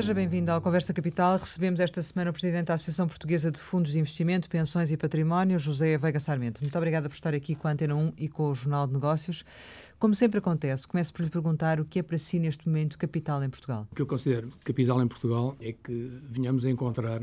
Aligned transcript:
Seja 0.00 0.14
bem-vindo 0.14 0.50
ao 0.50 0.62
Conversa 0.62 0.94
Capital. 0.94 1.36
Recebemos 1.36 1.78
esta 1.78 2.00
semana 2.00 2.30
o 2.30 2.32
Presidente 2.32 2.68
da 2.68 2.72
Associação 2.72 3.06
Portuguesa 3.06 3.50
de 3.50 3.60
Fundos 3.60 3.92
de 3.92 3.98
Investimento, 3.98 4.48
Pensões 4.48 4.90
e 4.90 4.96
Património, 4.96 5.58
José 5.58 5.98
Veiga 5.98 6.18
Sarmento. 6.18 6.62
Muito 6.62 6.74
obrigada 6.78 7.06
por 7.06 7.14
estar 7.14 7.34
aqui 7.34 7.54
com 7.54 7.68
a 7.68 7.72
Antena 7.72 7.94
1 7.94 8.14
e 8.16 8.26
com 8.26 8.44
o 8.44 8.54
Jornal 8.54 8.86
de 8.86 8.94
Negócios. 8.94 9.44
Como 9.98 10.14
sempre 10.14 10.38
acontece, 10.38 10.88
começo 10.88 11.12
por 11.12 11.22
lhe 11.22 11.28
perguntar 11.28 11.78
o 11.80 11.84
que 11.84 11.98
é 11.98 12.02
para 12.02 12.16
si 12.16 12.38
neste 12.38 12.66
momento 12.66 12.96
capital 12.96 13.44
em 13.44 13.50
Portugal. 13.50 13.86
O 13.92 13.94
que 13.94 14.00
eu 14.00 14.06
considero 14.06 14.50
capital 14.64 15.02
em 15.02 15.06
Portugal 15.06 15.54
é 15.60 15.74
que 15.74 16.10
venhamos 16.24 16.64
a 16.64 16.70
encontrar 16.70 17.22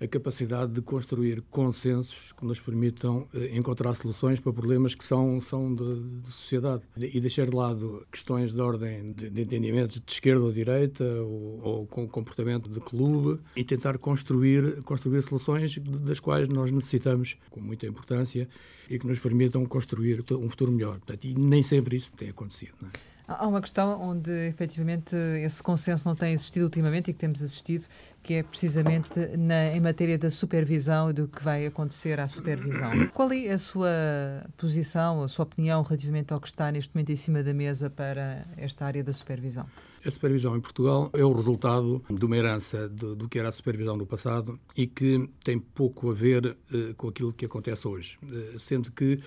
a 0.00 0.06
capacidade 0.06 0.72
de 0.72 0.82
construir 0.82 1.42
consensos 1.50 2.32
que 2.32 2.44
nos 2.44 2.60
permitam 2.60 3.26
eh, 3.34 3.56
encontrar 3.56 3.94
soluções 3.94 4.38
para 4.38 4.52
problemas 4.52 4.94
que 4.94 5.04
são, 5.04 5.40
são 5.40 5.74
de, 5.74 6.20
de 6.20 6.30
sociedade 6.30 6.84
e 6.96 7.18
deixar 7.18 7.46
de 7.46 7.56
lado 7.56 8.06
questões 8.12 8.52
de 8.52 8.60
ordem 8.60 9.12
de, 9.12 9.30
de 9.30 9.42
entendimentos 9.42 10.00
de 10.04 10.12
esquerda 10.12 10.44
ou 10.44 10.52
direita 10.52 11.04
ou, 11.04 11.60
ou, 11.62 11.86
com 11.86 12.06
comportamento 12.06 12.68
de 12.68 12.80
clube 12.80 13.40
e 13.54 13.64
tentar 13.64 13.96
construir, 13.98 14.82
construir 14.82 15.22
soluções 15.22 15.78
das 15.78 16.20
quais 16.20 16.48
nós 16.48 16.70
necessitamos 16.70 17.36
com 17.50 17.60
muita 17.60 17.86
importância 17.86 18.48
e 18.90 18.98
que 18.98 19.06
nos 19.06 19.18
permitam 19.18 19.64
construir 19.64 20.22
um 20.32 20.48
futuro 20.50 20.72
melhor. 20.72 20.98
Portanto, 20.98 21.24
e 21.24 21.34
nem 21.34 21.62
sempre 21.62 21.96
isso 21.96 22.12
tem 22.12 22.28
acontecido. 22.28 22.74
Não 22.80 22.88
é? 22.88 23.15
Há 23.28 23.46
uma 23.46 23.60
questão 23.60 24.00
onde, 24.00 24.30
efetivamente, 24.46 25.16
esse 25.44 25.60
consenso 25.60 26.06
não 26.06 26.14
tem 26.14 26.32
existido 26.32 26.64
ultimamente 26.66 27.10
e 27.10 27.12
que 27.12 27.18
temos 27.18 27.42
assistido, 27.42 27.84
que 28.22 28.34
é 28.34 28.42
precisamente 28.42 29.18
na, 29.36 29.74
em 29.74 29.80
matéria 29.80 30.16
da 30.16 30.30
supervisão 30.30 31.10
e 31.10 31.12
do 31.12 31.26
que 31.26 31.42
vai 31.42 31.66
acontecer 31.66 32.20
à 32.20 32.28
supervisão. 32.28 32.90
Qual 33.12 33.32
é 33.32 33.50
a 33.50 33.58
sua 33.58 33.90
posição, 34.56 35.24
a 35.24 35.28
sua 35.28 35.44
opinião 35.44 35.82
relativamente 35.82 36.32
ao 36.32 36.40
que 36.40 36.46
está 36.46 36.70
neste 36.70 36.94
momento 36.94 37.10
em 37.10 37.16
cima 37.16 37.42
da 37.42 37.52
mesa 37.52 37.90
para 37.90 38.46
esta 38.56 38.84
área 38.84 39.02
da 39.02 39.12
supervisão? 39.12 39.66
A 40.04 40.10
supervisão 40.10 40.56
em 40.56 40.60
Portugal 40.60 41.10
é 41.12 41.24
o 41.24 41.32
resultado 41.32 42.04
de 42.08 42.24
uma 42.24 42.36
herança 42.36 42.88
do, 42.88 43.16
do 43.16 43.28
que 43.28 43.40
era 43.40 43.48
a 43.48 43.52
supervisão 43.52 43.96
no 43.96 44.06
passado 44.06 44.56
e 44.76 44.86
que 44.86 45.28
tem 45.42 45.58
pouco 45.58 46.12
a 46.12 46.14
ver 46.14 46.46
uh, 46.46 46.94
com 46.94 47.08
aquilo 47.08 47.32
que 47.32 47.44
acontece 47.44 47.88
hoje, 47.88 48.16
uh, 48.22 48.60
sendo 48.60 48.92
que 48.92 49.18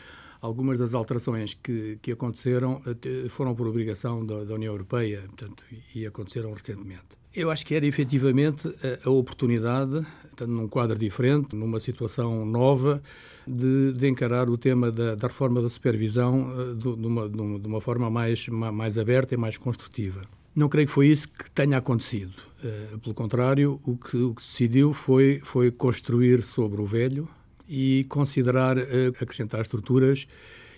algumas 0.41 0.77
das 0.77 0.93
alterações 0.93 1.53
que, 1.53 1.97
que 2.01 2.11
aconteceram 2.11 2.81
foram 3.29 3.53
por 3.55 3.67
obrigação 3.67 4.25
da, 4.25 4.43
da 4.43 4.53
União 4.53 4.73
Europeia 4.73 5.23
portanto, 5.27 5.63
e 5.93 6.05
aconteceram 6.05 6.53
recentemente. 6.53 7.19
Eu 7.33 7.51
acho 7.51 7.65
que 7.65 7.75
era 7.75 7.85
efetivamente 7.85 8.67
a, 9.05 9.09
oportunidade, 9.09 10.05
estando 10.31 10.51
num 10.51 10.67
quadro 10.67 10.97
diferente, 10.97 11.55
numa 11.55 11.79
situação 11.79 12.43
nova, 12.43 13.01
de, 13.45 13.93
de 13.93 14.07
encarar 14.07 14.49
o 14.49 14.57
tema 14.57 14.91
da, 14.91 15.15
da 15.15 15.27
reforma 15.27 15.61
da 15.61 15.69
supervisão 15.69 16.51
uh, 16.51 16.75
de, 16.75 16.95
de, 16.95 17.07
uma, 17.07 17.29
de, 17.29 17.67
uma, 17.67 17.81
forma 17.81 18.09
mais, 18.09 18.47
mais 18.47 18.97
aberta 18.97 19.33
e 19.33 19.37
mais 19.37 19.57
construtiva. 19.57 20.21
Não 20.55 20.67
creio 20.67 20.87
que 20.87 20.93
foi 20.93 21.07
isso 21.07 21.27
que 21.29 21.49
tenha 21.51 21.77
acontecido. 21.77 22.33
Uh, 22.63 22.99
pelo 22.99 23.15
contrário, 23.15 23.79
o 23.85 23.95
que, 23.95 24.17
o 24.17 24.33
que 24.33 24.41
se 24.41 24.67
decidiu 24.67 24.93
foi, 24.93 25.39
foi 25.43 25.71
construir 25.71 26.41
sobre 26.41 26.81
o 26.81 26.85
velho 26.85 27.27
e 27.69 28.05
considerar 28.09 28.77
uh, 28.77 28.81
acrescentar 29.21 29.61
estruturas 29.61 30.27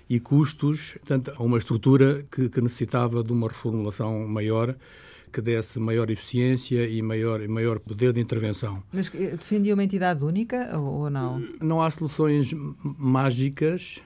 e 0.10 0.20
custos, 0.20 0.98
portanto, 1.00 1.32
a 1.36 1.42
uma 1.42 1.58
estrutura 1.58 2.26
que, 2.30 2.50
que 2.50 2.60
necessitava 2.60 3.24
de 3.24 3.32
uma 3.32 3.48
reformulação 3.48 4.28
maior 4.28 4.76
que 5.32 5.42
desse 5.42 5.80
maior 5.80 6.10
eficiência 6.10 6.86
e 6.86 7.02
maior, 7.02 7.48
maior 7.48 7.80
poder 7.80 8.12
de 8.12 8.20
intervenção. 8.20 8.84
Mas 8.92 9.10
eh, 9.16 9.38
defendia 9.38 9.74
uma 9.74 9.84
entidade 9.84 10.24
única 10.24 10.78
ou 10.78 11.10
não? 11.10 11.42
Não 11.62 11.82
há 11.82 11.90
soluções 11.90 12.54
mágicas. 12.84 14.04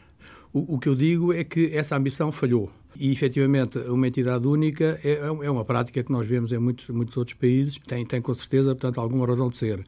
O, 0.54 0.76
o 0.76 0.80
que 0.80 0.88
eu 0.88 0.96
digo 0.96 1.34
é 1.34 1.44
que 1.44 1.76
essa 1.76 1.96
ambição 1.98 2.32
falhou. 2.32 2.72
E, 2.98 3.12
efetivamente, 3.12 3.78
uma 3.80 4.08
entidade 4.08 4.48
única 4.48 5.00
é, 5.04 5.16
é 5.44 5.50
uma 5.52 5.66
prática 5.66 6.04
que 6.04 6.12
nós 6.12 6.26
vemos 6.26 6.52
em 6.52 6.60
muitos, 6.60 6.88
muitos 6.90 7.18
outros 7.18 7.36
países. 7.36 7.78
Tem, 7.88 8.06
tem, 8.06 8.22
com 8.22 8.34
certeza, 8.34 8.70
portanto, 8.70 9.00
alguma 9.00 9.26
razão 9.26 9.50
de 9.50 9.58
ser. 9.58 9.84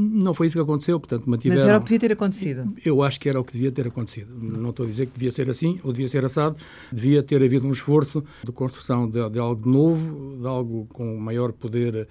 Não 0.00 0.32
foi 0.32 0.46
isso 0.46 0.56
que 0.56 0.62
aconteceu, 0.62 0.98
portanto, 0.98 1.28
mantiveram... 1.28 1.60
Mas 1.60 1.68
era 1.68 1.78
o 1.78 1.80
que 1.80 1.86
devia 1.88 2.00
ter 2.00 2.12
acontecido? 2.12 2.72
Eu 2.84 3.02
acho 3.02 3.20
que 3.20 3.28
era 3.28 3.38
o 3.38 3.44
que 3.44 3.52
devia 3.52 3.70
ter 3.70 3.86
acontecido. 3.86 4.32
Não 4.34 4.70
estou 4.70 4.86
a 4.86 4.88
dizer 4.88 5.06
que 5.06 5.12
devia 5.12 5.30
ser 5.30 5.50
assim 5.50 5.78
ou 5.84 5.92
devia 5.92 6.08
ser 6.08 6.24
assado. 6.24 6.56
Devia 6.90 7.22
ter 7.22 7.42
havido 7.42 7.66
um 7.66 7.72
esforço 7.72 8.24
de 8.42 8.52
construção 8.52 9.08
de, 9.08 9.28
de 9.28 9.38
algo 9.38 9.68
novo, 9.68 10.38
de 10.38 10.46
algo 10.46 10.86
com 10.92 11.16
maior 11.18 11.52
poder 11.52 12.08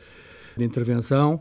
de 0.55 0.63
intervenção, 0.63 1.39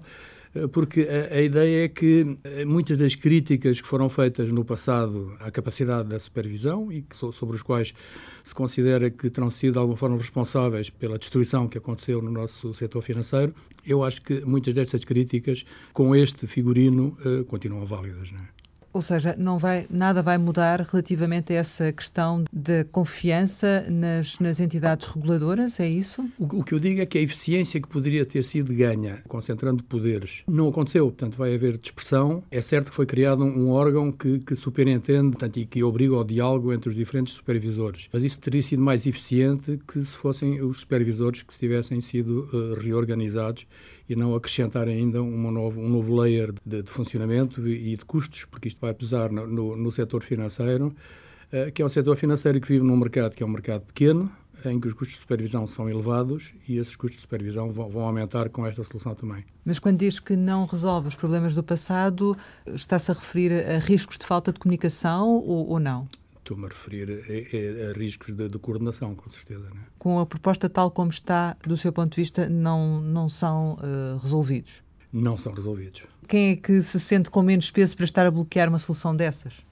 porque 0.72 1.02
a, 1.02 1.34
a, 1.34 1.42
ideia 1.42 1.84
é 1.84 1.88
que 1.88 2.38
eh, 2.44 2.64
muitas 2.64 2.98
das 2.98 3.14
críticas 3.14 3.80
que 3.80 3.86
foram 3.86 4.08
feitas 4.08 4.50
no 4.50 4.64
passado 4.64 5.36
à 5.40 5.50
capacidade 5.50 6.08
da 6.08 6.18
supervisão 6.18 6.90
e 6.90 7.02
que, 7.02 7.14
sobre 7.16 7.56
os 7.56 7.62
quais 7.62 7.94
se 8.42 8.54
considera 8.54 9.10
que 9.10 9.28
terão 9.28 9.50
sido 9.50 9.74
de 9.74 9.78
alguma 9.78 9.96
forma 9.96 10.16
responsáveis 10.16 10.88
pela 10.90 11.18
destruição 11.18 11.68
que 11.68 11.78
aconteceu 11.78 12.22
no 12.22 12.30
nosso 12.30 12.72
setor 12.72 13.02
financeiro, 13.02 13.54
eu 13.86 14.02
acho 14.02 14.22
que 14.22 14.40
muitas 14.40 14.74
destas 14.74 15.04
críticas, 15.04 15.64
com 15.92 16.14
este 16.16 16.46
figurino, 16.46 17.16
uh, 17.24 17.44
continuam 17.44 17.84
válidas. 17.84 18.32
Não 18.32 18.40
é? 18.40 18.57
Ou 18.92 19.02
seja, 19.02 19.34
não 19.38 19.58
vai, 19.58 19.86
nada 19.90 20.22
vai 20.22 20.38
mudar 20.38 20.80
relativamente 20.80 21.52
a 21.52 21.56
essa 21.56 21.92
questão 21.92 22.44
da 22.52 22.84
confiança 22.90 23.86
nas, 23.88 24.38
nas 24.38 24.60
entidades 24.60 25.06
reguladoras, 25.08 25.78
é 25.78 25.88
isso? 25.88 26.22
O, 26.38 26.60
o, 26.60 26.64
que 26.64 26.74
eu 26.74 26.78
digo 26.78 27.00
é 27.00 27.06
que 27.06 27.18
a 27.18 27.20
eficiência 27.20 27.80
que 27.80 27.88
poderia 27.88 28.24
ter 28.24 28.42
sido 28.42 28.74
ganha 28.74 29.22
concentrando 29.28 29.82
poderes 29.82 30.42
não 30.46 30.68
aconteceu, 30.68 31.06
portanto 31.06 31.36
vai 31.36 31.54
haver 31.54 31.76
dispersão. 31.78 32.42
É 32.50 32.60
certo 32.60 32.90
que 32.90 32.96
foi 32.96 33.06
criado 33.06 33.44
um, 33.44 33.66
um 33.66 33.70
órgão 33.70 34.10
que, 34.10 34.38
que 34.40 34.56
superentende 34.56 35.30
portanto, 35.30 35.58
e 35.58 35.66
que 35.66 35.82
obriga 35.82 36.14
ao 36.14 36.24
diálogo 36.24 36.72
entre 36.72 36.88
os 36.88 36.94
diferentes 36.94 37.34
supervisores, 37.34 38.08
mas 38.12 38.22
isso 38.22 38.40
teria 38.40 38.62
sido 38.62 38.82
mais 38.82 39.06
eficiente 39.06 39.78
que 39.86 40.00
se 40.00 40.16
fossem 40.16 40.60
os 40.62 40.80
supervisores 40.80 41.42
que 41.42 41.56
tivessem 41.56 42.00
sido 42.00 42.48
uh, 42.52 42.74
reorganizados 42.80 43.66
e 44.08 44.16
não 44.16 44.34
acrescentar 44.34 44.88
ainda 44.88 45.22
um 45.22 45.50
novo, 45.50 45.80
um 45.80 45.88
novo 45.88 46.14
layer 46.20 46.52
de, 46.64 46.82
de 46.82 46.90
funcionamento 46.90 47.66
e, 47.68 47.96
de 47.96 48.04
custos, 48.04 48.44
porque 48.44 48.68
isto 48.68 48.80
vai 48.80 48.94
pesar 48.94 49.30
no, 49.30 49.46
no, 49.46 49.76
no 49.76 49.92
setor 49.92 50.22
financeiro, 50.22 50.94
uh, 51.52 51.70
que 51.72 51.82
é 51.82 51.84
um 51.84 51.88
setor 51.88 52.16
financeiro 52.16 52.60
que 52.60 52.68
vive 52.68 52.84
num 52.84 52.96
mercado 52.96 53.34
que 53.34 53.42
é 53.42 53.46
um 53.46 53.50
mercado 53.50 53.82
pequeno, 53.82 54.30
em 54.64 54.80
que 54.80 54.88
os 54.88 54.94
custos 54.94 55.14
de 55.14 55.20
supervisão 55.20 55.66
são 55.66 55.88
elevados 55.88 56.52
e 56.68 56.78
esses 56.78 56.96
custos 56.96 57.18
de 57.18 57.22
supervisão 57.22 57.70
vão, 57.70 57.88
vão, 57.88 58.02
aumentar 58.02 58.48
com 58.48 58.66
esta 58.66 58.82
solução 58.82 59.14
também. 59.14 59.44
Mas 59.64 59.78
quando 59.78 59.98
diz 59.98 60.18
que 60.18 60.34
não 60.34 60.64
resolve 60.64 61.08
os 61.08 61.14
problemas 61.14 61.54
do 61.54 61.62
passado, 61.62 62.36
está-se 62.66 63.10
a 63.10 63.14
referir 63.14 63.52
a 63.52 63.78
riscos 63.78 64.18
de 64.18 64.26
falta 64.26 64.52
de 64.52 64.58
comunicação 64.58 65.28
ou, 65.28 65.68
ou 65.68 65.78
não? 65.78 66.08
Estou-me 66.48 66.64
a 66.64 66.68
referir 66.68 67.10
a, 67.10 67.86
a, 67.86 67.90
a 67.90 67.92
riscos 67.92 68.34
de, 68.34 68.48
de, 68.48 68.58
coordenação, 68.58 69.14
com 69.14 69.28
certeza. 69.28 69.68
Não 69.68 69.82
é? 69.82 69.84
Com 69.98 70.18
a 70.18 70.24
proposta 70.24 70.66
tal 70.66 70.90
como 70.90 71.10
está, 71.10 71.54
do 71.66 71.76
seu 71.76 71.92
ponto 71.92 72.14
de 72.14 72.22
vista, 72.22 72.48
não, 72.48 73.02
não 73.02 73.28
são 73.28 73.74
uh, 73.74 74.16
resolvidos? 74.22 74.82
Não 75.12 75.36
são 75.36 75.52
resolvidos. 75.52 76.04
Quem 76.26 76.52
é 76.52 76.56
que 76.56 76.80
se 76.80 76.98
sente 76.98 77.28
com 77.28 77.42
menos 77.42 77.70
peso 77.70 77.94
para 77.94 78.06
estar 78.06 78.24
a 78.24 78.30
bloquear 78.30 78.70
uma 78.70 78.78
solução 78.78 79.14
dessas? 79.14 79.62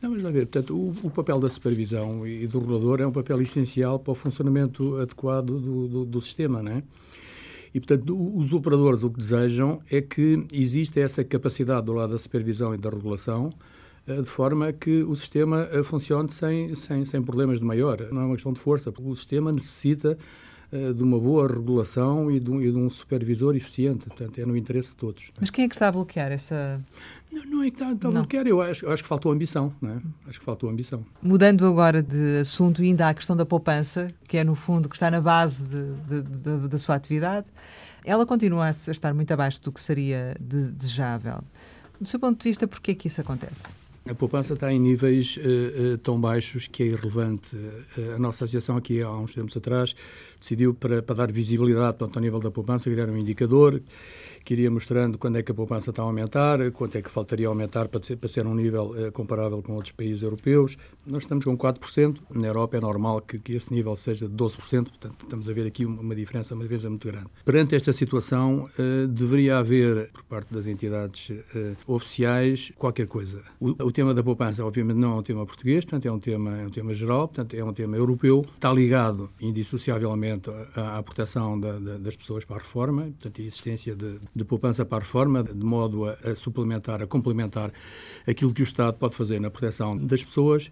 Não, 0.00 0.12
mas 0.12 0.24
a 0.24 0.30
ver, 0.30 0.46
portanto, 0.46 0.76
o, 0.76 0.94
o, 1.08 1.10
papel 1.10 1.40
da 1.40 1.50
supervisão 1.50 2.24
e 2.24 2.46
do 2.46 2.60
regulador 2.60 3.00
é 3.00 3.06
um 3.06 3.12
papel 3.12 3.42
essencial 3.42 3.98
para 3.98 4.12
o 4.12 4.14
funcionamento 4.14 4.98
adequado 4.98 5.46
do, 5.46 5.88
do, 5.88 6.04
do 6.04 6.20
sistema, 6.20 6.62
não 6.62 6.70
é? 6.70 6.82
E, 7.74 7.80
portanto, 7.80 8.36
os 8.36 8.52
operadores 8.52 9.02
o 9.02 9.10
que 9.10 9.18
desejam 9.18 9.82
é 9.90 10.00
que 10.00 10.46
exista 10.52 11.00
essa 11.00 11.24
capacidade 11.24 11.86
do 11.86 11.92
lado 11.92 12.12
da 12.12 12.18
supervisão 12.18 12.72
e 12.72 12.78
da 12.78 12.90
regulação 12.90 13.50
de 14.06 14.24
forma 14.24 14.72
que 14.72 15.02
o 15.02 15.14
sistema 15.14 15.68
eh, 15.70 15.82
funcione 15.82 16.30
sem, 16.30 16.74
sem, 16.74 17.04
sem 17.04 17.22
problemas 17.22 17.60
de 17.60 17.64
maior. 17.64 18.00
Não 18.10 18.22
é 18.22 18.24
uma 18.24 18.34
questão 18.34 18.52
de 18.52 18.58
força, 18.58 18.90
porque 18.90 19.08
o 19.08 19.14
sistema 19.14 19.52
necessita 19.52 20.18
eh, 20.72 20.92
de 20.92 21.02
uma 21.02 21.20
boa 21.20 21.46
regulação 21.46 22.30
e 22.30 22.40
de, 22.40 22.50
um, 22.50 22.60
e 22.60 22.70
de, 22.70 22.76
um, 22.76 22.90
supervisor 22.90 23.54
eficiente. 23.54 24.06
Portanto, 24.06 24.38
é 24.38 24.46
no 24.46 24.56
interesse 24.56 24.88
de 24.88 24.96
todos. 24.96 25.30
Mas 25.38 25.50
quem 25.50 25.66
é 25.66 25.68
que 25.68 25.74
está 25.74 25.88
a 25.88 25.92
bloquear 25.92 26.32
essa. 26.32 26.82
Não, 27.30 27.44
não 27.44 27.62
é 27.62 27.70
que 27.70 27.76
está, 27.76 27.92
está 27.92 28.08
a 28.08 28.10
bloquear, 28.10 28.46
eu 28.46 28.60
acho, 28.60 28.86
eu 28.86 28.90
acho 28.90 29.02
que 29.02 29.08
faltou 29.08 29.30
ambição. 29.30 29.72
Não 29.80 29.90
é? 29.90 30.00
Acho 30.26 30.40
que 30.40 30.44
faltou 30.44 30.68
ambição. 30.68 31.04
Mudando 31.22 31.64
agora 31.66 32.02
de 32.02 32.40
assunto, 32.40 32.82
ainda 32.82 33.08
à 33.08 33.14
questão 33.14 33.36
da 33.36 33.46
poupança, 33.46 34.10
que 34.26 34.36
é 34.36 34.44
no 34.44 34.54
fundo 34.54 34.88
que 34.88 34.96
está 34.96 35.10
na 35.10 35.20
base 35.20 35.64
da 36.68 36.78
sua 36.78 36.96
atividade, 36.96 37.46
ela 38.04 38.26
continua 38.26 38.66
a 38.66 38.70
estar 38.70 39.14
muito 39.14 39.30
abaixo 39.32 39.62
do 39.62 39.70
que 39.70 39.80
seria 39.80 40.34
de, 40.40 40.68
desejável. 40.72 41.44
Do 42.00 42.08
seu 42.08 42.18
ponto 42.18 42.42
de 42.42 42.48
vista, 42.48 42.66
por 42.66 42.80
que 42.80 42.90
é 42.90 42.94
que 42.94 43.06
isso 43.06 43.20
acontece? 43.20 43.81
A 44.04 44.14
poupança 44.14 44.54
está 44.54 44.72
em 44.72 44.80
níveis 44.80 45.36
uh, 45.36 45.94
uh, 45.94 45.98
tão 45.98 46.20
baixos 46.20 46.66
que 46.66 46.82
é 46.82 46.86
irrelevante. 46.86 47.54
Uh, 47.54 48.16
a 48.16 48.18
nossa 48.18 48.44
associação 48.44 48.76
aqui 48.76 49.00
há 49.00 49.10
uns 49.12 49.32
tempos 49.32 49.56
atrás 49.56 49.94
decidiu 50.42 50.74
para, 50.74 51.02
para 51.02 51.14
dar 51.14 51.32
visibilidade 51.32 51.96
portanto, 51.96 52.16
ao 52.16 52.22
nível 52.22 52.40
da 52.40 52.50
poupança 52.50 52.90
criar 52.90 53.08
um 53.08 53.16
indicador 53.16 53.80
que 54.44 54.54
iria 54.54 54.70
mostrando 54.70 55.18
quando 55.18 55.38
é 55.38 55.42
que 55.42 55.52
a 55.52 55.54
poupança 55.54 55.90
está 55.90 56.02
a 56.02 56.04
aumentar, 56.04 56.70
quanto 56.72 56.98
é 56.98 57.02
que 57.02 57.10
faltaria 57.10 57.46
aumentar 57.46 57.88
para 57.88 58.02
ser, 58.02 58.16
para 58.16 58.28
ser 58.28 58.46
um 58.46 58.54
nível 58.54 58.92
eh, 58.96 59.10
comparável 59.10 59.62
com 59.62 59.74
outros 59.74 59.92
países 59.92 60.22
europeus. 60.22 60.76
Nós 61.06 61.22
estamos 61.22 61.44
com 61.44 61.56
4%, 61.56 62.18
na 62.34 62.48
Europa 62.48 62.76
é 62.76 62.80
normal 62.80 63.20
que, 63.20 63.38
que 63.38 63.52
esse 63.52 63.72
nível 63.72 63.94
seja 63.96 64.28
de 64.28 64.34
12%, 64.34 64.56
portanto 64.88 65.16
estamos 65.22 65.48
a 65.48 65.52
ver 65.52 65.66
aqui 65.66 65.84
uma 65.84 66.14
diferença, 66.14 66.54
uma 66.54 66.62
diferença 66.64 66.88
muito 66.88 67.06
grande. 67.06 67.28
Perante 67.44 67.76
esta 67.76 67.92
situação, 67.92 68.68
eh, 68.78 69.06
deveria 69.06 69.58
haver, 69.58 70.10
por 70.12 70.24
parte 70.24 70.52
das 70.52 70.66
entidades 70.66 71.30
eh, 71.54 71.74
oficiais, 71.86 72.72
qualquer 72.76 73.06
coisa. 73.06 73.42
O, 73.60 73.70
o, 73.70 73.92
tema 73.92 74.12
da 74.12 74.22
poupança, 74.22 74.64
obviamente, 74.64 74.96
não 74.96 75.12
é 75.12 75.16
um 75.20 75.22
tema 75.22 75.46
português, 75.46 75.84
portanto 75.84 76.06
é 76.06 76.12
um 76.12 76.18
tema, 76.18 76.58
é 76.58 76.66
um 76.66 76.70
tema 76.70 76.94
geral, 76.94 77.28
portanto 77.28 77.54
é 77.54 77.64
um 77.64 77.72
tema 77.72 77.96
europeu, 77.96 78.44
está 78.56 78.72
ligado 78.72 79.30
indissociavelmente 79.40 80.31
à, 80.74 81.02
proteção 81.02 81.58
da, 81.58 81.78
da, 81.78 81.98
das 81.98 82.16
pessoas 82.16 82.44
para 82.44 82.56
a 82.56 82.58
reforma, 82.58 83.02
portanto, 83.02 83.40
a 83.40 83.44
existência 83.44 83.94
de, 83.94 84.18
de 84.34 84.44
poupança 84.44 84.84
para 84.84 84.98
a 84.98 85.00
reforma, 85.00 85.42
de 85.42 85.64
modo 85.64 86.08
a, 86.08 86.16
a, 86.24 86.34
suplementar, 86.34 87.02
a 87.02 87.06
complementar 87.06 87.72
aquilo 88.26 88.52
que 88.52 88.62
o 88.62 88.64
Estado 88.64 88.96
pode 88.96 89.14
fazer 89.14 89.40
na 89.40 89.50
proteção 89.50 89.96
das 89.96 90.22
pessoas. 90.22 90.70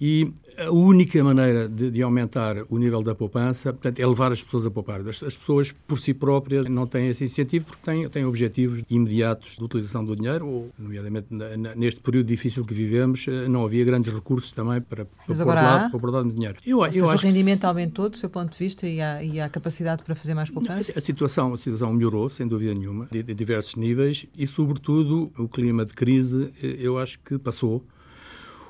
E 0.00 0.32
a 0.56 0.70
única 0.70 1.22
maneira 1.22 1.68
de, 1.68 1.90
de 1.90 2.02
aumentar 2.02 2.56
o 2.68 2.78
nível 2.78 3.02
da 3.02 3.14
poupança 3.14 3.72
portanto, 3.72 3.98
é 3.98 4.06
levar 4.06 4.32
as 4.32 4.42
pessoas 4.42 4.66
a 4.66 4.70
poupar. 4.70 5.00
As, 5.00 5.22
as, 5.22 5.36
pessoas, 5.36 5.72
por 5.72 5.98
si 5.98 6.14
próprias, 6.14 6.66
não 6.66 6.86
têm 6.86 7.08
esse 7.08 7.24
incentivo 7.24 7.66
porque 7.66 7.82
têm, 7.84 8.08
têm 8.08 8.24
objetivos 8.24 8.82
imediatos 8.90 9.56
de 9.56 9.64
utilização 9.64 10.04
do 10.04 10.16
dinheiro, 10.16 10.46
ou, 10.46 10.70
nomeadamente, 10.78 11.26
na, 11.30 11.74
neste 11.74 12.00
período 12.00 12.26
difícil 12.26 12.64
que 12.64 12.74
vivemos, 12.74 13.26
eh, 13.28 13.48
não 13.48 13.64
havia 13.64 13.84
grandes 13.84 14.12
recursos 14.12 14.52
também 14.52 14.80
para, 14.80 15.04
para 15.04 15.36
pôr 15.36 15.46
lado, 15.46 15.90
para 15.90 16.00
pôr 16.00 16.10
lado 16.10 16.28
de 16.28 16.34
dinheiro. 16.34 16.58
Eu, 16.66 16.84
eu 16.84 16.92
seja, 16.92 17.06
acho 17.06 17.24
o 17.24 17.28
rendimento 17.28 17.60
que... 17.60 17.66
aumentou 17.66 18.08
do 18.08 18.16
seu 18.16 18.28
ponto 18.28 18.52
de 18.52 18.58
vista 18.58 18.86
e 18.86 19.00
há, 19.00 19.22
e 19.22 19.40
há 19.40 19.48
capacidade 19.48 20.02
para 20.02 20.14
fazer 20.14 20.34
mais 20.34 20.50
poupança? 20.50 20.92
A, 20.92 20.98
a, 20.98 21.00
situação, 21.00 21.54
a 21.54 21.58
situação 21.58 21.92
melhorou, 21.92 22.28
sem 22.30 22.46
dúvida 22.46 22.74
nenhuma, 22.74 23.08
de, 23.10 23.22
de 23.22 23.34
diversos 23.34 23.76
níveis 23.76 24.26
e, 24.36 24.46
sobretudo, 24.46 25.30
o 25.38 25.48
clima 25.48 25.84
de 25.84 25.92
crise, 25.92 26.52
eh, 26.62 26.76
eu 26.78 26.98
acho 26.98 27.18
que 27.20 27.38
passou 27.38 27.84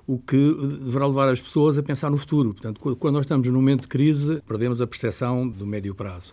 o 0.08 0.18
que 0.18 0.54
deverá 0.82 1.06
levar 1.06 1.28
as 1.28 1.38
pessoas 1.38 1.76
a 1.76 1.82
pensar 1.82 2.10
no 2.10 2.16
futuro. 2.16 2.54
Portanto, 2.54 2.80
quando 2.96 3.14
nós 3.14 3.26
estamos 3.26 3.46
num 3.46 3.56
momento 3.56 3.82
de 3.82 3.88
crise, 3.88 4.42
perdemos 4.48 4.80
a 4.80 4.86
percepção 4.86 5.46
do 5.46 5.66
médio 5.66 5.94
prazo. 5.94 6.32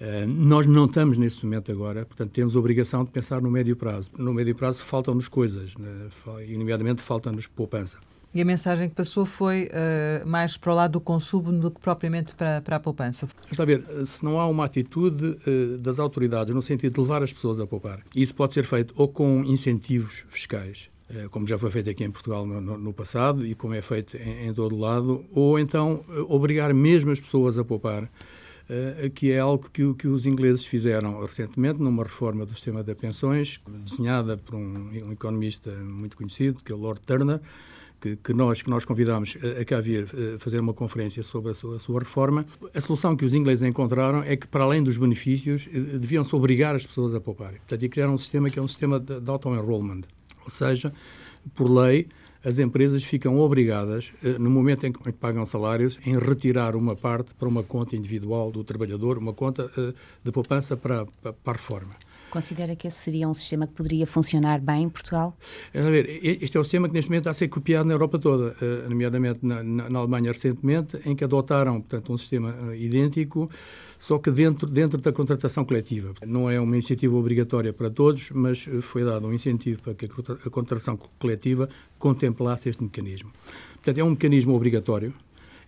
Uh, 0.00 0.28
nós 0.28 0.64
não 0.64 0.84
estamos 0.84 1.18
nesse 1.18 1.44
momento 1.44 1.72
agora, 1.72 2.06
portanto, 2.06 2.30
temos 2.30 2.54
a 2.54 2.58
obrigação 2.58 3.04
de 3.04 3.10
pensar 3.10 3.42
no 3.42 3.50
médio 3.50 3.74
prazo. 3.74 4.10
No 4.16 4.32
médio 4.32 4.54
prazo 4.54 4.84
faltam-nos 4.84 5.26
coisas, 5.26 5.76
né? 5.76 6.08
nomeadamente, 6.56 7.02
falta-nos 7.02 7.48
poupança. 7.48 7.98
E 8.32 8.40
a 8.40 8.44
mensagem 8.44 8.88
que 8.88 8.94
passou 8.94 9.24
foi 9.24 9.68
uh, 9.68 10.26
mais 10.28 10.56
para 10.56 10.72
o 10.72 10.74
lado 10.76 10.92
do 10.92 11.00
consumo 11.00 11.52
do 11.52 11.72
que 11.72 11.80
propriamente 11.80 12.34
para, 12.34 12.60
para 12.60 12.76
a 12.76 12.80
poupança. 12.80 13.28
Está 13.50 13.64
a 13.64 13.66
ver, 13.66 13.84
se 14.06 14.24
não 14.24 14.38
há 14.38 14.46
uma 14.46 14.64
atitude 14.64 15.36
uh, 15.46 15.78
das 15.78 15.98
autoridades 15.98 16.54
no 16.54 16.62
sentido 16.62 16.94
de 16.94 17.00
levar 17.00 17.24
as 17.24 17.32
pessoas 17.32 17.58
a 17.58 17.66
poupar, 17.66 18.00
isso 18.14 18.34
pode 18.34 18.54
ser 18.54 18.64
feito 18.64 18.94
ou 18.96 19.08
com 19.08 19.42
incentivos 19.44 20.24
fiscais, 20.28 20.90
como 21.30 21.46
já 21.46 21.58
foi 21.58 21.70
feito 21.70 21.90
aqui 21.90 22.02
em 22.02 22.10
Portugal 22.10 22.46
no, 22.46 22.60
no, 22.60 22.78
no 22.78 22.92
passado 22.92 23.46
e 23.46 23.54
como 23.54 23.74
é 23.74 23.82
feito 23.82 24.16
em, 24.16 24.48
em 24.48 24.54
todo 24.54 24.76
lado, 24.76 25.24
ou 25.32 25.58
então 25.58 26.04
obrigar 26.28 26.72
mesmo 26.72 27.10
as 27.10 27.20
pessoas 27.20 27.58
a 27.58 27.64
poupar. 27.64 28.10
Uh, 28.64 29.10
que 29.10 29.30
é 29.30 29.40
algo 29.40 29.68
que, 29.70 29.92
que, 29.92 30.08
os 30.08 30.24
ingleses 30.24 30.64
fizeram 30.64 31.20
recentemente 31.20 31.82
numa 31.82 32.02
reforma 32.02 32.46
do 32.46 32.54
sistema 32.54 32.82
de 32.82 32.94
pensões, 32.94 33.60
desenhada 33.68 34.38
por 34.38 34.54
um, 34.54 34.88
um 35.04 35.12
economista 35.12 35.70
muito 35.70 36.16
conhecido, 36.16 36.62
que 36.64 36.72
é 36.72 36.74
o 36.74 36.78
Lord 36.78 37.02
Turner, 37.02 37.42
que, 38.04 38.16
que, 38.16 38.34
nós, 38.34 38.60
que 38.60 38.68
nós 38.68 38.84
convidámos 38.84 39.36
a, 39.60 39.64
cá 39.64 39.80
vir 39.80 40.06
fazer 40.38 40.60
uma 40.60 40.74
conferência 40.74 41.22
sobre 41.22 41.52
a 41.52 41.54
sua, 41.54 41.76
a 41.76 41.78
sua, 41.78 42.00
reforma, 42.00 42.44
a 42.74 42.80
solução 42.80 43.16
que 43.16 43.24
os 43.24 43.32
ingleses 43.32 43.62
encontraram 43.62 44.22
é 44.22 44.36
que, 44.36 44.46
para 44.46 44.64
além 44.64 44.82
dos 44.82 44.98
benefícios, 44.98 45.66
eh, 45.72 45.78
deviam-se 45.78 46.36
obrigar 46.36 46.74
as 46.74 46.86
pessoas 46.86 47.14
a 47.14 47.20
poupar. 47.20 47.52
Portanto, 47.52 47.82
e 47.82 47.88
criaram 47.88 48.12
um 48.12 48.18
sistema 48.18 48.50
que 48.50 48.58
é 48.58 48.62
um 48.62 48.68
sistema 48.68 49.00
de, 49.00 49.20
de 49.20 49.30
auto-enrollment. 49.30 50.02
Ou 50.44 50.50
seja, 50.50 50.92
por 51.54 51.70
lei, 51.70 52.06
as 52.44 52.58
empresas 52.58 53.02
ficam 53.02 53.38
obrigadas, 53.38 54.12
eh, 54.22 54.38
no 54.38 54.50
momento 54.50 54.86
em 54.86 54.92
que 54.92 55.12
pagam 55.12 55.46
salários, 55.46 55.98
em 56.04 56.18
retirar 56.18 56.76
uma 56.76 56.94
parte 56.94 57.32
para 57.34 57.48
uma 57.48 57.62
conta 57.62 57.96
individual 57.96 58.52
do 58.52 58.62
trabalhador, 58.62 59.16
uma 59.16 59.32
conta 59.32 59.70
eh, 59.76 59.94
de 60.22 60.30
poupança 60.30 60.76
para, 60.76 61.06
para, 61.22 61.32
para 61.32 61.52
a 61.52 61.56
reforma. 61.56 61.90
Considera 62.34 62.74
que 62.74 62.88
esse 62.88 62.98
seria 62.98 63.28
um 63.28 63.32
sistema 63.32 63.64
que 63.64 63.74
poderia 63.74 64.08
funcionar 64.08 64.60
bem 64.60 64.82
em 64.82 64.88
Portugal? 64.88 65.38
A 65.72 65.88
ver, 65.88 66.18
este 66.42 66.56
é 66.56 66.60
o 66.60 66.64
sistema 66.64 66.88
que 66.88 66.94
neste 66.94 67.08
momento 67.08 67.20
está 67.20 67.30
a 67.30 67.34
ser 67.34 67.46
copiado 67.46 67.86
na 67.86 67.94
Europa 67.94 68.18
toda, 68.18 68.56
eh, 68.60 68.88
nomeadamente 68.88 69.38
na, 69.40 69.62
na 69.62 70.00
Alemanha 70.00 70.32
recentemente, 70.32 70.98
em 71.06 71.14
que 71.14 71.22
adotaram, 71.22 71.80
portanto, 71.80 72.12
um 72.12 72.18
sistema 72.18 72.52
eh, 72.72 72.78
idêntico, 72.78 73.48
só 73.96 74.18
que 74.18 74.32
dentro, 74.32 74.66
dentro 74.66 75.00
da 75.00 75.12
contratação 75.12 75.64
coletiva. 75.64 76.12
Não 76.26 76.50
é 76.50 76.58
uma 76.58 76.74
iniciativa 76.74 77.14
obrigatória 77.14 77.72
para 77.72 77.88
todos, 77.88 78.32
mas 78.32 78.66
eh, 78.66 78.80
foi 78.80 79.04
dado 79.04 79.28
um 79.28 79.32
incentivo 79.32 79.80
para 79.80 79.94
que 79.94 80.06
a 80.44 80.50
contratação 80.50 80.98
coletiva 81.20 81.68
contemplasse 82.00 82.68
este 82.68 82.82
mecanismo. 82.82 83.30
Portanto, 83.74 83.98
é 83.98 84.02
um 84.02 84.10
mecanismo 84.10 84.56
obrigatório, 84.56 85.14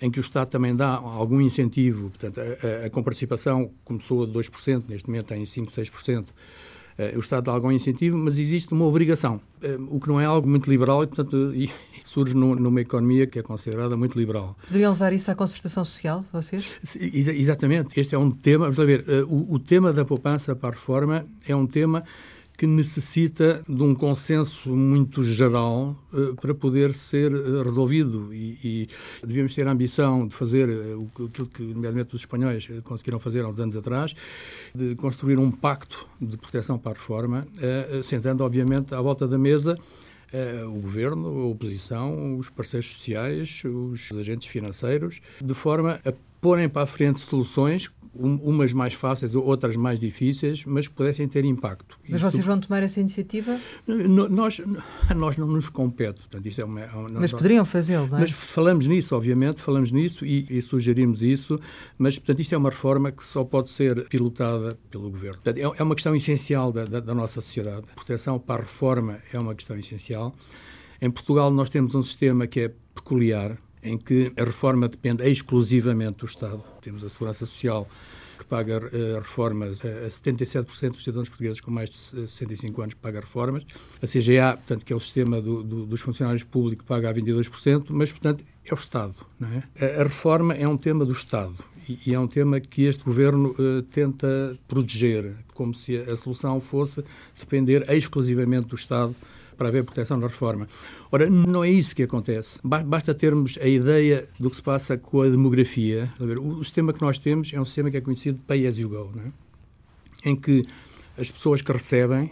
em 0.01 0.11
que 0.11 0.19
o 0.19 0.23
Estado 0.23 0.49
também 0.49 0.75
dá 0.75 0.89
algum 0.89 1.41
incentivo. 1.41 2.11
Portanto, 2.11 2.41
a, 2.41 2.85
a, 2.85 2.87
a 2.87 2.91
comparticipação 2.91 3.71
começou 3.85 4.25
a 4.25 4.27
2%, 4.27 4.85
neste 4.89 5.09
momento 5.09 5.27
tem 5.27 5.43
5%, 5.43 5.67
6%. 5.67 6.27
Uh, 6.99 7.17
o 7.17 7.21
Estado 7.21 7.45
dá 7.45 7.53
algum 7.53 7.71
incentivo, 7.71 8.17
mas 8.17 8.39
existe 8.39 8.73
uma 8.73 8.87
obrigação, 8.87 9.39
uh, 9.63 9.95
o 9.95 10.01
que 10.01 10.09
não 10.09 10.19
é 10.19 10.25
algo 10.25 10.49
muito 10.49 10.71
liberal 10.71 11.05
e, 11.05 11.07
portanto, 11.07 11.53
e 11.55 11.71
surge 12.03 12.35
no, 12.35 12.55
numa 12.55 12.81
economia 12.81 13.27
que 13.27 13.39
é 13.39 13.43
considerada 13.43 13.97
muito 13.97 14.19
liberal. 14.19 14.57
Poderiam 14.67 14.93
levar 14.93 15.13
isso 15.13 15.31
à 15.31 15.35
concertação 15.35 15.85
social, 15.85 16.25
vocês? 16.33 16.79
Ex 16.99 17.29
exatamente. 17.29 18.01
Este 18.01 18.15
é 18.15 18.19
um 18.19 18.31
tema, 18.31 18.65
vamos 18.71 18.79
lá 18.79 18.85
ver, 18.85 19.01
uh, 19.01 19.27
o, 19.27 19.55
o 19.55 19.59
tema 19.59 19.93
da 19.93 20.07
poupança 20.07 20.57
para 20.57 20.71
a 20.71 20.73
reforma 20.73 21.27
é 21.47 21.55
um 21.55 21.67
tema 21.67 22.03
que 22.57 22.67
necessita 22.67 23.63
de 23.69 23.83
um 23.83 23.95
consenso 23.95 24.75
muito 24.75 25.23
geral 25.23 25.95
uh, 26.13 26.35
para 26.37 26.55
poder 26.55 26.95
ser 26.95 27.33
uh, 27.35 27.63
resolvido. 27.63 28.33
E, 28.33 28.59
e, 28.65 28.87
devíamos 29.23 29.55
ter 29.55 29.67
a 29.69 29.73
ambição 29.73 30.27
de 30.27 30.35
fazer 30.35 30.69
uh, 30.69 31.11
aquilo 31.27 31.47
que, 31.47 31.63
nomeadamente, 31.63 32.15
os 32.15 32.23
espanhóis 32.23 32.69
conseguiram 32.83 33.19
fazer 33.19 33.45
há 33.45 33.49
uns 33.49 33.61
anos 33.61 33.77
atrás, 33.77 34.15
de 34.75 34.95
construir 34.95 35.39
um 35.39 35.51
pacto 35.51 36.09
de 36.21 36.37
proteção 36.37 36.79
para 36.79 36.93
a 36.93 36.95
reforma, 36.95 37.47
sentando, 38.03 38.43
obviamente, 38.45 38.95
à 38.95 39.01
volta 39.01 39.27
da 39.27 39.39
mesa 39.39 39.77
o 40.67 40.81
governo, 40.81 41.29
a 41.29 41.47
oposição, 41.47 42.37
os 42.37 42.51
parceiros 42.51 42.89
sociais, 42.91 43.63
os 43.65 44.13
agentes 44.13 44.49
financeiros, 44.49 45.21
de 45.41 45.55
forma 45.55 46.01
a 46.05 46.13
porem 46.41 46.69
para 46.69 46.83
a 46.83 46.87
frente 46.87 47.21
soluções 47.21 47.91
umas 48.19 48.73
mais 48.73 48.95
fáceis, 48.95 49.35
outras 49.35 49.77
mais 49.77 50.01
difíceis, 50.01 50.65
mas 50.65 50.89
que 50.89 50.95
pudessem 50.95 51.27
ter 51.29 51.45
impacto. 51.45 51.99
Mas 52.09 52.21
vocês 52.21 52.45
vão 52.45 52.59
tomar 52.59 52.83
essa 52.83 53.01
iniciativa? 53.01 53.59
Nós, 53.87 54.61
nós 55.15 55.37
não 55.37 55.47
nos 55.47 55.69
compete. 55.69 56.21
Portanto, 56.21 56.47
isto 56.47 56.61
é 56.61 56.65
uma, 56.65 56.81
é 56.81 56.93
uma 56.93 57.21
mas 57.21 57.33
poderiam 57.33 57.65
fazê-lo, 57.65 58.07
não 58.09 58.19
é? 58.19 58.21
Mas 58.23 58.31
falamos 58.31 58.87
nisso, 58.87 59.15
obviamente, 59.15 59.61
falamos 59.61 59.91
nisso 59.91 60.25
e, 60.25 60.47
e, 60.51 60.63
sugerimos 60.63 61.23
isso, 61.23 61.61
mas, 61.99 62.19
portanto, 62.19 62.41
isto 62.41 62.55
é 62.55 62.59
uma 62.59 62.71
reforma 62.71 63.13
que 63.13 63.25
só 63.25 63.45
pode 63.45 63.71
ser 63.71 64.09
pilotada 64.09 64.79
pelo 64.91 65.11
Governo. 65.11 65.41
Portanto, 65.43 65.59
é, 65.59 65.81
é 65.81 65.83
uma 65.83 65.95
questão 65.95 66.15
essencial 66.15 66.73
da, 66.73 66.85
da, 66.85 67.01
da 67.01 67.15
nossa 67.15 67.41
sociedade. 67.41 67.85
A 67.93 67.95
proteção 67.95 68.39
para 68.39 68.63
a 68.63 68.65
reforma 68.65 69.19
é 69.33 69.39
uma 69.39 69.55
questão 69.55 69.77
essencial. 69.77 70.35
Em 71.01 71.11
Portugal 71.11 71.51
nós 71.51 71.71
temos 71.71 71.95
um 71.95 72.03
sistema 72.03 72.47
que 72.47 72.61
é 72.61 72.73
peculiar, 72.95 73.59
em 73.87 73.97
que 73.97 74.33
a 74.37 74.45
reforma 74.45 74.89
depende 74.89 75.29
exclusivamente 75.29 76.19
do 76.19 76.27
Estado. 76.27 76.63
Temos 76.83 77.05
a 77.05 77.09
Segurança 77.09 77.47
Social, 77.47 77.89
que 78.37 78.45
paga 78.45 78.79
uh, 78.79 79.19
reformas 79.19 79.81
a 79.81 80.09
77% 80.09 80.91
dos 80.91 81.05
cidadãos 81.05 81.29
portugueses 81.29 81.61
com 81.61 81.71
mais 81.71 81.89
de 81.91 81.97
65 81.97 82.83
anos 82.83 82.95
paga 82.95 83.21
reformas. 83.21 83.65
A 84.03 84.07
CGA, 84.07 84.57
portanto, 84.57 84.85
que 84.85 84.93
é 84.93 84.97
o 84.97 85.01
sistema 85.01 85.41
do, 85.41 85.63
do, 85.63 85.87
dos 85.87 86.01
funcionários 86.01 86.43
públicos, 86.43 86.85
paga 86.87 87.09
a 87.11 87.15
22%, 87.15 87.87
mas, 87.91 88.11
portanto, 88.11 88.45
é 88.65 88.73
o 88.73 88.77
Estado. 88.77 89.15
Não 89.39 89.49
é? 89.49 89.63
A, 89.81 90.01
a 90.01 90.05
reforma 90.05 90.55
é 90.55 90.67
um 90.67 90.77
tema 90.77 91.05
do 91.05 91.13
Estado 91.13 91.57
e, 91.89 91.99
e 92.07 92.15
é 92.15 92.19
um 92.19 92.27
tema 92.27 92.61
que 92.61 92.83
este 92.83 93.05
governo 93.05 93.55
uh, 93.59 93.83
tenta 93.83 94.59
proteger, 94.67 95.35
como 95.55 95.75
se 95.75 95.97
a, 95.97 96.13
a 96.13 96.17
solução 96.17 96.61
fosse 96.61 97.05
depender 97.39 97.89
exclusivamente 97.91 98.67
do 98.67 98.75
Estado 98.75 99.15
para 99.57 99.69
haver 99.69 99.85
proteção 99.85 100.17
na 100.17 100.27
reforma. 100.27 100.69
Ora, 101.11 101.29
não 101.29 101.65
é 101.65 101.71
isso 101.71 101.95
que 101.95 102.03
acontece. 102.03 102.59
Basta 102.63 103.15
termos 103.15 103.59
a 103.61 103.67
ideia 103.67 104.29
do 104.39 104.51
que 104.51 104.57
se 104.57 104.63
passa 104.63 104.97
com 104.97 105.23
a 105.23 105.29
demografia. 105.29 106.13
O 106.41 106.63
sistema 106.63 106.93
que 106.93 107.01
nós 107.01 107.19
temos 107.19 107.53
é 107.53 107.61
um 107.61 107.65
sistema 107.65 107.91
que 107.91 107.97
é 107.97 108.01
conhecido 108.01 108.39
de 108.39 108.45
pay 108.45 108.67
as 108.67 108.79
you 108.79 108.89
go, 108.89 109.11
é? 109.19 110.29
em 110.31 110.37
que 110.37 110.65
as 111.19 111.31
pessoas 111.31 111.63
que 111.63 111.73
recebem, 111.73 112.31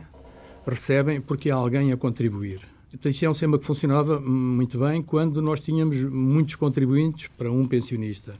recebem 0.66 1.20
porque 1.20 1.50
há 1.50 1.54
alguém 1.56 1.92
a 1.92 1.96
contribuir. 1.96 2.60
Então, 2.92 3.10
isto 3.10 3.24
é 3.24 3.30
um 3.30 3.34
sistema 3.34 3.58
que 3.58 3.66
funcionava 3.66 4.20
muito 4.20 4.78
bem 4.78 5.02
quando 5.02 5.42
nós 5.42 5.60
tínhamos 5.60 6.02
muitos 6.04 6.54
contribuintes 6.54 7.28
para 7.36 7.50
um 7.50 7.66
pensionista. 7.66 8.36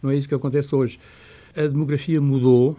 Não 0.00 0.10
é 0.10 0.16
isso 0.16 0.28
que 0.28 0.34
acontece 0.34 0.74
hoje. 0.74 1.00
A 1.56 1.62
demografia 1.62 2.20
mudou 2.20 2.76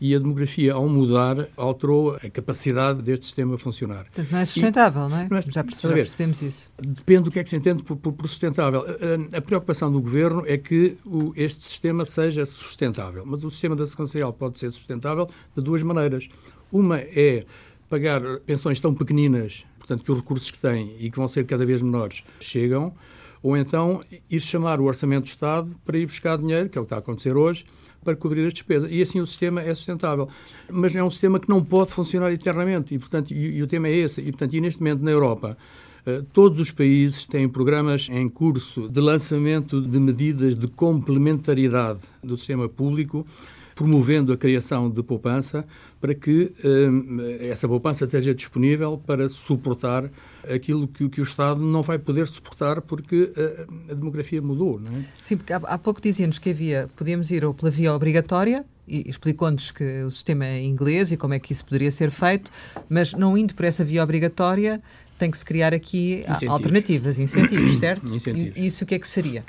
e 0.00 0.14
a 0.14 0.18
demografia, 0.18 0.72
ao 0.72 0.88
mudar, 0.88 1.48
alterou 1.56 2.16
a 2.16 2.30
capacidade 2.30 3.02
deste 3.02 3.26
sistema 3.26 3.58
funcionar. 3.58 4.04
Portanto, 4.04 4.28
não 4.30 4.38
é 4.38 4.44
sustentável, 4.46 5.06
e, 5.06 5.10
não 5.10 5.18
é? 5.18 5.28
Não 5.28 5.36
é 5.36 5.42
já, 5.42 5.62
percebemos, 5.62 5.82
já 5.82 5.94
percebemos 5.94 6.42
isso. 6.42 6.72
Depende 6.78 7.24
do 7.24 7.30
que 7.30 7.38
é 7.38 7.42
que 7.44 7.50
se 7.50 7.56
entende 7.56 7.82
por, 7.82 7.96
por, 7.96 8.12
por 8.12 8.28
sustentável. 8.28 8.82
A, 8.82 9.36
a, 9.36 9.40
preocupação 9.42 9.92
do 9.92 10.00
governo 10.00 10.42
é 10.46 10.56
que 10.56 10.96
o, 11.04 11.34
este 11.36 11.64
sistema 11.64 12.06
seja 12.06 12.46
sustentável, 12.46 13.24
mas 13.26 13.44
o 13.44 13.50
sistema 13.50 13.76
da 13.76 13.86
segurança 13.86 14.12
social 14.12 14.32
pode 14.32 14.58
ser 14.58 14.70
sustentável 14.70 15.28
de 15.54 15.62
duas 15.62 15.82
maneiras. 15.82 16.28
Uma 16.72 16.98
é 16.98 17.44
pagar 17.90 18.22
pensões 18.46 18.80
tão 18.80 18.94
pequeninas, 18.94 19.66
portanto, 19.78 20.02
que 20.02 20.12
os 20.12 20.18
recursos 20.18 20.50
que 20.50 20.58
têm 20.58 20.96
e 20.98 21.10
que 21.10 21.16
vão 21.18 21.28
ser 21.28 21.44
cada 21.44 21.66
vez 21.66 21.82
menores 21.82 22.22
chegam, 22.40 22.94
ou 23.42 23.56
então 23.56 24.02
ir 24.30 24.40
chamar 24.40 24.80
o 24.80 24.84
Orçamento 24.84 25.24
do 25.24 25.28
Estado 25.28 25.76
para 25.84 25.98
ir 25.98 26.06
buscar 26.06 26.38
dinheiro, 26.38 26.70
que 26.70 26.78
é 26.78 26.80
o 26.80 26.84
que 26.84 26.86
está 26.86 26.96
a 26.96 27.00
acontecer 27.00 27.36
hoje, 27.36 27.66
para 28.04 28.16
cobrir 28.16 28.46
as 28.46 28.52
despesas. 28.52 28.90
E 28.90 29.02
assim 29.02 29.20
o 29.20 29.26
sistema 29.26 29.60
é 29.60 29.74
sustentável. 29.74 30.28
Mas 30.72 30.94
é 30.94 31.02
um 31.02 31.10
sistema 31.10 31.38
que 31.38 31.48
não 31.48 31.64
pode 31.64 31.92
funcionar 31.92 32.32
eternamente 32.32 32.94
e, 32.94 32.98
portanto, 32.98 33.30
e, 33.32 33.58
e 33.58 33.62
o 33.62 33.66
tema 33.66 33.88
é 33.88 33.96
esse. 33.96 34.20
E, 34.20 34.30
portanto, 34.32 34.54
e 34.54 34.60
neste 34.60 34.80
momento 34.80 35.02
na 35.02 35.10
Europa, 35.10 35.56
Uh, 36.00 36.22
todos 36.32 36.58
os 36.58 36.70
países 36.70 37.26
têm 37.26 37.46
programas 37.46 38.08
em 38.10 38.26
curso 38.26 38.88
de 38.88 39.00
lançamento 39.00 39.82
de 39.82 40.00
medidas 40.00 40.56
de 40.56 40.66
complementaridade 40.66 42.00
do 42.24 42.38
sistema 42.38 42.66
público, 42.70 43.26
promovendo 43.74 44.32
a 44.32 44.36
criação 44.36 44.90
de 44.90 45.02
poupança 45.02 45.62
para 46.00 46.14
que 46.14 46.54
uh, 46.64 47.20
essa 47.40 47.68
poupança 47.68 48.06
esteja 48.06 48.34
disponível 48.34 48.96
para 48.96 49.28
suportar 49.28 50.10
aquilo 50.48 50.86
que, 50.88 51.08
que, 51.08 51.20
o 51.20 51.24
Estado 51.24 51.60
não 51.60 51.82
vai 51.82 51.98
poder 51.98 52.26
suportar 52.26 52.80
porque 52.80 53.32
a, 53.36 53.92
a 53.92 53.94
demografia 53.94 54.40
mudou. 54.40 54.80
Não 54.80 54.98
é? 54.98 55.04
Sim, 55.24 55.36
porque 55.36 55.52
há, 55.52 55.56
há 55.56 55.78
pouco 55.78 56.00
dizíamos 56.00 56.38
que 56.38 56.50
havia, 56.50 56.88
podíamos 56.96 57.30
ir 57.30 57.44
ou 57.44 57.54
pela 57.54 57.70
via 57.70 57.92
obrigatória 57.92 58.64
e 58.86 59.08
explicou-nos 59.08 59.70
que 59.70 60.02
o 60.02 60.10
sistema 60.10 60.44
é 60.44 60.62
inglês 60.62 61.12
e 61.12 61.16
como 61.16 61.34
é 61.34 61.38
que 61.38 61.52
isso 61.52 61.64
poderia 61.64 61.90
ser 61.90 62.10
feito, 62.10 62.50
mas 62.88 63.14
não 63.14 63.38
indo 63.38 63.54
por 63.54 63.64
essa 63.64 63.84
via 63.84 64.02
obrigatória, 64.02 64.82
tem 65.18 65.30
que 65.30 65.38
se 65.38 65.44
criar 65.44 65.72
aqui 65.72 66.24
incentivos. 66.28 66.54
alternativas, 66.54 67.18
incentivos, 67.18 67.78
certo? 67.78 68.06
Incentivos. 68.14 68.56
E 68.56 68.66
isso 68.66 68.84
o 68.84 68.86
que 68.86 68.94
é 68.94 68.98
que 68.98 69.06
seria? 69.06 69.44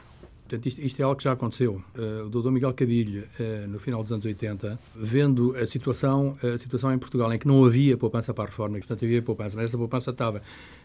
Portanto, 0.51 0.65
isto, 0.65 0.81
isto, 0.81 0.99
é 0.99 1.03
algo 1.03 1.15
que 1.15 1.23
já 1.23 1.31
aconteceu. 1.31 1.81
Uh, 1.97 2.25
o 2.25 2.29
Dr. 2.29 2.51
Miguel 2.51 2.73
Cadilho, 2.73 3.23
uh, 3.39 3.67
no 3.69 3.79
final 3.79 4.03
dos 4.03 4.11
anos 4.11 4.25
80, 4.25 4.77
vendo 4.93 5.55
a 5.55 5.65
situação, 5.65 6.33
a 6.43 6.57
situação 6.57 6.93
em 6.93 6.97
Portugal 6.97 7.31
em 7.31 7.39
que 7.39 7.47
não 7.47 7.63
havia 7.63 7.95
poupança 7.95 8.33
para 8.33 8.43
a 8.43 8.47
reforma, 8.47 8.77
e, 8.77 8.81
portanto 8.81 9.05
havia 9.05 9.21
poupança, 9.21 9.55
mas 9.55 9.67
essa 9.67 9.77
poupança 9.77 10.11
estava 10.11 10.41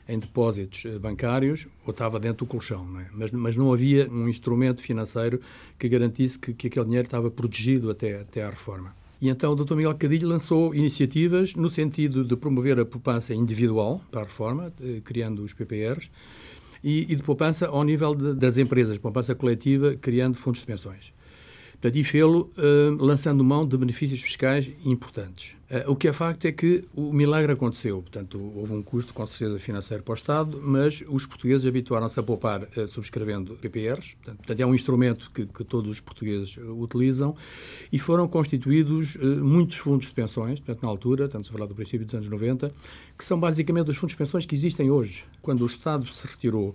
em 0.08 0.20
depósitos 0.20 0.84
uh, 0.84 1.00
bancários 1.00 1.66
ou 1.84 1.90
estava 1.90 2.20
dentro 2.20 2.46
do 2.46 2.46
colchão, 2.46 2.84
não 2.84 3.00
é? 3.00 3.08
mas, 3.12 3.32
mas 3.32 3.56
não 3.56 3.72
havia 3.72 4.08
um 4.08 4.28
instrumento 4.28 4.80
financeiro 4.80 5.40
que 5.76 5.88
garantisse 5.88 6.38
que, 6.38 6.54
que 6.54 6.68
aquele 6.68 6.84
dinheiro 6.84 7.06
estava 7.06 7.28
protegido 7.28 7.90
até, 7.90 8.20
até 8.20 8.44
à 8.44 8.50
reforma. 8.50 8.94
E 9.20 9.28
então 9.28 9.50
o 9.50 9.56
Dr. 9.56 9.74
Miguel 9.74 9.96
Cadilho 9.96 10.28
lançou 10.28 10.76
iniciativas 10.76 11.56
no 11.56 11.68
sentido 11.68 12.22
de 12.22 12.36
promover 12.36 12.78
a 12.78 12.84
poupança 12.84 13.34
individual 13.34 14.00
para 14.12 14.20
a 14.20 14.24
reforma, 14.24 14.72
criando 15.02 15.42
os 15.42 15.54
PPRs, 15.54 16.08
e, 16.82 17.12
e 17.12 17.14
de 17.14 17.22
poupança 17.22 17.66
ao 17.66 17.82
nível 17.84 18.14
de, 18.14 18.34
das 18.34 18.56
empresas, 18.58 18.98
poupança 18.98 19.34
coletiva, 19.34 19.94
criando 19.96 20.34
fundos 20.34 20.60
de 20.60 20.66
pensões. 20.66 21.12
Portanto, 21.80 21.96
e 21.96 22.04
fê-lo 22.04 22.50
uh, 22.56 23.04
lançando 23.04 23.44
mão 23.44 23.66
de 23.66 23.76
benefícios 23.76 24.20
fiscais 24.20 24.68
importantes. 24.84 25.54
Uh, 25.70 25.90
o 25.90 25.96
que 25.96 26.08
é 26.08 26.12
facto 26.12 26.46
é 26.46 26.52
que 26.52 26.82
o 26.94 27.12
milagre 27.12 27.52
aconteceu. 27.52 28.00
Portanto, 28.00 28.40
houve 28.54 28.72
um 28.72 28.82
custo, 28.82 29.12
com 29.12 29.26
certeza, 29.26 29.58
financeiro 29.58 30.02
para 30.02 30.12
o 30.12 30.14
Estado, 30.14 30.60
mas 30.62 31.04
os 31.06 31.26
portugueses 31.26 31.66
habituaram-se 31.66 32.18
a 32.18 32.22
poupar 32.22 32.62
uh, 32.62 32.88
subscrevendo 32.88 33.56
PPRs. 33.56 34.16
Portanto, 34.24 34.60
é 34.60 34.66
um 34.66 34.74
instrumento 34.74 35.30
que, 35.34 35.44
que 35.44 35.64
todos 35.64 35.90
os 35.90 36.00
portugueses 36.00 36.56
utilizam 36.78 37.36
e 37.92 37.98
foram 37.98 38.26
constituídos 38.26 39.16
muitos 39.16 39.76
fundos 39.76 40.06
de 40.06 40.12
pensões, 40.12 40.60
portanto, 40.60 40.82
na 40.82 40.88
altura, 40.88 41.26
estamos 41.26 41.48
a 41.48 41.52
falar 41.52 41.66
do 41.66 41.74
princípio 41.74 42.06
dos 42.06 42.14
anos 42.14 42.28
90, 42.28 42.72
que 43.16 43.24
são 43.24 43.38
basicamente 43.38 43.90
os 43.90 43.96
fundos 43.96 44.12
de 44.12 44.18
pensões 44.18 44.46
que 44.46 44.54
existem 44.54 44.90
hoje. 44.90 45.24
Quando 45.42 45.62
o 45.62 45.66
Estado 45.66 46.06
se 46.08 46.26
retirou 46.26 46.72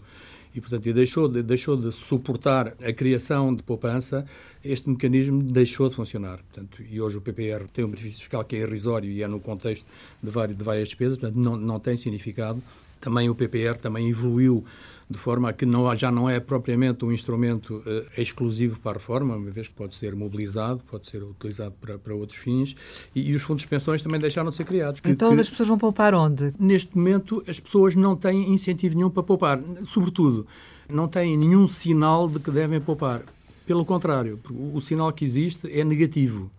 e, 0.53 0.59
portanto, 0.59 0.93
deixou 0.93 1.27
de, 1.27 1.41
deixou 1.41 1.77
de 1.77 1.91
suportar 1.91 2.73
a 2.83 2.93
criação 2.93 3.53
de 3.55 3.63
poupança, 3.63 4.25
este 4.63 4.89
mecanismo 4.89 5.41
deixou 5.41 5.89
de 5.89 5.95
funcionar. 5.95 6.37
Portanto, 6.37 6.83
e 6.89 6.99
hoje 6.99 7.17
o 7.17 7.21
PPR 7.21 7.67
tem 7.73 7.85
um 7.85 7.89
benefício 7.89 8.19
fiscal 8.19 8.43
que 8.43 8.55
é 8.55 8.59
irrisório 8.59 9.09
e 9.09 9.23
é 9.23 9.27
no 9.27 9.39
contexto 9.39 9.85
de, 10.21 10.29
várias, 10.29 10.57
de 10.57 10.63
várias 10.63 10.89
despesas, 10.89 11.17
portanto, 11.17 11.39
não, 11.39 11.55
não 11.55 11.79
tem 11.79 11.97
significado. 11.97 12.61
Também 12.99 13.29
o 13.29 13.35
PPR 13.35 13.77
também 13.81 14.09
evoluiu 14.09 14.63
de 15.11 15.17
forma 15.17 15.49
a 15.49 15.53
que 15.53 15.65
não, 15.65 15.93
já 15.95 16.11
não 16.11 16.29
é 16.29 16.39
propriamente 16.39 17.03
um 17.05 17.11
instrumento 17.11 17.83
uh, 17.85 18.19
exclusivo 18.19 18.79
para 18.79 18.91
a 18.91 18.93
reforma, 18.95 19.35
uma 19.35 19.51
vez 19.51 19.67
que 19.67 19.73
pode 19.73 19.95
ser 19.95 20.15
mobilizado, 20.15 20.81
pode 20.89 21.07
ser 21.07 21.21
utilizado 21.23 21.75
para, 21.79 21.97
para 21.97 22.15
outros 22.15 22.39
fins, 22.39 22.75
e, 23.13 23.29
e, 23.29 23.35
os 23.35 23.43
fundos 23.43 23.63
de 23.63 23.67
pensões 23.67 24.01
também 24.01 24.19
deixaram 24.19 24.49
de 24.49 24.55
ser 24.55 24.63
criados. 24.63 25.01
Que, 25.01 25.09
então 25.09 25.33
que, 25.33 25.41
as 25.41 25.49
pessoas 25.49 25.69
vão 25.69 25.77
poupar 25.77 26.13
onde? 26.15 26.53
Neste 26.57 26.97
momento 26.97 27.43
as 27.47 27.59
pessoas 27.59 27.95
não 27.95 28.15
têm 28.15 28.51
incentivo 28.51 28.95
nenhum 28.95 29.09
para 29.09 29.23
poupar, 29.23 29.59
sobretudo 29.83 30.47
não 30.89 31.07
têm 31.07 31.37
nenhum 31.37 31.67
sinal 31.67 32.27
de 32.27 32.39
que 32.39 32.51
devem 32.51 32.79
poupar. 32.79 33.21
Pelo 33.65 33.85
contrário, 33.85 34.39
o, 34.49 34.77
o 34.77 34.81
sinal 34.81 35.11
que 35.13 35.23
existe 35.23 35.71
é 35.71 35.83
negativo. 35.83 36.51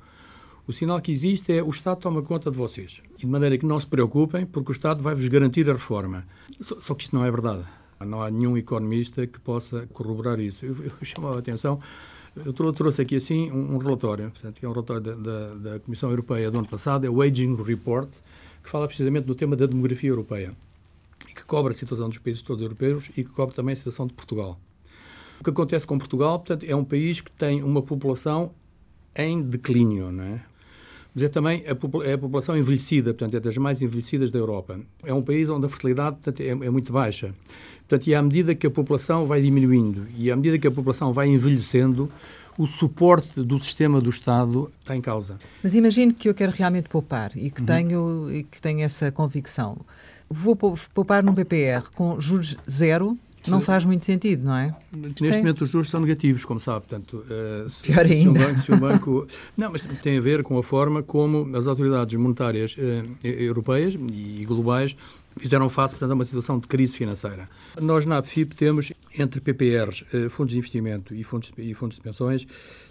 O 0.67 0.73
sinal 0.73 1.01
que 1.01 1.11
existe 1.11 1.53
é 1.53 1.63
o 1.63 1.71
Estado 1.71 1.99
toma 1.99 2.23
conta 2.23 2.51
de 2.51 2.57
vocês. 2.57 3.03
E 3.19 3.21
de 3.21 3.27
maneira 3.27 3.59
que 3.59 3.67
não 3.67 3.79
se 3.79 3.87
preocupem, 3.87 4.47
porque 4.47 4.71
o 4.71 4.73
Estado 4.73 5.03
vai-vos 5.03 5.27
garantir 5.29 5.69
a 5.69 5.73
reforma. 5.73 6.25
Só, 6.61 6.81
só 6.81 6.95
que 6.95 7.05
isto 7.05 7.17
não 7.17 7.25
é 7.25 7.31
verdade. 7.31 7.65
Não 8.05 8.23
há 8.23 8.31
nenhum 8.31 8.57
economista 8.57 9.27
que 9.27 9.41
possa 9.41 9.87
corroborar 9.93 10.41
isso. 10.41 10.65
Eu, 10.65 10.77
eu 10.85 10.93
chamava 11.03 11.37
a 11.37 11.39
atenção, 11.39 11.79
eu 12.35 12.53
trouxe 12.53 13.03
aqui 13.03 13.17
assim 13.17 13.51
um, 13.51 13.75
um 13.75 13.79
relatório, 13.79 14.31
portanto, 14.31 14.59
que 14.59 14.65
é 14.65 14.69
um 14.69 14.73
relatório 14.73 15.03
da, 15.03 15.15
da, 15.15 15.55
da, 15.55 15.81
Comissão 15.81 16.11
Europeia 16.11 16.51
do 16.51 16.59
ano 16.59 16.69
passado, 16.69 17.07
é 17.07 17.11
o 17.11 17.21
Aging 17.21 17.57
Report, 17.63 18.09
que 18.63 18.71
fala 18.71 18.87
precisamente 18.87 19.27
do 19.27 19.35
tema 19.35 19.55
da 19.55 19.67
demografia 19.67 20.11
europeia 20.11 20.55
e 21.29 21.35
que 21.35 21.45
cobre 21.45 21.75
a 21.75 21.77
situação 21.77 22.09
dos 22.09 22.19
países 22.19 22.43
todos 22.43 22.63
europeus 22.63 23.11
e 23.11 23.25
que 23.25 23.31
cobre 23.31 23.55
também 23.55 23.75
a 23.75 23.77
situação 23.77 24.07
de 24.07 24.15
Portugal. 24.15 24.59
O 25.41 25.45
que 25.45 25.51
acontece 25.51 25.87
com 25.87 25.99
Portugal, 25.99 26.39
portanto, 26.39 26.65
é 26.65 26.75
um 26.75 26.85
país 26.85 27.21
que 27.21 27.31
tem 27.31 27.63
uma 27.63 27.83
população 27.83 28.51
em 29.15 29.43
declínio, 29.43 30.11
não 30.11 30.25
é? 30.25 30.41
Mas 31.15 31.25
é 31.25 31.29
também 31.29 31.65
a, 31.67 32.07
é 32.07 32.13
a 32.15 32.19
população 32.19 32.57
envelhecida, 32.57 33.13
portanto, 33.13 33.37
é 33.37 33.41
das 33.41 33.57
mais 33.57 33.83
envelhecidas 33.83 34.31
da 34.31 34.39
Europa. 34.39 34.81
É 35.05 35.13
um 35.13 35.23
país 35.23 35.51
onde 35.51 35.67
a 35.67 35.69
fertilidade 35.69 36.17
portanto, 36.17 36.41
é, 36.41 36.49
é, 36.49 36.71
muito 36.71 36.93
baixa. 36.93 37.35
Portanto, 37.81 38.07
e 38.07 38.15
à 38.15 38.23
medida 38.23 38.55
que 38.55 38.67
a 38.67 38.71
população 38.71 39.27
vai 39.27 39.43
diminuindo 39.43 40.07
e 40.17 40.31
à 40.31 40.37
medida 40.37 40.59
que 40.59 40.67
a 40.67 40.71
população 40.71 41.13
vai 41.13 41.29
envelhecendo, 41.29 42.11
o 42.57 42.67
suporte 42.67 43.43
do 43.43 43.59
sistema 43.59 44.01
do 44.01 44.11
Estado 44.11 44.71
está 44.81 44.97
em 44.97 45.01
causa. 45.01 45.37
Mas 45.63 45.75
imagino 45.75 46.15
que 46.15 46.29
eu 46.29 46.35
quero 46.35 46.53
realmente 46.53 46.89
poupar 46.89 47.33
e 47.37 47.51
que, 47.51 47.61
uhum. 47.61 47.67
tenho, 47.67 48.33
e 48.33 48.43
que 48.45 48.61
tenho 48.61 48.81
essa 48.81 49.11
convicção. 49.11 49.79
Vou 50.29 50.57
poupar 50.57 51.23
num 51.23 51.35
PPR 51.35 51.91
com 51.95 52.19
juros 52.19 52.57
zero 52.71 53.19
não 53.51 53.61
faz 53.61 53.85
muito 53.85 54.05
sentido, 54.05 54.45
não 54.45 54.57
é? 54.57 54.75
Neste 54.95 55.15
tem... 55.15 55.39
momento 55.39 55.65
os 55.65 55.71
juros 55.71 55.91
são 55.91 56.01
negativos, 56.01 56.45
como 56.45 56.61
sabe. 56.61 56.87
Portanto, 56.87 57.25
uh, 57.25 57.69
se, 57.69 57.83
Pior 57.83 58.05
ainda. 58.05 58.15
Se 58.15 58.29
um, 58.29 58.33
banco, 58.33 58.61
se 58.61 58.73
um 58.73 58.79
banco, 58.79 59.27
não, 59.57 59.73
mas 59.73 59.85
tem 60.03 60.19
a 60.19 60.21
ver 60.21 60.43
com 60.43 60.59
a 60.59 60.63
forma 60.63 61.03
como 61.03 61.57
as 61.57 61.67
autoridades 61.67 62.15
monetárias 62.19 62.77
uh, 62.77 63.27
europeias 63.27 63.95
e 63.95 64.45
globais 64.45 64.97
fizeram 65.37 65.69
face, 65.69 65.95
portanto, 65.95 66.11
a 66.11 66.15
uma 66.15 66.25
situação 66.25 66.59
de 66.59 66.69
crise 66.69 66.97
financeira. 66.97 67.49
Nós, 67.81 68.05
na 68.05 68.19
APFIP, 68.19 68.55
temos, 68.55 68.93
entre 69.19 69.41
PPRs, 69.41 70.05
uh, 70.13 70.31
fundos 70.31 70.53
de 70.53 70.59
investimento 70.59 71.15
e 71.15 71.25
fundos, 71.25 71.53
e 71.57 71.75
fundos 71.75 71.97
de 71.97 72.03
pensões, 72.03 72.47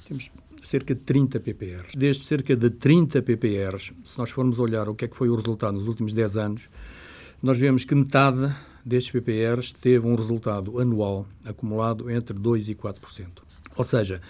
temos 0.08 0.32
cerca 0.64 0.94
de 0.94 1.02
30 1.02 1.40
PPRs. 1.40 1.96
Desde 1.96 2.24
cerca 2.24 2.56
de 2.56 2.70
30 2.70 3.22
PPRs, 3.22 3.94
se 4.04 4.18
nós 4.18 4.30
formos 4.30 4.60
olhar 4.60 4.90
o 4.90 4.96
que 4.96 5.06
é 5.06 5.08
que 5.08 5.16
foi 5.16 5.30
o 5.30 5.36
resultado 5.36 5.74
nos 5.74 5.88
últimos 5.88 6.14
10 6.14 6.38
anos, 6.38 6.70
nós 7.42 7.58
vemos 7.58 7.84
que 7.84 7.96
metade 7.96 8.54
destes 8.86 9.12
PPRs 9.12 9.74
teve 9.74 10.08
um 10.08 10.16
resultado 10.16 10.80
anual 10.80 11.26
acumulado 11.46 12.10
entre 12.10 12.38
2% 12.38 12.70
e 12.70 12.76
4%. 12.76 13.28
Ou 13.76 13.86
seja, 13.86 14.22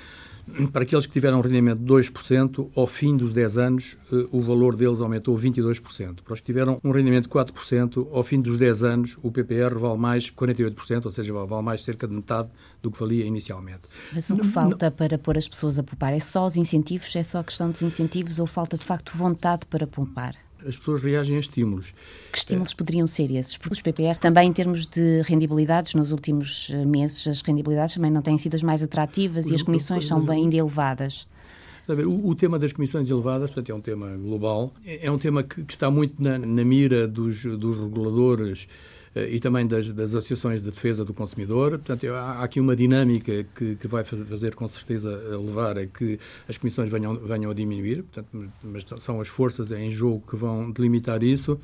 para 0.71 0.83
aqueles 0.83 1.05
que 1.05 1.13
tiveram 1.13 1.37
um 1.37 1.41
rendimento 1.41 1.79
de 1.79 1.85
2%, 1.85 2.69
ao 2.75 2.87
fim 2.87 3.15
dos 3.15 3.33
10 3.33 3.57
anos, 3.57 3.97
eh, 4.11 4.25
o 4.31 4.41
valor 4.41 4.75
deles 4.75 5.01
aumentou 5.01 5.37
22%. 5.37 6.23
Para 6.23 6.33
os 6.33 6.39
que 6.39 6.45
tiveram 6.45 6.79
um 6.83 6.91
rendimento 6.91 7.23
de 7.23 7.29
4%, 7.29 8.07
ao 8.11 8.23
fim 8.23 8.41
dos 8.41 8.57
10 8.57 8.83
anos, 8.83 9.17
o 9.21 9.31
PPR 9.31 9.77
vale 9.77 9.97
mais 9.97 10.29
48%, 10.29 11.05
ou 11.05 11.11
seja, 11.11 11.33
vale 11.33 11.63
mais 11.63 11.83
cerca 11.83 12.07
de 12.07 12.13
metade 12.13 12.49
do 12.81 12.91
que 12.91 12.99
valia 12.99 13.25
inicialmente. 13.25 13.81
Mas 14.13 14.29
o 14.29 14.37
que 14.37 14.47
falta 14.47 14.89
não... 14.89 14.95
para 14.95 15.17
pôr 15.17 15.37
as 15.37 15.47
pessoas 15.47 15.79
a 15.79 15.83
poupar? 15.83 16.13
É 16.13 16.19
só 16.19 16.45
os 16.45 16.57
incentivos? 16.57 17.15
É 17.15 17.23
só 17.23 17.39
a 17.39 17.43
questão 17.43 17.69
dos 17.69 17.81
incentivos 17.81 18.39
ou 18.39 18.47
falta, 18.47 18.77
de 18.77 18.83
facto, 18.83 19.15
vontade 19.15 19.65
para 19.67 19.87
poupar? 19.87 20.35
As 20.65 20.77
pessoas 20.77 21.01
reagem 21.01 21.37
a 21.37 21.39
estímulos. 21.39 21.93
Que 22.31 22.37
estímulos 22.37 22.73
poderiam 22.73 23.07
ser 23.07 23.31
esses? 23.31 23.57
Porque 23.57 23.73
os 23.73 23.81
PPR, 23.81 24.17
também 24.19 24.49
em 24.49 24.53
termos 24.53 24.85
de 24.85 25.21
rendibilidades, 25.23 25.93
nos 25.93 26.11
últimos 26.11 26.69
eh, 26.71 26.85
meses, 26.85 27.27
as 27.27 27.41
rendibilidades 27.41 27.95
também 27.95 28.11
não 28.11 28.21
têm 28.21 28.37
sido 28.37 28.55
as 28.55 28.63
mais 28.63 28.81
atrativas 28.83 29.49
e 29.49 29.55
as 29.55 29.63
comissões 29.63 30.05
são 30.05 30.21
bem 30.21 30.43
ainda 30.43 30.55
elevadas. 30.55 31.27
O, 31.87 32.29
o, 32.29 32.35
tema 32.35 32.57
das 32.57 32.71
comissões 32.71 33.09
elevadas, 33.09 33.49
portanto, 33.49 33.69
é 33.69 33.75
um 33.75 33.81
tema 33.81 34.15
global, 34.15 34.73
é, 34.85 35.07
é 35.07 35.11
um 35.11 35.17
tema 35.17 35.43
que, 35.43 35.63
que 35.63 35.73
está 35.73 35.89
muito 35.91 36.21
na, 36.21 36.37
na 36.37 36.63
mira 36.63 37.07
dos, 37.07 37.43
dos 37.43 37.77
reguladores 37.77 38.67
e 39.15 39.39
também 39.39 39.67
das, 39.67 39.91
das, 39.91 40.15
associações 40.15 40.61
de 40.61 40.71
defesa 40.71 41.03
do 41.03 41.13
consumidor. 41.13 41.71
Portanto, 41.71 42.07
há 42.07 42.43
aqui 42.43 42.59
uma 42.59 42.75
dinâmica 42.75 43.45
que, 43.55 43.75
que, 43.75 43.87
vai 43.87 44.03
fazer 44.03 44.55
com 44.55 44.67
certeza 44.67 45.09
levar 45.37 45.77
a 45.77 45.85
que 45.85 46.17
as 46.47 46.57
comissões 46.57 46.89
venham, 46.89 47.15
venham 47.17 47.51
a 47.51 47.53
diminuir, 47.53 48.03
portanto, 48.03 48.51
mas 48.63 48.85
são 48.99 49.19
as 49.19 49.27
forças 49.27 49.71
em 49.71 49.91
jogo 49.91 50.23
que 50.27 50.35
vão 50.35 50.71
delimitar 50.71 51.23
isso. 51.23 51.59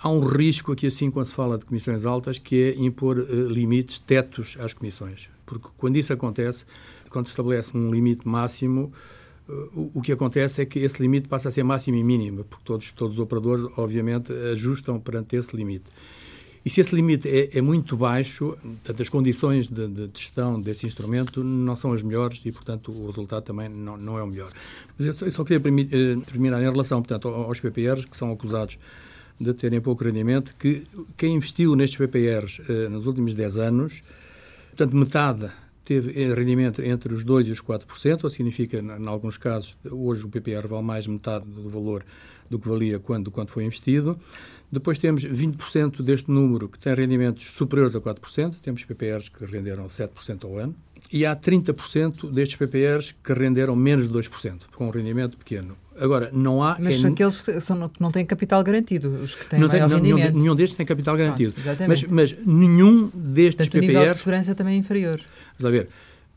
Há 0.00 0.08
um 0.08 0.20
risco 0.20 0.72
aqui, 0.72 0.86
assim, 0.86 1.10
quando 1.10 1.26
se 1.26 1.34
fala 1.34 1.58
de 1.58 1.64
comissões 1.64 2.06
altas, 2.06 2.38
que 2.38 2.62
é 2.62 2.78
impor 2.78 3.18
uh, 3.18 3.48
limites, 3.48 3.98
tetos 3.98 4.56
às 4.60 4.72
comissões. 4.72 5.28
Porque 5.44 5.68
quando 5.76 5.96
isso 5.96 6.12
acontece, 6.12 6.64
quando 7.10 7.26
se 7.26 7.32
estabelece 7.32 7.76
um 7.76 7.90
limite 7.90 8.26
máximo, 8.26 8.92
o, 9.74 10.02
que 10.02 10.12
acontece 10.12 10.60
é 10.60 10.66
que 10.66 10.78
esse 10.78 11.00
limite 11.00 11.26
passa 11.26 11.48
a 11.48 11.52
ser 11.52 11.62
máximo 11.62 11.96
e 11.96 12.04
mínimo, 12.04 12.44
porque 12.44 12.64
todos, 12.64 12.92
todos 12.92 13.14
os 13.14 13.20
operadores, 13.20 13.64
obviamente, 13.78 14.30
ajustam 14.52 15.00
perante 15.00 15.36
esse 15.36 15.56
limite. 15.56 15.86
E 16.64 16.70
se 16.70 16.80
esse 16.80 16.94
limite 16.94 17.28
é, 17.28 17.58
é 17.58 17.60
muito 17.62 17.96
baixo, 17.96 18.56
portanto, 18.62 19.02
as 19.02 19.08
condições 19.08 19.68
de, 19.68 19.88
de, 19.88 20.10
gestão 20.14 20.60
desse 20.60 20.86
instrumento 20.86 21.42
não 21.42 21.76
são 21.76 21.92
as 21.92 22.02
melhores 22.02 22.40
e, 22.44 22.52
portanto, 22.52 22.90
o 22.92 23.06
resultado 23.06 23.42
também 23.42 23.68
não, 23.68 23.96
não 23.96 24.18
é 24.18 24.22
o 24.22 24.26
melhor. 24.26 24.50
Mas 24.98 25.06
eu 25.06 25.14
só, 25.14 25.26
eu 25.26 25.32
só 25.32 25.44
queria 25.44 25.62
eh, 25.66 26.16
terminar 26.26 26.60
em 26.60 26.70
relação, 26.70 27.00
portanto, 27.00 27.28
aos 27.28 27.60
PPRs 27.60 28.04
que 28.06 28.16
são 28.16 28.32
acusados 28.32 28.78
de 29.40 29.54
terem 29.54 29.80
pouco 29.80 30.02
rendimento, 30.04 30.54
que 30.58 30.84
quem 31.16 31.36
investiu 31.36 31.76
nestes 31.76 31.96
PPRs 31.96 32.60
eh, 32.68 32.88
nos 32.88 33.06
últimos 33.06 33.34
10 33.34 33.56
anos, 33.56 34.02
portanto, 34.70 34.96
metade 34.96 35.50
teve 35.88 36.34
rendimento 36.34 36.82
entre 36.82 37.14
os 37.14 37.24
2% 37.24 37.46
e 37.46 37.50
os 37.50 37.62
4%, 37.62 38.24
ou 38.24 38.28
significa, 38.28 38.78
em 38.78 39.06
alguns 39.06 39.38
casos, 39.38 39.74
hoje 39.90 40.22
o 40.22 40.28
PPR 40.28 40.68
vale 40.68 40.82
mais 40.82 41.06
metade 41.06 41.46
do 41.46 41.66
valor 41.70 42.04
do 42.50 42.58
que 42.58 42.68
valia 42.68 42.98
quando, 42.98 43.30
quando 43.30 43.48
foi 43.48 43.64
investido. 43.64 44.18
Depois 44.70 44.98
temos 44.98 45.24
20% 45.24 46.02
deste 46.02 46.30
número 46.30 46.68
que 46.68 46.78
tem 46.78 46.94
rendimentos 46.94 47.44
superiores 47.52 47.96
a 47.96 48.00
4%, 48.02 48.56
temos 48.60 48.84
PPRs 48.84 49.30
que 49.30 49.46
renderam 49.46 49.86
7% 49.86 50.44
ao 50.44 50.58
ano, 50.58 50.74
e 51.10 51.24
há 51.24 51.34
30% 51.34 52.30
destes 52.30 52.58
PPRs 52.58 53.12
que 53.24 53.32
renderam 53.32 53.74
menos 53.74 54.08
de 54.08 54.12
2%, 54.12 54.64
com 54.76 54.88
um 54.88 54.90
rendimento 54.90 55.38
pequeno. 55.38 55.74
Agora, 56.00 56.30
não 56.32 56.62
há... 56.62 56.76
Mas 56.78 57.04
é... 57.04 57.08
aqueles 57.08 57.40
que 57.40 57.60
são, 57.60 57.90
não 57.98 58.10
têm 58.10 58.24
capital 58.24 58.62
garantido, 58.62 59.10
os 59.22 59.34
que 59.34 59.46
têm 59.46 59.60
não 59.60 59.68
tem, 59.68 59.80
rendimento. 59.80 60.02
Nenhum, 60.02 60.38
nenhum 60.38 60.54
destes 60.54 60.76
tem 60.76 60.86
capital 60.86 61.16
garantido. 61.16 61.54
Ah, 61.66 61.86
mas, 61.88 62.02
mas 62.04 62.36
nenhum 62.46 63.10
destes 63.14 63.66
Portanto, 63.66 63.80
PPRs... 63.80 63.86
o 63.86 63.98
nível 63.98 64.12
de 64.12 64.18
segurança 64.18 64.54
também 64.54 64.74
é 64.74 64.78
inferior. 64.78 65.20
Vamos 65.58 65.64
a 65.64 65.70
ver, 65.70 65.88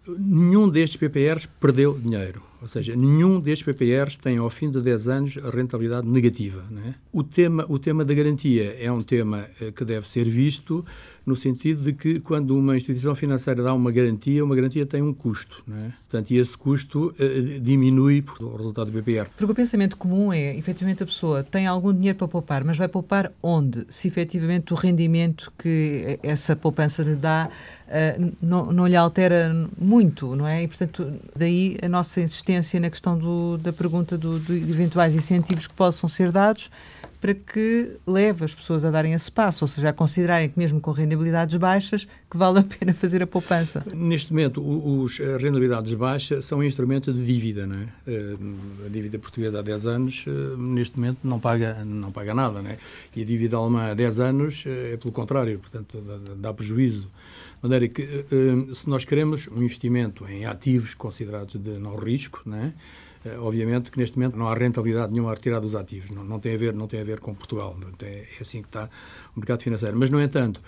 nenhum 0.08 0.70
destes 0.70 0.98
PPRs 0.98 1.48
perdeu 1.60 1.98
dinheiro. 1.98 2.42
Ou 2.62 2.68
seja, 2.68 2.96
nenhum 2.96 3.40
destes 3.40 3.66
PPRs 3.66 4.18
tem, 4.18 4.38
ao 4.38 4.50
fim 4.50 4.70
de 4.70 4.80
10 4.82 5.08
anos, 5.08 5.36
rentabilidade 5.36 6.08
negativa. 6.08 6.64
É? 6.86 6.94
O, 7.12 7.24
tema, 7.24 7.66
o 7.68 7.80
tema 7.80 8.06
da 8.06 8.14
garantia 8.14 8.76
é 8.80 8.92
um 8.92 9.02
tema 9.02 9.48
eh, 9.60 9.72
que 9.72 9.84
deve 9.84 10.08
ser 10.08 10.30
visto 10.30 10.86
no 11.26 11.36
sentido 11.36 11.84
de 11.84 11.94
que, 11.94 12.20
quando 12.20 12.58
uma 12.58 12.76
instituição 12.76 13.14
financeira 13.14 13.62
dá 13.64 13.74
uma 13.74 13.92
garantia, 13.92 14.44
uma 14.44 14.56
garantia 14.56 14.86
tem 14.86 15.02
um 15.02 15.14
custo. 15.14 15.64
Não 15.68 15.78
é? 15.78 15.94
Portanto, 16.10 16.32
e 16.32 16.38
esse 16.38 16.58
custo 16.58 17.14
uh, 17.20 17.60
diminui 17.60 18.22
por 18.22 18.42
o 18.44 18.56
resultado 18.58 18.92
do 18.92 19.02
BPR. 19.02 19.30
Porque 19.38 19.52
o 19.52 19.56
pensamento 19.56 19.96
comum 19.98 20.34
é, 20.34 20.56
efetivamente, 20.58 21.04
a 21.04 21.06
pessoa 21.06 21.44
tem 21.44 21.68
algum 21.68 21.94
dinheiro 21.94 22.18
para 22.18 22.28
poupar, 22.28 22.64
mas 22.64 22.78
vai 22.78 22.88
poupar 22.88 23.32
onde? 23.42 23.86
Se 23.90 24.08
efetivamente 24.08 24.74
o 24.74 24.76
rendimento 24.76 25.52
que 25.58 26.20
essa 26.24 26.56
poupança 26.56 27.04
lhe 27.04 27.16
dá 27.16 27.50
uh, 27.88 28.32
não, 28.42 28.72
não 28.72 28.88
lhe 28.88 28.96
altera 28.96 29.54
muito, 29.80 30.36
não 30.36 30.48
é? 30.48 30.64
E, 30.64 30.68
portanto, 30.68 31.14
daí 31.36 31.78
a 31.82 31.88
nossa 31.88 32.22
insistência 32.22 32.80
na 32.80 32.90
questão 32.90 33.18
do, 33.18 33.58
da 33.58 33.72
pergunta 33.72 34.18
do, 34.18 34.40
de 34.40 34.54
eventuais 34.54 35.16
incentivos 35.16 35.68
que 35.68 35.74
possam 35.74 36.10
ser 36.10 36.32
dados 36.32 36.70
para 37.22 37.36
que 37.36 37.98
leve 38.08 38.44
as 38.44 38.56
pessoas 38.56 38.84
a 38.84 38.90
darem 38.90 39.14
esse 39.14 39.32
passo, 39.32 39.64
ou 39.64 39.68
seja, 39.68 39.90
a 39.90 39.94
considerarem 39.94 40.50
que 40.50 40.58
mesmo 40.58 40.82
com 40.82 40.90
rendabilidades 40.92 41.56
baixas, 41.56 42.08
que 42.28 42.36
vale 42.36 42.60
a 42.60 42.64
pena 42.64 42.96
fazer 42.96 43.22
a 43.22 43.28
poupança. 43.28 43.86
Neste 43.94 44.34
momento, 44.34 44.60
os, 44.60 45.22
as 45.22 45.42
rendabilidades 45.42 45.94
baixas 45.94 46.46
são 46.46 46.64
instrumentos 46.64 47.14
de 47.14 47.24
dívida, 47.24 47.68
não 47.68 47.76
é? 47.76 47.88
Eh, 48.08 48.36
a 48.88 48.90
dívida 48.90 49.20
portuguesa 49.20 49.60
há 49.60 49.62
10 49.62 49.86
anos, 49.86 50.26
eh, 50.28 50.32
neste 50.58 50.98
momento, 51.00 51.20
não 51.24 51.40
paga, 51.40 51.86
não 51.86 52.12
paga 52.12 52.34
nada, 52.34 52.60
não 52.60 52.72
é? 52.72 52.78
E 53.16 53.22
a 53.22 53.26
dívida 53.26 53.56
alemã 53.56 53.92
há 53.92 53.94
10 53.94 54.20
anos 54.20 54.64
eh, 54.66 54.94
é 54.94 54.98
pelo 54.98 55.14
contrário, 55.14 55.60
portanto, 55.60 56.02
dá, 56.02 56.34
dá 56.36 56.54
prejuízo. 56.54 57.02
De 57.02 57.70
maneira 57.70 57.88
que, 57.88 58.26
se 58.74 58.90
nós 58.90 59.06
queremos 59.06 59.48
um 59.48 59.62
investimento 59.62 60.26
em 60.28 60.48
ativos 60.48 60.96
considerados 60.96 61.62
de 61.62 61.78
não 61.78 61.96
risco, 61.96 62.42
não 62.44 62.58
é? 62.58 62.74
Eh, 63.24 63.38
obviamente 63.38 63.92
que 63.92 63.98
neste 63.98 64.18
momento 64.18 64.36
não 64.36 64.48
há 64.48 64.54
rentabilidade 64.54 65.12
nenhuma 65.12 65.32
a 65.32 65.36
retirar 65.36 65.60
dos 65.60 65.76
ativos, 65.76 66.10
não, 66.10 66.24
não, 66.24 66.40
tem, 66.40 66.56
a 66.56 66.58
ver, 66.58 66.74
não 66.74 66.88
tem 66.88 67.02
a 67.02 67.04
ver 67.04 67.20
com 67.20 67.34
Portugal, 67.34 67.78
é, 68.02 68.06
é 68.06 68.42
assim 68.42 68.62
que 68.62 68.68
está 68.68 68.90
o 69.36 69.40
mercado 69.40 69.62
financeiro. 69.62 69.98
Mas, 69.98 70.10
no 70.10 70.22
entanto, 70.22 70.62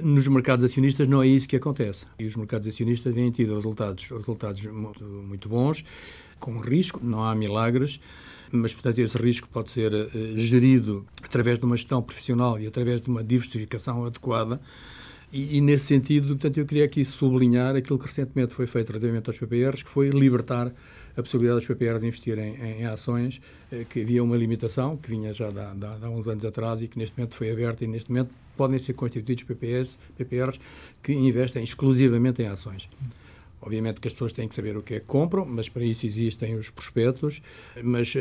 nos 0.00 0.26
mercados 0.26 0.64
acionistas 0.64 1.06
não 1.06 1.22
é 1.22 1.26
isso 1.26 1.48
que 1.48 1.56
acontece. 1.56 2.06
E 2.18 2.26
os 2.26 2.34
mercados 2.36 2.66
acionistas 2.66 3.14
têm 3.14 3.30
tido 3.30 3.54
resultados, 3.54 4.08
resultados 4.08 4.64
muito, 4.66 5.04
muito 5.04 5.48
bons, 5.48 5.84
com 6.38 6.58
risco, 6.58 7.00
não 7.02 7.24
há 7.24 7.34
milagres, 7.34 8.00
mas, 8.50 8.74
portanto, 8.74 8.98
esse 8.98 9.16
risco 9.16 9.48
pode 9.48 9.70
ser 9.70 9.94
uh, 9.94 10.10
gerido 10.36 11.06
através 11.22 11.58
de 11.58 11.64
uma 11.64 11.76
gestão 11.76 12.02
profissional 12.02 12.60
e 12.60 12.66
através 12.66 13.00
de 13.00 13.08
uma 13.08 13.22
diversificação 13.22 14.04
adequada. 14.04 14.60
E, 15.32 15.56
e, 15.56 15.60
nesse 15.62 15.86
sentido, 15.86 16.28
portanto, 16.28 16.58
eu 16.58 16.66
queria 16.66 16.84
aqui 16.84 17.04
sublinhar 17.04 17.74
aquilo 17.74 17.98
que 17.98 18.06
recentemente 18.06 18.52
foi 18.52 18.66
feito 18.66 18.88
relativamente 18.88 19.30
aos 19.30 19.38
PPRs, 19.38 19.82
que 19.82 19.88
foi 19.88 20.10
libertar 20.10 20.70
a 21.16 21.22
possibilidade 21.22 21.60
dos 21.60 21.66
PPRs 21.66 22.02
investirem 22.02 22.54
em, 22.56 22.82
em 22.82 22.86
ações, 22.86 23.40
eh, 23.70 23.84
que 23.88 24.00
havia 24.02 24.22
uma 24.22 24.36
limitação, 24.36 24.96
que 24.96 25.08
vinha 25.08 25.32
já 25.32 25.48
há, 25.48 26.06
há, 26.06 26.08
uns 26.08 26.26
anos 26.28 26.44
atrás 26.44 26.82
e 26.82 26.88
que 26.88 26.98
neste 26.98 27.16
momento 27.18 27.34
foi 27.34 27.50
aberta 27.50 27.84
e 27.84 27.86
neste 27.86 28.10
momento 28.10 28.30
podem 28.56 28.78
ser 28.78 28.94
constituídos 28.94 29.44
PPRs, 29.44 29.98
PPRs 30.16 30.58
que 31.02 31.12
investem 31.12 31.62
exclusivamente 31.62 32.42
em 32.42 32.46
ações. 32.46 32.88
Obviamente 33.64 34.00
que 34.00 34.08
as 34.08 34.12
pessoas 34.12 34.32
têm 34.32 34.48
que 34.48 34.56
saber 34.56 34.76
o 34.76 34.82
que 34.82 34.94
é 34.94 35.00
que 35.00 35.06
compram, 35.06 35.46
mas 35.46 35.68
para 35.68 35.84
isso 35.84 36.04
existem 36.04 36.56
os 36.56 36.68
prospectos. 36.68 37.40
Mas 37.80 38.12
uh, 38.16 38.18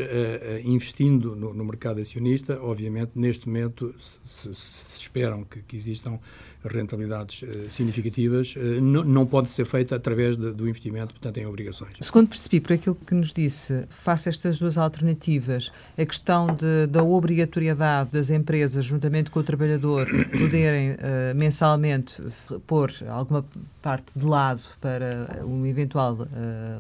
investindo 0.64 1.36
no, 1.36 1.52
no, 1.52 1.66
mercado 1.66 2.00
acionista, 2.00 2.62
obviamente, 2.62 3.14
neste 3.16 3.48
momento 3.48 3.94
se, 3.98 4.54
se 4.54 5.00
esperam 5.00 5.44
que, 5.44 5.64
que 5.64 5.76
existam 5.76 6.20
rentabilidades 6.64 7.42
uh, 7.42 7.70
significativas, 7.70 8.56
uh, 8.56 8.82
não 8.82 9.26
pode 9.26 9.50
ser 9.50 9.66
feita 9.66 9.96
através 9.96 10.38
de, 10.38 10.52
do 10.52 10.68
investimento, 10.68 11.14
portanto, 11.14 11.38
em 11.38 11.46
obrigações. 11.46 11.94
Segundo 12.00 12.30
percebi, 12.30 12.60
por 12.60 12.74
aquilo 12.74 12.96
que 12.96 13.16
nos 13.16 13.34
disse, 13.34 13.86
face 13.90 14.30
a 14.30 14.32
estas 14.32 14.60
duas 14.60 14.78
alternativas, 14.78 15.72
a 15.98 16.06
questão 16.06 16.48
de, 16.48 16.88
da 16.88 17.04
obrigatoriedade 17.04 18.12
das 18.12 18.30
empresas, 18.30 18.86
juntamente 18.86 19.32
com 19.32 19.40
o 19.40 19.44
trabalhador, 19.44 20.08
poderem 20.38 20.92
uh, 20.92 20.98
mensalmente 21.36 22.22
pôr 22.68 22.92
alguma 23.08 23.44
parte 23.82 24.18
de 24.18 24.26
lado 24.26 24.62
para 24.80 25.44
um 25.44 25.66
eventual 25.66 26.16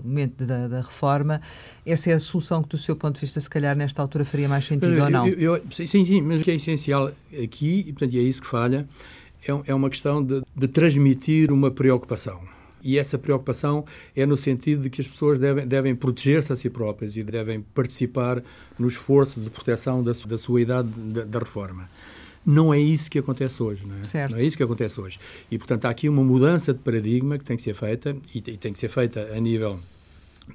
momento 0.04 0.46
da, 0.46 0.68
da, 0.68 0.82
reforma, 0.82 1.42
essa 1.84 2.12
é 2.12 2.14
a 2.14 2.20
solução 2.20 2.62
que, 2.62 2.70
do 2.70 2.78
seu 2.78 2.96
ponto 2.96 3.16
de 3.16 3.22
vista, 3.22 3.40
se 3.40 3.50
calhar 3.50 3.76
nesta 3.76 4.02
altura 4.02 4.24
faria 4.24 4.48
mais 4.48 4.66
sentido 4.66 4.94
eu, 4.94 5.04
ou 5.04 5.10
não? 5.10 5.28
Eu, 5.28 5.56
eu, 5.56 5.64
sim, 5.72 5.88
sim, 5.88 6.22
mas 6.22 6.42
o 6.42 6.44
que 6.44 6.52
é 6.52 6.56
essencial 6.56 7.12
aqui, 7.44 7.86
e 7.88 7.94
portanto 7.94 8.16
é 8.16 8.20
isso 8.20 8.42
que 8.42 8.48
falha, 8.48 8.88
é, 9.48 9.72
é 9.72 9.74
uma 9.74 9.90
questão 9.90 10.24
de, 10.24 10.42
de 10.56 10.68
transmitir 10.68 11.52
uma 11.52 11.72
preocupação. 11.72 12.42
E 12.84 12.98
essa 12.98 13.18
preocupação 13.18 13.86
é 14.16 14.26
no 14.26 14.36
sentido 14.36 14.84
de 14.84 14.90
que 14.90 15.02
as 15.02 15.08
pessoas 15.08 15.40
devem, 15.40 15.68
devem 15.68 15.96
proteger-se 15.96 16.52
a 16.52 16.56
si 16.56 16.70
próprias 16.70 17.16
e 17.16 17.24
devem 17.24 17.62
participar 17.62 18.44
no 18.78 18.88
esforço 18.88 19.40
de 19.40 19.50
proteção 19.50 20.02
da, 20.02 20.12
da 20.12 20.38
sua 20.38 20.62
idade 20.62 20.90
da, 20.90 21.24
da, 21.24 21.40
reforma. 21.40 21.90
Não 22.44 22.74
é 22.74 22.80
isso 22.80 23.10
que 23.12 23.20
acontece 23.20 23.62
hoje, 23.62 23.84
não 23.86 24.00
é? 24.00 24.04
Certo. 24.04 24.32
Não 24.32 24.40
é 24.40 24.44
isso 24.44 24.58
que 24.58 24.64
acontece 24.64 25.00
hoje. 25.00 25.20
E, 25.52 25.60
portanto, 25.60 25.86
há 25.86 25.90
aqui 25.90 26.10
uma 26.10 26.24
mudança 26.24 26.74
de 26.74 26.80
paradigma 26.80 27.38
que 27.38 27.46
tem 27.46 27.56
que 27.56 27.62
ser 27.62 27.76
feita 27.76 28.16
e, 28.34 28.40
e 28.40 28.58
tem 28.58 28.74
que 28.74 28.80
ser 28.80 28.90
feita 28.90 29.30
a 29.32 29.40
nível 29.40 29.80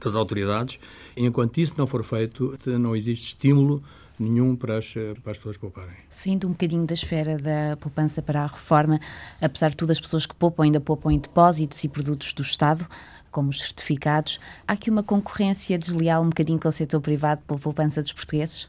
das 0.05 0.16
autoridades. 0.16 0.81
Enquanto 1.16 1.59
isso 1.59 1.75
não 1.79 1.87
for 1.87 2.03
feito, 2.03 2.59
não 2.66 2.96
existe 2.96 3.29
estímulo 3.29 3.83
nenhum 4.18 4.57
para 4.57 4.79
as, 4.79 4.92
para 5.22 5.33
as 5.33 5.38
pessoas 5.38 5.57
pouparem. 5.57 5.94
Saindo 6.09 6.46
um 6.46 6.50
bocadinho 6.50 6.87
da 6.87 6.94
esfera 6.94 7.38
da 7.38 7.76
poupança 7.76 8.22
para 8.22 8.42
a 8.42 8.46
reforma, 8.46 9.00
apesar 9.40 9.70
de 9.70 9.76
tudo, 9.76 9.92
as 9.92 10.00
pessoas 10.00 10.26
que 10.26 10.35
poupam 10.35 10.64
ainda 10.64 10.81
poupam 10.81 11.11
em 11.11 11.18
depósitos 11.18 11.83
e 11.85 11.88
produtos 11.88 12.33
do 12.33 12.42
Estado, 12.42 12.87
como 13.31 13.50
os 13.50 13.61
certificados. 13.61 14.40
Há 14.66 14.72
aqui 14.72 14.90
uma 14.90 15.02
concorrência 15.02 15.79
desleal 15.79 16.22
um 16.22 16.29
bocadinho 16.29 16.59
com 16.59 16.68
o 16.68 16.72
setor 16.72 17.00
privado 17.00 17.42
pela 17.46 17.61
poupança 17.61 18.02
dos 18.02 18.12
portugueses? 18.12 18.68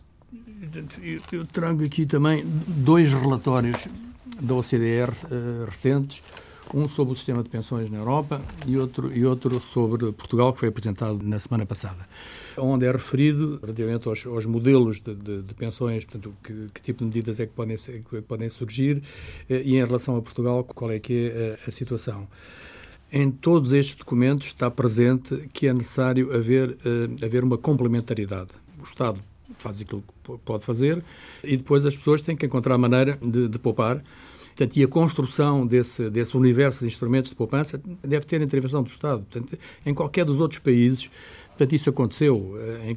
Eu 1.32 1.46
trago 1.46 1.86
aqui 1.86 2.06
também 2.06 2.44
dois 2.46 3.12
relatórios 3.14 3.88
da 4.42 4.56
OCDE 4.56 5.04
uh, 5.04 5.66
recentes 5.70 6.22
um 6.74 6.88
sobre 6.88 7.14
o 7.14 7.16
sistema 7.16 7.44
de 7.44 7.50
pensões 7.50 7.90
na 7.90 7.98
Europa 7.98 8.42
e 8.66 8.78
outro, 8.78 9.16
e 9.16 9.26
outro 9.26 9.60
sobre 9.60 10.12
Portugal, 10.12 10.54
que 10.54 10.60
foi 10.60 10.70
apresentado 10.70 11.20
na 11.24 11.40
semana 11.40 11.66
passada, 11.66 12.08
onde 12.58 12.86
é 12.86 12.92
referido, 12.92 13.60
relativamente 13.62 14.08
aos, 14.08 14.26
aos 14.26 14.46
modelos 14.46 15.00
de, 15.00 15.16
de, 15.16 15.42
de, 15.44 15.54
pensões, 15.54 16.06
portanto, 16.06 16.34
que, 16.44 16.70
que, 16.74 16.82
tipo 16.82 17.00
de 17.00 17.06
medidas 17.06 17.40
é 17.40 17.46
que 17.46 17.54
podem, 17.54 17.78
que 17.78 18.22
podem 18.22 18.50
surgir 18.50 19.02
eh, 19.50 19.62
e 19.64 19.76
em 19.76 19.86
relação 19.86 20.16
a 20.18 20.22
Portugal, 20.22 20.64
qual 20.64 20.92
é 20.92 21.00
que 21.00 21.32
é 21.34 21.60
a, 21.66 21.70
a 21.70 21.72
situação. 21.72 22.28
Em 23.12 23.32
todos 23.32 23.72
estes 23.72 23.96
documentos 23.96 24.48
está 24.48 24.70
presente 24.70 25.50
que 25.54 25.68
é 25.68 25.74
necessário 25.74 26.36
haver, 26.36 26.72
uh, 26.72 27.26
haver 27.26 27.42
uma 27.42 27.58
complementaridade. 27.58 28.50
O 28.80 28.84
Estado 28.84 29.20
faz 29.58 29.80
aquilo 29.80 30.02
que 30.02 30.38
pode 30.40 30.66
fazer 30.66 31.02
e 31.42 31.56
depois 31.56 31.86
as 31.86 31.96
pessoas 31.96 32.22
têm 32.22 32.36
que 32.36 32.46
encontrar 32.46 32.78
maneira 32.78 33.18
de, 33.22 33.48
de 33.48 33.58
poupar 33.58 34.04
Portanto, 34.58 34.76
e 34.76 34.84
a 34.84 34.88
construção 34.88 35.68
desse, 35.68 36.10
desse 36.10 36.36
universo 36.36 36.80
de 36.80 36.88
instrumentos 36.88 37.30
de 37.30 37.36
poupança 37.36 37.80
deve 38.04 38.26
ter 38.26 38.42
intervenção 38.42 38.82
do 38.82 38.90
Estado. 38.90 39.24
Portanto, 39.30 39.56
em 39.86 39.94
qualquer 39.94 40.26
dos 40.26 40.42
outros 40.42 40.60
países, 40.60 41.12
Portanto, 41.58 41.74
isso 41.74 41.90
aconteceu 41.90 42.56
eh, 42.60 42.94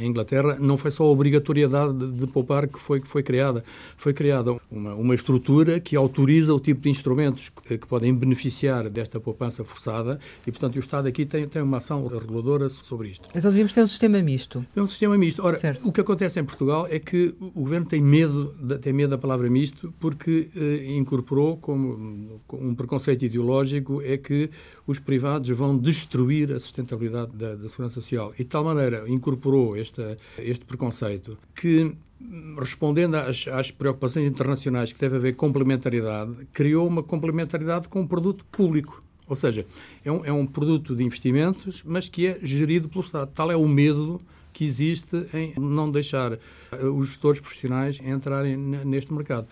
em, 0.00 0.06
Inglaterra. 0.06 0.56
Não 0.58 0.78
foi 0.78 0.90
só 0.90 1.04
a 1.04 1.06
obrigatoriedade 1.06 2.12
de, 2.12 2.26
poupar 2.26 2.66
que 2.66 2.78
foi, 2.78 2.98
que 2.98 3.06
foi 3.06 3.22
criada. 3.22 3.62
Foi 3.98 4.14
criada 4.14 4.56
uma, 4.70 4.94
uma 4.94 5.14
estrutura 5.14 5.78
que 5.78 5.94
autoriza 5.94 6.54
o 6.54 6.58
tipo 6.58 6.80
de 6.80 6.88
instrumentos 6.88 7.50
que, 7.50 7.76
que, 7.76 7.86
podem 7.86 8.14
beneficiar 8.14 8.88
desta 8.88 9.20
poupança 9.20 9.62
forçada 9.62 10.18
e, 10.46 10.50
portanto, 10.50 10.76
o 10.76 10.78
Estado 10.78 11.06
aqui 11.06 11.26
tem, 11.26 11.46
tem 11.46 11.60
uma 11.60 11.76
ação 11.76 12.06
reguladora 12.06 12.70
sobre 12.70 13.08
isto. 13.08 13.28
Então 13.34 13.50
devíamos 13.50 13.74
ter 13.74 13.82
um 13.82 13.86
sistema 13.86 14.22
misto. 14.22 14.64
É 14.74 14.80
um 14.80 14.86
sistema 14.86 15.18
misto. 15.18 15.44
Ora, 15.44 15.58
certo. 15.58 15.86
o 15.86 15.92
que 15.92 16.00
acontece 16.00 16.40
em 16.40 16.44
Portugal 16.44 16.86
é 16.90 16.98
que 16.98 17.34
o 17.38 17.60
Governo 17.60 17.86
tem 17.86 18.00
medo, 18.00 18.54
tem 18.80 18.94
medo 18.94 19.10
da 19.10 19.18
palavra 19.18 19.50
misto 19.50 19.92
porque 20.00 20.48
eh, 20.56 20.94
incorporou 20.96 21.58
como 21.58 22.40
um 22.50 22.74
preconceito 22.74 23.26
ideológico 23.26 24.00
é 24.00 24.16
que 24.16 24.48
os 24.86 24.98
privados 24.98 25.48
vão 25.50 25.76
destruir 25.76 26.52
a 26.52 26.60
sustentabilidade 26.60 27.32
da, 27.32 27.54
da 27.54 27.68
segurança 27.68 27.94
social. 27.94 28.32
E 28.38 28.44
de 28.44 28.50
tal 28.50 28.64
maneira 28.64 29.04
incorporou 29.08 29.76
este, 29.76 30.16
este 30.38 30.64
preconceito 30.64 31.38
que 31.54 31.94
respondendo 32.58 33.16
às, 33.16 33.46
às, 33.48 33.70
preocupações 33.70 34.26
internacionais 34.26 34.92
que 34.92 34.98
deve 34.98 35.16
haver 35.16 35.34
complementaridade, 35.34 36.32
criou 36.52 36.86
uma 36.86 37.02
complementaridade 37.02 37.88
com 37.88 38.00
um 38.00 38.06
produto 38.06 38.44
público. 38.46 39.02
Ou 39.26 39.36
seja, 39.36 39.66
é 40.04 40.12
um, 40.12 40.24
é 40.24 40.32
um 40.32 40.46
produto 40.46 40.94
de 40.94 41.02
investimentos, 41.02 41.82
mas 41.84 42.08
que 42.08 42.26
é 42.26 42.38
gerido 42.42 42.88
pelo 42.88 43.02
Estado. 43.02 43.30
Tal 43.34 43.50
é 43.50 43.56
o 43.56 43.66
medo 43.66 44.20
que 44.52 44.64
existe 44.64 45.26
em 45.34 45.52
não 45.58 45.90
deixar 45.90 46.38
os 46.96 47.08
gestores 47.08 47.40
profissionais 47.40 48.00
entrarem 48.00 48.56
neste 48.56 49.12
mercado. 49.12 49.48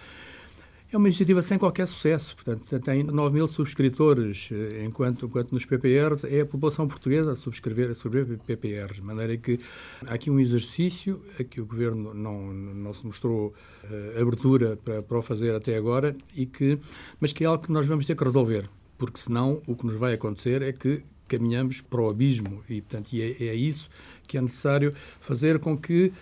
É 0.93 0.97
uma 0.99 1.09
iniciativa 1.09 1.41
sem 1.41 1.59
qualquer 1.59 1.87
sucesso, 1.87 2.37
portanto, 2.37 2.79
tem 2.81 3.03
9 3.03 3.35
mil 3.35 3.49
subscritores, 3.49 4.51
eh, 4.53 4.85
enquanto, 4.85 5.25
enquanto 5.25 5.51
nos 5.53 5.65
PPRs 5.65 6.23
é 6.25 6.43
a 6.43 6.47
população 6.47 6.87
portuguesa 6.87 7.33
a 7.33 7.35
subscrever, 7.35 7.91
a 7.91 7.95
subscrever 7.95 8.37
PPRs, 8.45 8.97
de 8.97 9.03
maneira 9.03 9.35
que 9.39 9.59
há 10.07 10.13
aqui 10.13 10.31
um 10.31 10.39
exercício 10.39 11.23
a 11.41 11.45
que 11.45 11.63
o 11.63 11.65
Governo 11.65 12.13
não, 12.13 12.53
não 12.53 12.93
se 12.93 13.07
mostrou 13.07 13.55
uh, 13.85 14.21
abertura 14.21 14.77
para, 14.85 15.01
para 15.01 15.19
o 15.19 15.23
fazer 15.23 15.55
até 15.55 15.79
agora, 15.79 16.15
e 16.37 16.45
que, 16.45 16.79
mas 17.19 17.33
que 17.33 17.43
é 17.43 17.47
algo 17.47 17.65
que 17.65 17.73
nós 17.73 17.87
vamos 17.87 18.05
ter 18.05 18.15
que 18.15 18.25
resolver, 18.25 18.69
porque 18.99 19.19
senão 19.19 19.63
o 19.67 19.75
que 19.75 19.87
nos 19.87 19.95
vai 19.95 20.13
acontecer 20.13 20.61
é 20.61 20.75
que 20.75 21.03
caminhamos 21.27 21.81
para 21.81 22.03
o 22.03 22.11
abismo 22.11 22.63
e, 22.69 22.83
portanto, 22.83 23.15
e 23.15 23.23
é, 23.23 23.45
é 23.47 23.55
isso 23.55 23.89
que 24.27 24.37
é 24.37 24.43
necessário 24.43 24.93
fazer 25.21 25.59
com 25.59 25.77
que 25.77 26.13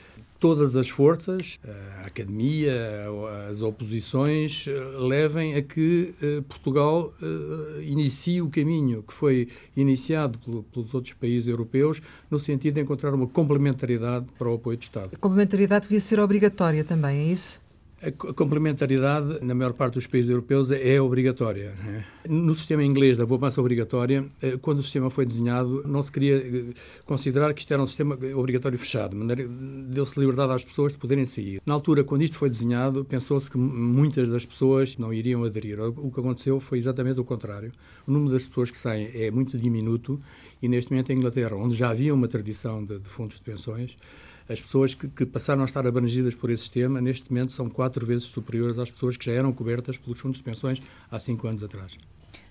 todas 0.41 0.75
as 0.75 0.89
forças, 0.89 1.61
a 2.03 2.07
academia, 2.07 2.75
as 3.51 3.61
oposições, 3.61 4.67
eh, 4.67 4.73
levem 4.99 5.55
a 5.55 5.63
que 5.63 6.15
eh, 6.21 6.43
Portugal 6.49 7.13
eh, 7.23 7.83
inicie 7.83 8.41
o 8.41 8.49
caminho 8.49 9.03
que 9.03 9.13
foi 9.13 9.49
iniciado 9.77 10.39
pelos 10.73 10.95
outros 10.95 11.13
países 11.13 11.47
europeus, 11.47 12.01
no 12.31 12.39
sentido 12.39 12.75
de 12.75 12.81
encontrar 12.81 13.13
uma 13.13 13.27
complementaridade 13.27 14.27
para 14.39 14.49
o 14.49 14.55
apoio 14.55 14.79
do 14.79 14.83
Estado. 14.83 15.11
A 15.15 15.19
complementaridade 15.19 15.85
devia 15.85 16.01
ser 16.01 16.19
obrigatória 16.19 16.83
também, 16.83 17.19
é 17.19 17.33
isso? 17.33 17.61
A 18.03 18.11
complementaridade, 18.33 19.45
na 19.45 19.55
maior 19.55 19.75
parte 19.75 19.95
dos 19.95 20.07
países 20.07 20.31
europeus, 20.31 20.71
é 20.71 20.99
obrigatória. 20.99 21.75
Né? 21.85 22.03
No 22.27 22.55
sistema 22.55 22.83
inglês 22.83 23.19
da 23.19 23.27
poupança 23.27 23.61
obrigatória, 23.61 24.25
eh, 24.41 24.57
quando 24.57 24.79
o 24.79 24.83
sistema 24.83 25.11
foi 25.11 25.27
desenhado, 25.27 25.87
não 25.87 26.01
se 26.01 26.11
queria 26.11 26.39
eh, 26.39 26.65
considerar 27.05 27.53
que 27.53 27.61
isto 27.61 27.71
era 27.75 27.83
um 27.83 27.87
sistema 27.87 28.19
obrigatório 28.35 28.79
fechado, 28.79 29.15
deu-se 29.91 30.19
liberdade 30.19 30.51
às 30.51 30.65
pessoas 30.65 30.93
de 30.93 30.99
poderem 30.99 31.27
sair. 31.27 31.61
Na 31.67 31.75
altura, 31.75 32.03
quando 32.03 32.23
isto 32.23 32.39
foi 32.39 32.49
desenhado, 32.49 33.05
pensou-se 33.05 33.51
que 33.51 33.59
muitas 33.59 34.31
das 34.31 34.47
pessoas 34.47 34.97
não 34.97 35.13
iriam 35.13 35.45
aderir. 35.45 35.79
O 35.79 36.11
que 36.11 36.21
aconteceu 36.21 36.59
foi 36.59 36.79
exatamente 36.79 37.21
o 37.21 37.25
contrário. 37.25 37.71
O 38.07 38.13
número 38.13 38.33
das 38.33 38.47
pessoas 38.47 38.71
que 38.71 38.79
saem 38.79 39.11
é 39.13 39.31
muito 39.31 39.59
diminuto 39.59 40.19
e, 40.63 40.69
neste 40.69 40.91
momento, 40.91 41.11
em 41.11 41.19
Inglaterra, 41.19 41.55
onde 41.55 41.75
já 41.75 41.91
havia 41.91 42.15
uma 42.15 42.29
tradição 42.29 42.83
de, 42.83 42.99
de 42.99 43.09
fundos 43.11 43.37
de 43.37 43.43
pensões, 43.43 43.95
as 44.51 44.61
pessoas 44.61 44.95
que, 44.95 45.07
que, 45.07 45.25
passaram 45.25 45.63
a 45.63 45.65
estar 45.65 45.87
abrangidas 45.87 46.35
por 46.35 46.51
esse 46.51 46.63
sistema, 46.63 47.01
neste 47.01 47.33
momento, 47.33 47.53
são 47.53 47.71
quatro 47.71 48.05
vezes 48.05 48.25
superiores 48.25 48.81
às 48.81 48.91
pessoas 48.91 49.17
que 49.17 49.25
já 49.25 49.33
eram 49.33 49.53
cobertas 49.53 49.97
pelos 49.97 50.19
fundos 50.19 50.39
de 50.39 50.45
pensões 50.45 50.81
há 51.09 51.21
cinco 51.21 51.47
anos 51.47 51.63
atrás. 51.63 51.97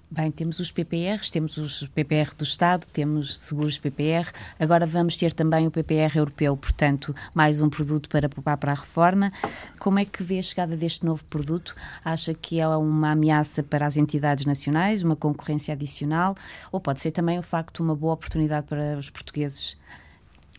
Bem, 0.10 0.32
temos 0.32 0.60
os 0.60 0.72
PPRs, 0.72 1.30
temos 1.30 1.58
os 1.58 1.86
PPR 1.90 2.34
do 2.36 2.44
Estado, 2.44 2.88
temos 2.88 3.38
seguros 3.38 3.78
PPR, 3.78 4.32
agora 4.58 4.88
vamos 4.88 5.18
ter 5.18 5.34
também 5.34 5.68
o 5.68 5.72
PPR 5.72 6.18
europeu, 6.18 6.58
portanto, 6.58 7.14
mais 7.32 7.62
um 7.62 7.70
produto 7.70 8.10
para 8.10 8.28
poupar 8.28 8.58
para 8.58 8.72
a 8.72 8.76
reforma. 8.76 9.30
Como 9.78 10.00
é 10.00 10.06
que 10.06 10.24
vê 10.24 10.40
a 10.40 10.42
chegada 10.42 10.76
deste 10.76 11.06
novo 11.06 11.24
produto? 11.26 11.76
Acha 12.04 12.34
que 12.34 12.60
é 12.60 12.68
uma 12.68 13.12
ameaça 13.12 13.62
para 13.62 13.86
as 13.86 13.98
entidades 13.98 14.46
nacionais, 14.46 15.04
uma 15.04 15.16
concorrência 15.16 15.74
adicional, 15.74 16.34
ou 16.72 16.80
pode 16.80 17.02
ser 17.02 17.12
também, 17.12 17.38
o 17.38 17.44
facto, 17.44 17.82
uma 17.82 17.96
boa 17.96 18.14
oportunidade 18.14 18.66
para 18.66 18.98
os 18.98 19.12
portugues 19.12 19.78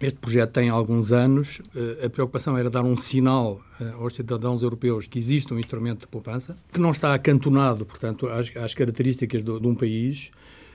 este 0.00 0.18
projeto 0.18 0.52
tem 0.52 0.68
alguns 0.70 1.12
anos. 1.12 1.60
Eh, 1.74 2.06
a 2.06 2.10
preocupação 2.10 2.56
era 2.56 2.70
dar 2.70 2.82
um 2.82 2.96
sinal 2.96 3.60
eh, 3.78 3.92
aos 3.98 4.14
cidadãos 4.14 4.62
europeus 4.62 5.06
que 5.06 5.18
existe 5.18 5.52
um 5.52 5.58
instrumento 5.58 6.00
de 6.00 6.06
poupança, 6.06 6.56
que 6.72 6.80
não 6.80 6.90
está 6.90 7.12
acantonado, 7.12 7.84
portanto, 7.84 8.26
às, 8.28 8.54
às 8.56 8.74
características 8.74 9.42
de, 9.42 9.60
de, 9.60 9.66
um 9.66 9.74
país, 9.74 10.30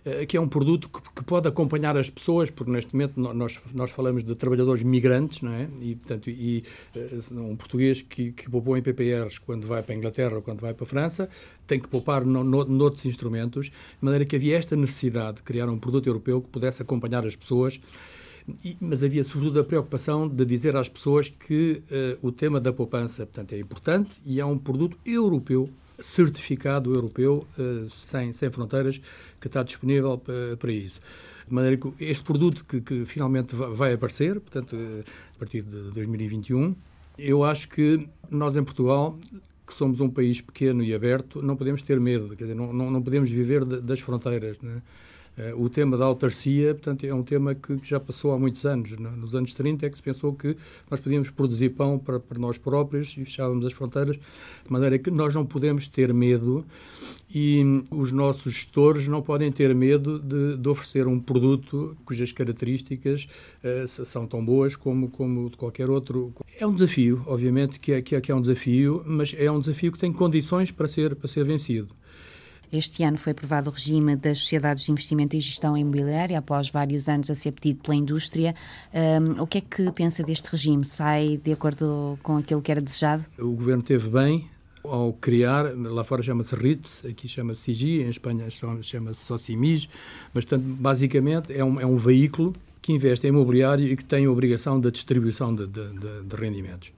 eh, 0.05 0.27
que 0.27 0.37
é 0.37 0.41
um 0.41 0.47
produto 0.47 0.89
que, 0.89 1.01
que, 1.15 1.23
pode 1.23 1.47
acompanhar 1.47 1.97
as 1.97 2.07
pessoas, 2.07 2.51
porque 2.51 2.71
neste 2.71 2.93
momento 2.93 3.19
nós, 3.19 3.59
nós 3.73 3.89
falamos 3.89 4.23
de 4.23 4.35
trabalhadores 4.35 4.83
migrantes, 4.83 5.41
não 5.41 5.53
é? 5.53 5.67
E, 5.81 5.95
portanto, 5.95 6.29
e, 6.29 6.63
um 7.31 7.55
português 7.55 8.03
que, 8.03 8.31
que 8.31 8.47
poupou 8.47 8.77
em 8.77 8.83
PPRs 8.83 9.39
quando 9.39 9.65
vai 9.65 9.81
para 9.81 9.95
a 9.95 9.97
Inglaterra 9.97 10.35
ou 10.35 10.41
quando 10.43 10.61
vai 10.61 10.75
para 10.75 10.83
a 10.83 10.87
França, 10.87 11.27
tem 11.65 11.79
que 11.79 11.87
poupar 11.87 12.23
no, 12.23 12.43
no, 12.43 12.63
noutros 12.63 13.07
instrumentos, 13.07 13.67
de 13.67 13.73
maneira 14.01 14.23
que 14.23 14.35
havia 14.35 14.55
esta 14.55 14.75
necessidade 14.75 15.37
de 15.37 15.43
criar 15.43 15.67
um 15.67 15.79
produto 15.79 16.05
europeu 16.05 16.39
que 16.43 16.49
pudesse 16.49 16.83
acompanhar 16.83 17.25
as 17.25 17.35
pessoas 17.35 17.79
e, 18.63 18.77
mas 18.79 19.03
havia 19.03 19.23
sobretudo 19.23 19.59
a 19.59 19.63
preocupação 19.63 20.27
de 20.27 20.45
dizer 20.45 20.75
às 20.75 20.87
pessoas 20.87 21.29
que 21.29 21.81
uh, 21.89 22.27
o 22.27 22.31
tema 22.31 22.59
da 22.59 22.71
poupança 22.71 23.25
portanto, 23.25 23.53
é 23.53 23.59
importante 23.59 24.11
e 24.25 24.39
é 24.39 24.45
um 24.45 24.57
produto 24.57 24.97
europeu, 25.05 25.69
certificado 25.99 26.93
europeu, 26.93 27.47
uh, 27.57 27.89
sem, 27.89 28.31
sem 28.31 28.51
fronteiras, 28.51 29.01
que 29.39 29.47
está 29.47 29.63
disponível 29.63 30.17
para, 30.17 30.57
para 30.57 30.71
isso. 30.71 30.99
De 31.47 31.53
maneira 31.53 31.77
que 31.77 31.91
este 31.99 32.23
produto 32.23 32.65
que, 32.65 32.81
que 32.81 33.05
finalmente 33.05 33.55
vai 33.55 33.93
aparecer, 33.93 34.39
portanto, 34.39 34.75
a 35.35 35.39
partir 35.39 35.61
de 35.61 35.91
2021, 35.91 36.75
eu 37.17 37.43
acho 37.43 37.69
que 37.69 38.07
nós 38.31 38.57
em 38.57 38.63
Portugal 38.63 39.17
que 39.65 39.73
somos 39.73 39.99
um 39.99 40.09
país 40.09 40.41
pequeno 40.41 40.83
e 40.83 40.93
aberto, 40.93 41.41
não 41.41 41.55
podemos 41.55 41.81
ter 41.81 41.99
medo, 41.99 42.35
quer 42.35 42.43
dizer, 42.43 42.55
não, 42.55 42.71
não, 42.71 42.91
não 42.91 43.01
podemos 43.01 43.29
viver 43.29 43.65
das 43.65 43.99
fronteiras. 43.99 44.59
Né? 44.59 44.81
Eh, 45.37 45.53
o 45.55 45.69
tema 45.69 45.97
da 45.97 46.05
autarcia, 46.05 46.73
portanto, 46.73 47.05
é 47.05 47.13
um 47.13 47.23
tema 47.23 47.53
que 47.53 47.77
já 47.83 47.99
passou 47.99 48.31
há 48.31 48.39
muitos 48.39 48.65
anos. 48.65 48.91
Nos 48.97 49.35
anos 49.35 49.53
30 49.53 49.85
é 49.85 49.89
que 49.89 49.97
se 49.97 50.03
pensou 50.03 50.33
que 50.33 50.55
nós 50.89 50.99
podíamos 50.99 51.29
produzir 51.29 51.69
pão 51.69 51.99
para, 51.99 52.19
para 52.19 52.39
nós 52.39 52.57
próprios 52.57 53.15
e 53.17 53.25
fechávamos 53.25 53.65
as 53.65 53.73
fronteiras, 53.73 54.15
de 54.15 54.71
maneira 54.71 54.97
que 54.97 55.11
nós 55.11 55.33
não 55.33 55.45
podemos 55.45 55.87
ter 55.87 56.13
medo 56.13 56.65
e 57.29 57.61
os 57.91 58.11
nossos 58.11 58.53
gestores 58.53 59.07
não 59.07 59.21
podem 59.21 59.51
ter 59.51 59.73
medo 59.75 60.19
de, 60.19 60.57
de 60.57 60.69
oferecer 60.69 61.07
um 61.07 61.19
produto 61.19 61.97
cujas 62.05 62.31
características 62.31 63.27
uh, 63.63 64.05
são 64.05 64.25
tão 64.25 64.45
boas 64.45 64.75
como, 64.75 65.09
como 65.09 65.49
de 65.49 65.57
qualquer 65.57 65.89
outro. 65.89 66.33
É 66.57 66.65
um 66.65 66.73
desafio, 66.73 67.23
obviamente 67.25 67.79
que 67.79 67.91
é, 67.91 68.01
que 68.01 68.15
é, 68.15 68.21
que 68.21 68.31
é 68.31 68.35
um 68.35 68.41
desafio, 68.41 69.03
mas 69.05 69.35
é 69.37 69.51
um 69.51 69.59
desafio 69.59 69.91
que 69.91 69.97
tem 69.97 70.13
condições 70.13 70.71
para 70.71 70.87
ser, 70.87 71.15
para 71.15 71.27
ser 71.27 71.43
vencido. 71.43 71.93
Este 72.71 73.03
ano 73.03 73.17
foi 73.17 73.31
aprovado 73.31 73.69
o 73.69 73.73
regime 73.73 74.15
das 74.15 74.39
sociedades 74.39 74.85
de 74.85 74.91
investimento 74.91 75.35
e 75.35 75.39
gestão 75.39 75.77
imobiliária, 75.77 76.37
após 76.37 76.69
vários 76.69 77.07
anos 77.07 77.29
a 77.29 77.35
ser 77.35 77.51
pedido 77.51 77.81
pela 77.81 77.95
indústria. 77.95 78.55
Um, 78.93 79.41
o 79.41 79.47
que 79.47 79.59
é 79.59 79.61
que 79.61 79.91
pensa 79.91 80.23
deste 80.23 80.49
regime? 80.49 80.83
Sai 80.85 81.39
de 81.43 81.51
acordo 81.51 82.17
com 82.21 82.37
aquilo 82.37 82.61
que 82.61 82.71
era 82.71 82.81
desejado? 82.81 83.25
O 83.37 83.51
governo 83.51 83.83
teve 83.83 84.09
bem 84.09 84.49
ao 84.83 85.13
criar, 85.13 85.73
lá 85.75 86.03
fora 86.03 86.21
chama-se 86.21 86.55
RITS, 86.55 87.03
aqui 87.05 87.27
chama-se 87.27 87.61
SIGI, 87.61 88.03
em 88.03 88.09
Espanha 88.09 88.49
chama-se 88.49 89.25
só 89.25 89.37
CIMIS, 89.37 89.89
mas, 90.33 90.45
portanto, 90.45 90.63
basicamente 90.63 91.53
é 91.53 91.63
um, 91.63 91.79
é 91.79 91.85
um 91.85 91.97
veículo 91.97 92.53
que 92.81 92.93
investe 92.93 93.25
em 93.25 93.29
imobiliário 93.29 93.87
e 93.87 93.95
que 93.97 94.05
tem 94.05 94.25
a 94.25 94.31
obrigação 94.31 94.79
da 94.79 94.89
distribuição 94.89 95.53
de, 95.55 95.65
de, 95.65 95.89
de, 95.89 96.23
de 96.23 96.35
rendimentos. 96.35 96.91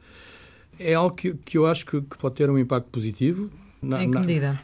É 0.79 0.93
algo 0.93 1.15
que, 1.15 1.33
que 1.33 1.57
eu 1.57 1.65
acho 1.65 1.85
que, 1.85 2.01
que, 2.01 2.17
pode 2.17 2.35
ter 2.35 2.49
um 2.49 2.57
impacto 2.57 2.87
positivo. 2.89 3.49
Na, 3.81 4.03
em 4.03 4.11
que 4.11 4.19
medida? 4.19 4.53
Na, 4.53 4.59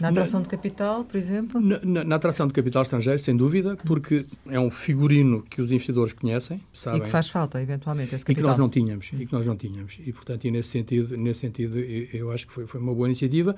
na 0.00 0.08
atração 0.08 0.40
na, 0.40 0.44
de 0.44 0.50
capital, 0.50 1.04
por 1.04 1.16
exemplo? 1.16 1.60
Na, 1.60 1.78
na, 1.82 2.04
na, 2.04 2.16
atração 2.16 2.46
de 2.46 2.52
capital 2.52 2.82
estrangeiro, 2.82 3.18
sem 3.18 3.36
dúvida, 3.36 3.76
porque 3.84 4.24
é 4.48 4.58
um 4.58 4.70
figurino 4.70 5.42
que 5.42 5.60
os 5.60 5.70
investidores 5.70 6.12
conhecem, 6.12 6.60
sabem. 6.72 7.00
E 7.00 7.04
que 7.04 7.10
faz 7.10 7.28
falta, 7.28 7.60
eventualmente, 7.60 8.14
esse 8.14 8.24
capital. 8.24 8.40
E 8.40 8.42
que 8.42 8.48
nós 8.48 8.58
não 8.58 8.68
tínhamos, 8.68 9.10
e 9.12 9.26
que 9.26 9.32
nós 9.32 9.46
não 9.46 9.56
tínhamos. 9.56 9.98
E, 10.04 10.12
portanto, 10.12 10.44
e 10.46 10.50
nesse 10.50 10.70
sentido, 10.70 11.16
nesse 11.16 11.40
sentido 11.40 11.78
eu 11.78 12.30
acho 12.32 12.46
que 12.46 12.52
foi, 12.52 12.66
foi 12.66 12.80
uma 12.80 12.94
boa 12.94 13.06
iniciativa. 13.06 13.54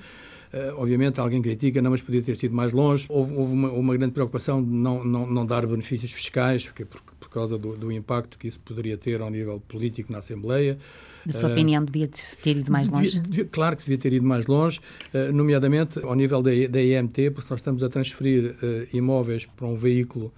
Uh, 0.52 0.76
obviamente, 0.76 1.18
alguém 1.18 1.40
critica, 1.40 1.80
não, 1.80 1.90
mas 1.90 2.02
podia 2.02 2.20
ter 2.20 2.36
sido 2.36 2.54
mais 2.54 2.72
longe. 2.72 3.06
Houve, 3.08 3.34
houve 3.34 3.54
uma, 3.54 3.70
uma, 3.70 3.96
grande 3.96 4.12
preocupação 4.12 4.62
de 4.62 4.68
não, 4.68 5.02
não, 5.02 5.26
não 5.26 5.46
dar 5.46 5.66
benefícios 5.66 6.12
fiscais, 6.12 6.66
porque, 6.66 6.84
por, 6.84 7.00
por 7.00 7.11
causa 7.32 7.58
do, 7.58 7.76
do 7.76 7.90
impacto 7.90 8.38
que 8.38 8.46
isso 8.46 8.60
poderia 8.60 8.96
ter 8.96 9.20
ao 9.20 9.30
nível 9.30 9.60
político 9.68 10.12
na 10.12 10.18
Assembleia. 10.18 10.78
Na 11.24 11.32
sua 11.32 11.48
uh, 11.48 11.52
opinião, 11.52 11.84
devia-se 11.84 12.38
ter 12.38 12.56
ido 12.56 12.70
mais 12.70 12.88
longe? 12.88 13.12
Devia, 13.12 13.22
devia, 13.22 13.44
claro 13.44 13.76
que 13.76 13.82
devia 13.82 13.98
ter 13.98 14.12
ido 14.12 14.26
mais 14.26 14.46
longe, 14.46 14.80
uh, 15.14 15.32
nomeadamente 15.32 15.98
ao 16.00 16.14
nível 16.14 16.42
da, 16.42 16.50
da 16.68 16.82
IMT, 16.82 17.30
porque 17.30 17.48
nós 17.50 17.60
estamos 17.60 17.82
a 17.82 17.88
transferir 17.88 18.56
uh, 18.62 18.96
imóveis 18.96 19.46
para 19.46 19.66
um 19.66 19.76
veículo 19.76 20.32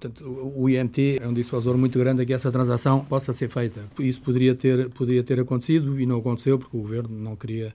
Portanto, 0.00 0.52
o 0.54 0.68
IMT 0.68 1.18
é 1.20 1.26
um 1.26 1.32
dissuasor 1.32 1.76
muito 1.76 1.98
grande 1.98 2.22
a 2.22 2.24
que 2.24 2.32
essa 2.32 2.52
transação 2.52 3.04
possa 3.04 3.32
ser 3.32 3.48
feita. 3.48 3.80
Isso 3.98 4.20
poderia 4.20 4.54
ter, 4.54 4.88
poderia 4.90 5.24
ter 5.24 5.40
acontecido 5.40 6.00
e 6.00 6.06
não 6.06 6.18
aconteceu 6.18 6.56
porque 6.56 6.76
o 6.76 6.80
Governo 6.80 7.18
não 7.18 7.34
queria 7.34 7.74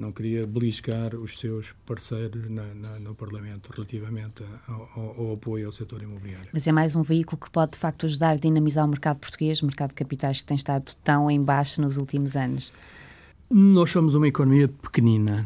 não 0.00 0.10
queria 0.12 0.46
beliscar 0.46 1.14
os 1.14 1.38
seus 1.38 1.72
parceiros 1.84 2.50
na, 2.50 2.64
na, 2.74 2.98
no 2.98 3.14
Parlamento 3.14 3.70
relativamente 3.74 4.42
ao, 4.66 4.90
ao, 4.94 5.20
ao, 5.20 5.32
apoio 5.34 5.66
ao 5.66 5.72
setor 5.72 6.02
imobiliário. 6.02 6.48
Mas 6.52 6.66
é 6.66 6.72
mais 6.72 6.96
um 6.96 7.02
veículo 7.02 7.38
que 7.40 7.50
pode, 7.50 7.72
de 7.72 7.78
facto, 7.78 8.06
ajudar 8.06 8.30
a 8.30 8.36
dinamizar 8.36 8.84
o 8.84 8.88
mercado 8.88 9.18
português, 9.18 9.62
o 9.62 9.66
mercado 9.66 9.90
de 9.90 9.96
capitais 9.96 10.40
que 10.40 10.46
tem 10.46 10.56
estado 10.56 10.94
tão 11.04 11.30
em 11.30 11.42
baixo 11.42 11.80
nos 11.80 11.98
últimos 11.98 12.34
anos. 12.34 12.72
Nós 13.52 13.90
somos 13.90 14.14
uma 14.14 14.28
economia 14.28 14.68
pequenina, 14.68 15.44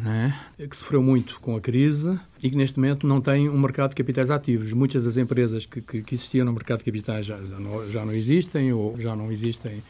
é? 0.58 0.66
que 0.66 0.76
sofreu 0.76 1.02
muito 1.02 1.40
com 1.40 1.56
a 1.56 1.60
crise 1.60 2.20
e 2.42 2.50
que 2.50 2.56
neste 2.56 2.78
momento 2.78 3.06
não 3.06 3.18
tem 3.18 3.48
um 3.48 3.58
mercado 3.58 3.90
de 3.90 3.96
capitais 3.96 4.30
ativos. 4.30 4.74
Muitas 4.74 5.02
das 5.02 5.16
empresas 5.16 5.64
que, 5.64 5.80
que, 5.80 6.02
que 6.02 6.14
existiam 6.14 6.44
no 6.44 6.52
mercado 6.52 6.80
de 6.80 6.84
capitais 6.84 7.24
já, 7.24 7.42
já, 7.42 7.58
não, 7.58 7.88
já 7.88 8.04
não 8.04 8.12
existem 8.12 8.70
ou 8.74 8.94
já 9.00 9.16
não 9.16 9.32
existem 9.32 9.82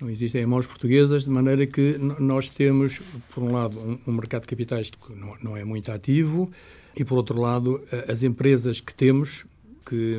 não 0.00 0.10
existem 0.10 0.42
em 0.42 0.46
mãos 0.46 0.66
portuguesas, 0.66 1.24
de 1.24 1.30
maneira 1.30 1.66
que 1.66 1.96
nós 2.18 2.48
temos, 2.48 3.00
por 3.34 3.42
um 3.42 3.52
lado, 3.52 3.78
um, 3.78 3.98
um 4.06 4.12
mercado 4.12 4.42
de 4.42 4.48
capitais 4.48 4.90
que 4.90 5.12
não, 5.14 5.36
não, 5.42 5.56
é 5.56 5.64
muito 5.64 5.90
ativo 5.90 6.50
e, 6.96 7.04
por 7.04 7.16
outro 7.16 7.40
lado, 7.40 7.82
as 8.08 8.22
empresas 8.22 8.80
que 8.80 8.94
temos, 8.94 9.44
que, 9.86 10.18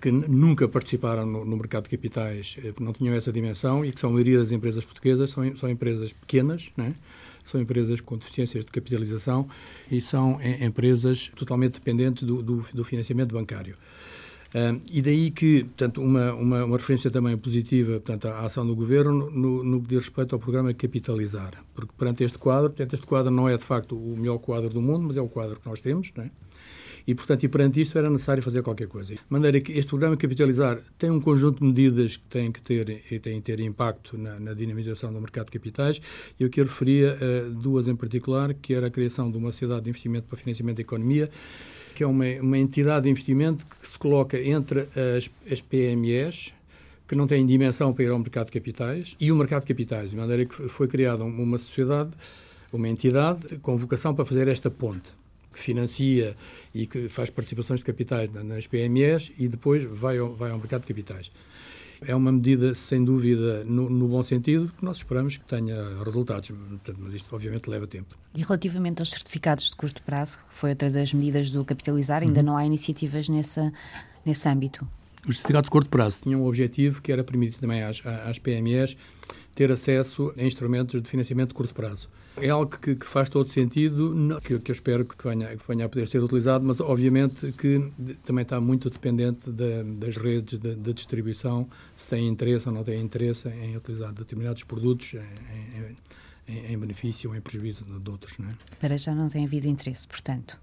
que 0.00 0.10
nunca 0.10 0.68
participaram 0.68 1.26
no, 1.26 1.44
no, 1.44 1.56
mercado 1.56 1.84
de 1.84 1.90
capitais, 1.90 2.56
eh, 2.62 2.72
não 2.80 2.92
tinham 2.92 3.14
essa 3.14 3.32
dimensão 3.32 3.84
e 3.84 3.92
que 3.92 4.00
são 4.00 4.10
a 4.10 4.12
maioria 4.12 4.38
das 4.38 4.50
empresas 4.50 4.84
portuguesas, 4.84 5.30
são, 5.30 5.56
são 5.56 5.68
empresas 5.68 6.12
pequenas, 6.12 6.70
né? 6.76 6.94
são 7.44 7.60
empresas 7.60 8.00
com 8.00 8.16
deficiências 8.16 8.64
de 8.64 8.70
capitalização 8.70 9.48
e 9.90 10.00
são 10.00 10.38
empresas 10.60 11.28
totalmente 11.34 11.74
dependentes 11.74 12.22
do, 12.22 12.42
do, 12.42 12.64
do 12.72 12.84
financiamento 12.84 13.32
bancário. 13.32 13.76
E 14.90 15.00
daí 15.00 15.30
que, 15.30 15.64
portanto, 15.64 16.02
uma, 16.02 16.32
uma, 16.34 16.64
uma, 16.64 16.76
referência 16.76 17.10
também 17.10 17.36
positiva 17.38 17.92
portanto, 17.92 18.28
à 18.28 18.40
ação 18.40 18.66
do 18.66 18.74
Governo 18.74 19.30
no, 19.30 19.64
no 19.64 19.80
que 19.80 19.88
diz 19.88 20.00
respeito 20.00 20.34
ao 20.34 20.38
programa 20.38 20.74
Capitalizar. 20.74 21.52
Porque 21.74 21.92
perante 21.96 22.22
este 22.22 22.38
quadro, 22.38 22.68
portanto, 22.68 22.92
este 22.92 23.06
quadro 23.06 23.30
não 23.30 23.48
é 23.48 23.56
de 23.56 23.64
facto 23.64 23.96
o 23.96 24.16
melhor 24.16 24.38
quadro 24.38 24.68
do 24.68 24.82
mundo, 24.82 25.04
mas 25.06 25.16
é 25.16 25.22
o 25.22 25.28
quadro 25.28 25.58
que 25.58 25.66
nós 25.66 25.80
temos, 25.80 26.12
não 26.14 26.24
é? 26.24 26.30
E, 27.06 27.14
portanto, 27.14 27.42
e 27.44 27.48
perante 27.48 27.80
isto 27.80 27.98
era 27.98 28.08
necessário 28.08 28.42
fazer 28.42 28.62
qualquer 28.62 28.86
coisa. 28.86 29.14
De 29.14 29.20
maneira 29.28 29.60
que 29.60 29.72
este 29.72 29.88
programa 29.88 30.16
Capitalizar 30.16 30.78
tem 30.96 31.10
um 31.10 31.20
conjunto 31.20 31.58
de 31.58 31.64
medidas 31.64 32.16
que 32.16 32.24
têm 32.26 32.52
que 32.52 32.62
ter, 32.62 33.02
e 33.10 33.18
têm 33.18 33.40
que 33.40 33.42
ter 33.42 33.60
impacto 33.60 34.16
na, 34.16 34.38
na 34.38 34.54
dinamização 34.54 35.12
do 35.12 35.20
mercado 35.20 35.46
de 35.46 35.52
capitais. 35.52 36.00
Eu 36.38 36.46
aqui 36.46 36.62
referia 36.62 37.16
uh, 37.16 37.50
duas 37.50 37.88
em 37.88 37.96
particular, 37.96 38.54
que 38.54 38.72
era 38.74 38.86
a 38.86 38.90
criação 38.90 39.30
de 39.30 39.36
uma 39.36 39.50
sociedade 39.50 39.82
de 39.82 39.90
investimento 39.90 40.28
para 40.28 40.38
financiamento 40.38 40.76
da 40.76 40.82
economia, 40.82 41.30
que 41.92 42.02
é 42.02 42.06
uma, 42.06 42.24
uma 42.40 42.58
entidade 42.58 43.04
de 43.04 43.10
investimento 43.10 43.64
que 43.66 43.86
se 43.86 43.98
coloca 43.98 44.40
entre 44.40 44.88
as, 45.16 45.30
as 45.50 45.60
PMEs, 45.60 46.52
que 47.06 47.14
não 47.14 47.26
têm 47.26 47.44
dimensão 47.44 47.92
para 47.92 48.04
ir 48.04 48.10
ao 48.10 48.18
mercado 48.18 48.46
de 48.46 48.52
capitais, 48.52 49.16
e 49.20 49.30
o 49.30 49.36
mercado 49.36 49.62
de 49.62 49.68
capitais, 49.68 50.10
de 50.10 50.16
maneira 50.16 50.46
que 50.46 50.68
foi 50.68 50.88
criada 50.88 51.24
uma 51.24 51.58
sociedade, 51.58 52.10
uma 52.72 52.88
entidade 52.88 53.58
com 53.58 53.76
vocação 53.76 54.14
para 54.14 54.24
fazer 54.24 54.48
esta 54.48 54.70
ponte 54.70 55.10
que 55.52 55.60
financia 55.60 56.34
e 56.74 56.86
que 56.86 57.08
faz 57.08 57.28
participações 57.28 57.80
de 57.80 57.86
capitais 57.86 58.30
nas 58.32 58.66
PMEs 58.66 59.30
e 59.38 59.46
depois 59.48 59.84
vai 59.84 60.18
ao, 60.18 60.32
vai 60.34 60.50
ao 60.50 60.58
mercado 60.58 60.82
de 60.82 60.88
capitais. 60.88 61.30
É 62.06 62.14
uma 62.14 62.32
medida, 62.32 62.74
sem 62.74 63.04
dúvida, 63.04 63.64
no, 63.64 63.88
no, 63.88 64.08
bom 64.08 64.22
sentido, 64.22 64.72
que 64.76 64.84
nós 64.84 64.98
esperamos 64.98 65.36
que 65.36 65.44
tenha 65.44 66.02
resultados, 66.04 66.50
mas 66.98 67.14
isto 67.14 67.34
obviamente 67.34 67.68
leva 67.68 67.86
tempo. 67.86 68.16
E 68.34 68.42
relativamente 68.42 69.00
aos 69.00 69.10
certificados 69.10 69.70
de 69.70 69.76
curto 69.76 70.02
prazo, 70.02 70.38
que 70.38 70.54
foi 70.54 70.70
outra 70.70 70.90
das 70.90 71.12
medidas 71.12 71.50
do 71.50 71.64
capitalizar, 71.64 72.22
ainda 72.22 72.40
uhum. 72.40 72.46
não 72.46 72.56
há 72.56 72.66
iniciativas 72.66 73.28
nessa, 73.28 73.72
nesse 74.24 74.48
âmbito? 74.48 74.86
Os 75.26 75.36
certificados 75.36 75.66
de 75.66 75.70
curto 75.70 75.88
prazo 75.88 76.20
tinham 76.22 76.42
um 76.42 76.46
objetivo 76.46 77.00
que 77.00 77.12
era 77.12 77.22
permitir 77.22 77.58
também 77.58 77.82
às, 77.82 78.02
às 78.04 78.38
PMEs 78.38 78.96
ter 79.54 79.70
acesso 79.70 80.32
a 80.36 80.42
instrumentos 80.42 81.00
de 81.00 81.08
financiamento 81.08 81.50
de 81.50 81.54
curto 81.54 81.74
prazo. 81.74 82.08
É 82.36 82.48
algo 82.48 82.76
que, 82.78 82.94
que 82.94 83.06
faz 83.06 83.28
todo 83.28 83.50
sentido, 83.50 84.14
que, 84.42 84.58
que, 84.58 84.70
eu 84.70 84.74
espero 84.74 85.04
que 85.04 85.16
venha, 85.22 85.48
que 85.56 85.62
venha 85.68 85.84
a 85.84 85.88
poder 85.88 86.06
ser 86.08 86.22
utilizado, 86.22 86.64
mas 86.64 86.80
obviamente 86.80 87.52
que 87.52 87.90
também 88.24 88.42
está 88.42 88.60
muito 88.60 88.88
dependente 88.88 89.50
de, 89.50 89.82
das 89.82 90.16
redes 90.16 90.58
de, 90.58 90.74
de, 90.74 90.92
distribuição, 90.94 91.68
se 91.96 92.08
têm 92.08 92.26
interesse 92.26 92.68
ou 92.68 92.74
não 92.74 92.82
têm 92.82 93.00
interesse 93.00 93.48
em 93.48 93.76
utilizar 93.76 94.12
determinados 94.12 94.64
produtos 94.64 95.14
em, 95.14 96.54
em, 96.54 96.72
em 96.72 96.78
benefício 96.78 97.30
ou 97.30 97.36
em 97.36 97.40
prejuízo 97.40 97.84
de 97.84 98.10
outros. 98.10 98.38
Não 98.38 98.48
é? 98.48 98.52
Para 98.80 98.96
já 98.96 99.14
não 99.14 99.28
tem 99.28 99.44
havido 99.44 99.68
interesse, 99.68 100.08
portanto 100.08 100.58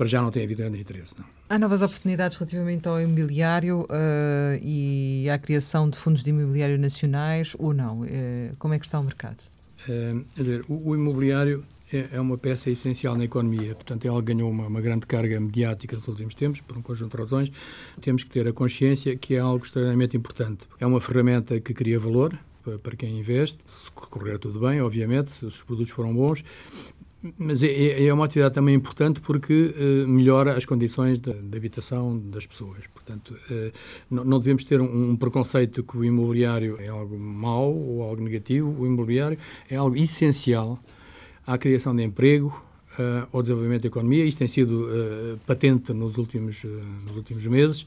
para 0.00 0.08
já 0.08 0.22
não 0.22 0.30
tem 0.30 0.44
havido 0.44 0.62
grande 0.62 0.80
interesse. 0.80 1.14
Não. 1.18 1.26
Há 1.46 1.58
novas 1.58 1.82
oportunidades 1.82 2.38
relativamente 2.38 2.88
ao 2.88 2.98
imobiliário 2.98 3.82
uh, 3.82 4.58
e 4.62 5.28
à 5.28 5.36
criação 5.38 5.90
de 5.90 5.98
fundos 5.98 6.22
de 6.22 6.30
imobiliário 6.30 6.78
nacionais 6.78 7.54
ou 7.58 7.74
não? 7.74 8.00
Uh, 8.00 8.56
como 8.58 8.72
é 8.72 8.78
que 8.78 8.86
está 8.86 8.98
o 8.98 9.04
mercado? 9.04 9.42
Uh, 9.88 10.24
dizer, 10.34 10.64
o, 10.68 10.90
o, 10.90 10.94
imobiliário 10.94 11.64
é, 11.92 12.10
é, 12.12 12.20
uma 12.20 12.36
peça 12.36 12.70
essencial 12.70 13.16
na 13.16 13.24
economia, 13.24 13.74
portanto, 13.74 14.06
ela 14.06 14.20
ganhou 14.20 14.50
uma, 14.50 14.66
uma, 14.66 14.80
grande 14.80 15.06
carga 15.06 15.40
mediática 15.40 15.96
nos 15.96 16.06
últimos 16.06 16.34
tempos, 16.34 16.60
por 16.60 16.76
um 16.76 16.82
conjunto 16.82 17.16
de 17.16 17.22
razões. 17.22 17.52
Temos 18.00 18.22
que 18.22 18.30
ter 18.30 18.46
a 18.46 18.52
consciência 18.52 19.16
que 19.16 19.34
é 19.34 19.38
algo 19.38 19.64
extremamente 19.64 20.16
importante. 20.16 20.66
É 20.78 20.86
uma 20.86 21.00
ferramenta 21.00 21.58
que 21.60 21.72
cria 21.72 21.98
valor, 21.98 22.38
para 22.82 22.94
quem 22.94 23.18
investe, 23.18 23.58
se 23.66 23.90
correr 23.90 24.38
tudo 24.38 24.60
bem, 24.60 24.80
obviamente, 24.82 25.30
se 25.30 25.46
os 25.46 25.62
produtos 25.62 25.90
foram 25.90 26.14
bons, 26.14 26.44
mas 27.38 27.62
é, 27.62 27.66
é, 27.66 28.06
é, 28.06 28.14
uma 28.14 28.24
atividade 28.24 28.54
também 28.54 28.74
importante 28.74 29.20
porque 29.20 29.74
uh, 29.76 30.08
melhora 30.08 30.56
as 30.56 30.64
condições 30.64 31.18
de, 31.18 31.32
de, 31.32 31.56
habitação 31.56 32.18
das 32.18 32.46
pessoas. 32.46 32.86
Portanto, 32.94 33.36
uh, 33.50 33.72
não, 34.10 34.24
não, 34.24 34.38
devemos 34.38 34.64
ter 34.64 34.80
um, 34.80 35.10
um, 35.10 35.16
preconceito 35.16 35.82
que 35.82 35.98
o 35.98 36.04
imobiliário 36.04 36.80
é 36.80 36.88
algo 36.88 37.18
mau 37.18 37.74
ou 37.74 38.02
algo 38.02 38.22
negativo. 38.22 38.74
O 38.78 38.86
imobiliário 38.86 39.36
é 39.68 39.76
algo 39.76 39.96
essencial 39.96 40.78
à 41.46 41.58
criação 41.58 41.94
de 41.94 42.02
emprego, 42.02 42.48
uh, 42.98 43.28
ao 43.30 43.42
desenvolvimento 43.42 43.82
da 43.82 43.88
economia. 43.88 44.24
Isto 44.24 44.38
tem 44.38 44.48
sido 44.48 44.88
patente 45.46 45.92
nos 45.92 46.16
últimos, 46.16 46.64
nos 47.06 47.16
últimos 47.16 47.44
meses. 47.46 47.86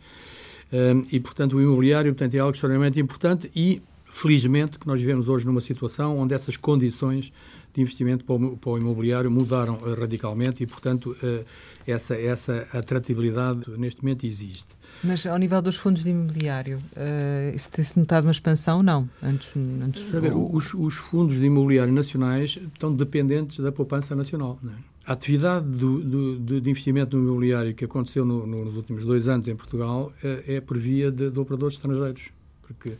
e, 1.12 1.20
portanto, 1.20 1.58
o 1.58 1.62
imobiliário 1.62 2.14
portanto, 2.14 2.36
é 2.36 2.40
algo 2.40 2.54
extremamente 2.54 3.00
importante 3.00 3.50
e, 3.56 3.82
felizmente, 4.06 4.78
que 4.78 4.86
nós 4.86 5.00
vivemos 5.00 5.28
hoje 5.28 5.44
numa 5.44 5.62
situação 5.62 6.20
onde 6.20 6.36
essas 6.36 6.56
condições 6.56 7.34
de 7.74 7.82
investimento 7.82 8.24
para 8.24 8.36
o, 8.36 8.58
para 8.58 8.72
o 8.72 8.78
imobiliário 8.78 9.32
mudaram 9.32 9.76
uh, 9.76 10.00
radicalmente 10.00 10.64
e, 10.64 10.68
portanto, 10.68 11.16
uh, 11.24 11.46
essa, 11.86 12.16
essa 12.16 12.68
atratividade 12.74 13.70
neste 13.78 14.02
momento 14.04 14.26
existe. 14.26 14.68
Mas 15.04 15.26
ao 15.26 15.38
nível 15.38 15.62
dos 15.62 15.76
fundos 15.76 16.04
de 16.04 16.12
imobiliário, 16.12 16.78
uh, 16.78 17.56
isso 17.56 17.70
tem-se 17.72 17.98
notado 18.00 18.26
uma 18.26 18.32
expansão? 18.32 18.82
Não. 18.82 19.10
Antes, 19.22 19.52
antes... 19.82 20.04
Ver, 20.04 20.34
os, 20.34 20.74
os, 20.74 20.94
fundos 20.94 21.40
de 21.40 21.46
imobiliário 21.46 21.92
nacionais 21.92 22.60
estão 22.74 22.94
dependentes 22.94 23.60
da 23.60 23.72
poupança 23.72 24.16
nacional. 24.16 24.60
É? 24.66 24.94
A 25.06 25.14
atividade 25.14 25.66
do, 25.66 26.00
do, 26.40 26.62
de 26.62 26.70
investimento 26.70 27.18
no 27.18 27.24
imobiliário 27.24 27.74
que 27.74 27.84
aconteceu 27.84 28.24
no, 28.24 28.48
no, 28.48 28.64
nos 28.64 28.78
últimos 28.78 29.04
dois 29.04 29.28
anos 29.28 29.48
em 29.48 29.56
Portugal 29.56 30.14
é, 30.24 30.56
é 30.56 30.62
por 30.62 30.78
via 30.78 31.12
de, 31.12 31.30
de 31.30 31.40
operadores 31.40 31.76
estrangeiros. 31.76 32.30
Porque 32.62 32.94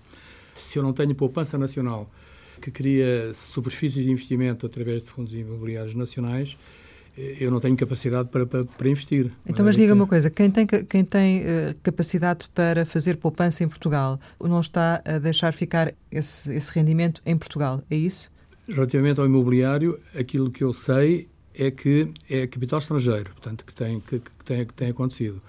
se 0.58 0.78
eu 0.78 0.84
não 0.84 0.92
tenho 0.92 1.16
poupança 1.16 1.58
nacional 1.58 2.12
que 2.64 2.72
cria 2.72 3.34
superfícies 3.34 4.06
de 4.06 4.10
investimento 4.10 4.66
através 4.66 5.04
de 5.04 5.10
fundos 5.10 5.34
imobiliários 5.34 5.94
nacionais, 5.94 6.56
eu 7.18 7.52
não 7.52 7.60
tenho 7.60 7.76
capacidade 7.76 8.30
para, 8.30 8.46
para, 8.46 8.64
para 8.64 8.90
investir. 8.90 9.32
Então, 9.46 9.66
mas 9.66 9.76
diga 9.76 9.94
uma 9.94 10.08
coisa: 10.08 10.30
quem 10.30 10.50
tem, 10.50 10.66
quem 10.66 11.04
tem 11.04 11.42
uh, 11.42 11.76
capacidade 11.84 12.48
para 12.56 12.86
fazer 12.86 13.18
poupança 13.18 13.64
em 13.64 13.68
Portugal 13.68 14.18
não 14.42 14.62
está 14.62 15.02
a 15.06 15.20
deixar 15.20 15.54
ficar 15.54 15.94
esse, 16.10 16.52
esse 16.54 16.72
rendimento 16.74 17.22
em 17.26 17.38
Portugal, 17.38 17.84
é 17.92 17.96
isso? 17.96 18.32
Relativamente 18.68 19.20
ao 19.20 19.26
imobiliário, 19.26 20.00
aquilo 20.18 20.50
que 20.50 20.64
eu 20.64 20.74
sei 20.74 21.28
é 21.54 21.70
que 21.70 22.08
é 22.30 22.48
capital 22.48 22.80
estrangeiro, 22.80 23.32
portanto, 23.32 23.66
que 23.66 23.74
tem, 23.74 24.00
que, 24.00 24.20
que 24.20 24.46
tem, 24.46 24.66
que 24.66 24.74
tem 24.74 24.90
acontecido. 24.90 25.42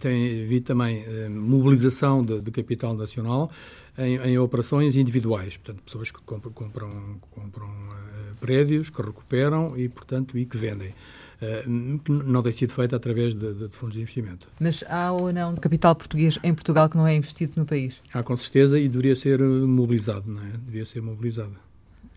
Tem 0.00 0.42
havido 0.42 0.66
também 0.66 1.04
uh, 1.04 1.30
mobilização 1.30 2.22
de, 2.22 2.40
de 2.40 2.50
capital 2.50 2.92
nacional 2.94 3.50
em, 3.98 4.16
em, 4.16 4.38
operações 4.38 4.96
individuais, 4.96 5.56
portanto, 5.56 5.82
pessoas 5.84 6.10
que 6.10 6.20
compram, 6.22 6.52
compram, 6.52 6.90
compram 7.30 7.66
uh, 7.66 8.36
prédios, 8.40 8.90
que 8.90 9.00
recuperam 9.00 9.76
e, 9.76 9.88
portanto, 9.88 10.36
e 10.38 10.44
que 10.44 10.56
vendem. 10.56 10.94
Uh, 11.40 12.00
não 12.08 12.42
tem 12.42 12.52
sido 12.52 12.72
feita 12.72 12.96
através 12.96 13.34
de, 13.34 13.52
de, 13.52 13.68
de, 13.68 13.76
fundos 13.76 13.94
de 13.94 14.00
investimento. 14.00 14.48
Mas 14.58 14.82
há 14.88 15.12
ou 15.12 15.32
não 15.32 15.54
capital 15.56 15.94
português 15.94 16.38
em 16.42 16.54
Portugal 16.54 16.88
que 16.88 16.96
não 16.96 17.06
é 17.06 17.14
investido 17.14 17.52
no 17.56 17.66
país? 17.66 17.96
Há 18.12 18.22
com 18.22 18.34
certeza 18.36 18.78
e 18.78 18.88
deveria 18.88 19.14
ser 19.14 19.40
mobilizado, 19.40 20.30
não 20.30 20.42
é? 20.42 20.52
Deveria 20.52 20.86
ser 20.86 21.02
mobilizado. 21.02 21.56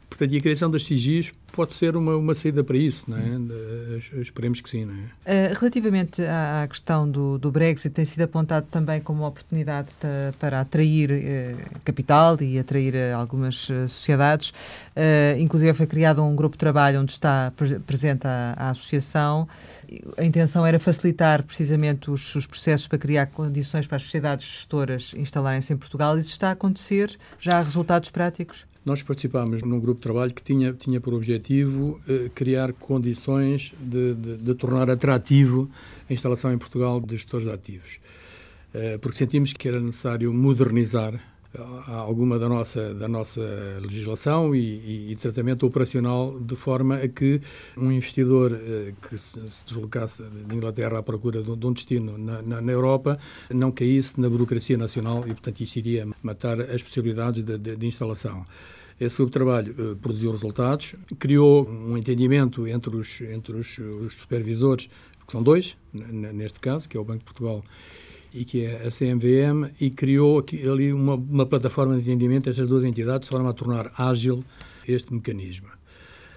Portanto, 0.09 0.33
e 0.33 0.37
a 0.37 0.41
criação 0.41 0.71
das 0.71 0.83
CIGIs 0.85 1.33
pode 1.51 1.73
ser 1.73 1.95
uma, 1.95 2.15
uma 2.15 2.33
saída 2.33 2.63
para 2.63 2.77
isso, 2.77 3.05
não 3.07 3.17
é? 3.17 4.21
Esperemos 4.21 4.61
que 4.61 4.69
sim, 4.69 4.85
não 4.85 4.93
é? 4.93 4.97
Uh, 4.97 5.59
relativamente 5.59 6.21
à, 6.23 6.65
questão 6.67 7.09
do, 7.09 7.37
do, 7.37 7.51
Brexit, 7.51 7.93
tem 7.93 8.05
sido 8.05 8.21
apontado 8.21 8.67
também 8.69 9.01
como 9.01 9.21
uma 9.21 9.27
oportunidade 9.27 9.89
de, 9.99 10.37
para 10.37 10.61
atrair 10.61 11.11
uh, 11.11 11.79
capital 11.83 12.37
e 12.41 12.59
atrair 12.59 12.93
uh, 12.95 13.15
algumas 13.17 13.67
sociedades. 13.87 14.53
inclusive 15.39 15.73
foi 15.73 15.87
criado 15.87 16.23
um 16.23 16.35
grupo 16.35 16.55
de 16.55 16.59
trabalho 16.59 17.01
onde 17.01 17.11
está 17.11 17.51
pre 17.55 17.79
presente 17.79 18.27
a, 18.27 18.53
a, 18.57 18.69
associação. 18.71 19.47
A 20.17 20.23
intenção 20.23 20.65
era 20.65 20.79
facilitar 20.79 21.43
precisamente 21.43 22.11
os, 22.11 22.35
os 22.35 22.45
processos 22.45 22.87
para 22.87 22.97
criar 22.97 23.27
condições 23.27 23.87
para 23.87 23.97
as 23.97 24.03
sociedades 24.03 24.45
gestoras 24.45 25.13
instalarem-se 25.15 25.73
em 25.73 25.77
Portugal. 25.77 26.17
Isso 26.17 26.31
está 26.31 26.49
a 26.49 26.51
acontecer? 26.51 27.17
Já 27.39 27.59
há 27.59 27.61
resultados 27.61 28.09
práticos? 28.09 28.69
Nós 28.85 29.03
participámos 29.03 29.61
num 29.61 29.79
grupo 29.79 29.99
de 29.99 30.03
trabalho 30.03 30.33
que 30.33 30.41
tinha, 30.41 30.73
tinha 30.73 30.99
por 30.99 31.13
objetivo 31.13 31.38
eh, 32.07 32.29
criar 32.33 32.73
condições 32.73 33.73
de, 33.79 34.13
de, 34.13 34.37
de, 34.37 34.55
tornar 34.55 34.89
atrativo 34.89 35.69
a 36.09 36.13
instalação 36.13 36.53
em 36.53 36.57
Portugal 36.57 36.99
de 36.99 37.15
gestores 37.15 37.45
de 37.45 37.53
ativos. 37.53 37.99
Eh, 38.73 38.97
porque 38.99 39.17
sentimos 39.17 39.53
que 39.53 39.67
era 39.67 39.79
necessário 39.79 40.33
modernizar 40.33 41.19
alguma 41.87 42.37
da 42.37 42.47
nossa, 42.47 42.93
da 42.93 43.07
nossa 43.07 43.41
legislação 43.81 44.53
e, 44.53 44.59
e, 44.59 45.11
e, 45.11 45.15
tratamento 45.15 45.65
operacional 45.65 46.39
de 46.39 46.55
forma 46.55 46.97
a 46.97 47.07
que 47.07 47.41
um 47.75 47.91
investidor 47.91 48.53
eh, 48.53 48.93
que 49.01 49.17
se, 49.17 49.39
se, 49.49 49.65
deslocasse 49.65 50.21
de 50.21 50.55
Inglaterra 50.55 50.99
à 50.99 51.03
procura 51.03 51.41
de, 51.41 51.55
de 51.55 51.65
um 51.65 51.73
destino 51.73 52.17
na, 52.17 52.41
na, 52.43 52.61
na, 52.61 52.71
Europa 52.71 53.17
não 53.49 53.71
caísse 53.71 54.19
na 54.21 54.29
burocracia 54.29 54.77
nacional 54.77 55.23
e, 55.25 55.29
portanto, 55.29 55.61
isso 55.61 55.79
iria 55.79 56.07
matar 56.21 56.61
as 56.61 56.83
possibilidades 56.83 57.43
de, 57.43 57.57
de, 57.57 57.75
de 57.75 57.87
instalação. 57.87 58.45
Esse 58.99 59.15
subtrabalho 59.15 59.73
uh, 59.73 59.95
produziu 59.95 60.31
resultados, 60.31 60.95
criou 61.17 61.67
um 61.69 61.97
entendimento 61.97 62.67
entre 62.67 62.95
os, 62.95 63.21
entre 63.21 63.55
os, 63.55 63.77
os 63.77 64.15
supervisores, 64.15 64.89
que 65.25 65.31
são 65.31 65.41
dois, 65.43 65.77
neste 65.93 66.59
caso, 66.59 66.89
que 66.89 66.97
é 66.97 66.99
o 66.99 67.03
Banco 67.03 67.19
de 67.19 67.25
Portugal 67.25 67.63
e 68.33 68.45
que 68.45 68.65
é 68.65 68.87
a 68.87 68.91
CMVM, 68.91 69.71
e 69.79 69.89
criou 69.89 70.43
ali 70.71 70.93
uma, 70.93 71.15
uma 71.15 71.45
plataforma 71.45 71.95
de 71.95 72.01
entendimento 72.01 72.45
destas 72.45 72.67
duas 72.67 72.83
entidades, 72.83 73.27
de 73.27 73.35
forma 73.35 73.49
a 73.49 73.53
tornar 73.53 73.91
ágil 73.97 74.43
este 74.87 75.13
mecanismo. 75.13 75.67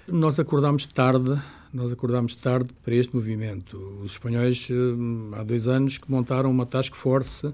Nós 0.09 0.39
acordámos 0.41 0.87
tarde, 0.87 1.39
nós 1.73 1.93
acordámos 1.93 2.35
tarde 2.35 2.71
para 2.83 2.95
este 2.95 3.15
movimento. 3.15 3.77
Os 4.03 4.13
espanhóis, 4.13 4.69
eh, 4.71 5.39
há 5.39 5.43
dois 5.43 5.69
anos, 5.69 5.99
que 5.99 6.11
montaram 6.11 6.51
uma 6.51 6.67
task 6.67 6.95
force 6.95 7.53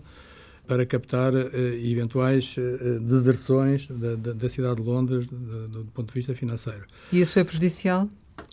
para 0.69 0.85
captar 0.85 1.35
uh, 1.35 1.57
eventuais 1.83 2.55
uh, 2.59 3.01
deserções 3.01 3.89
da, 3.89 4.15
da, 4.15 4.33
da, 4.35 4.49
cidade 4.51 4.83
de 4.83 4.87
Londres 4.87 5.27
do, 5.27 5.69
do, 5.69 5.85
ponto 5.87 6.09
de 6.09 6.15
vista 6.15 6.35
financeiro. 6.35 6.85
E 7.11 7.23
isso 7.23 7.39
é 7.39 7.43
prejudicial? 7.43 8.07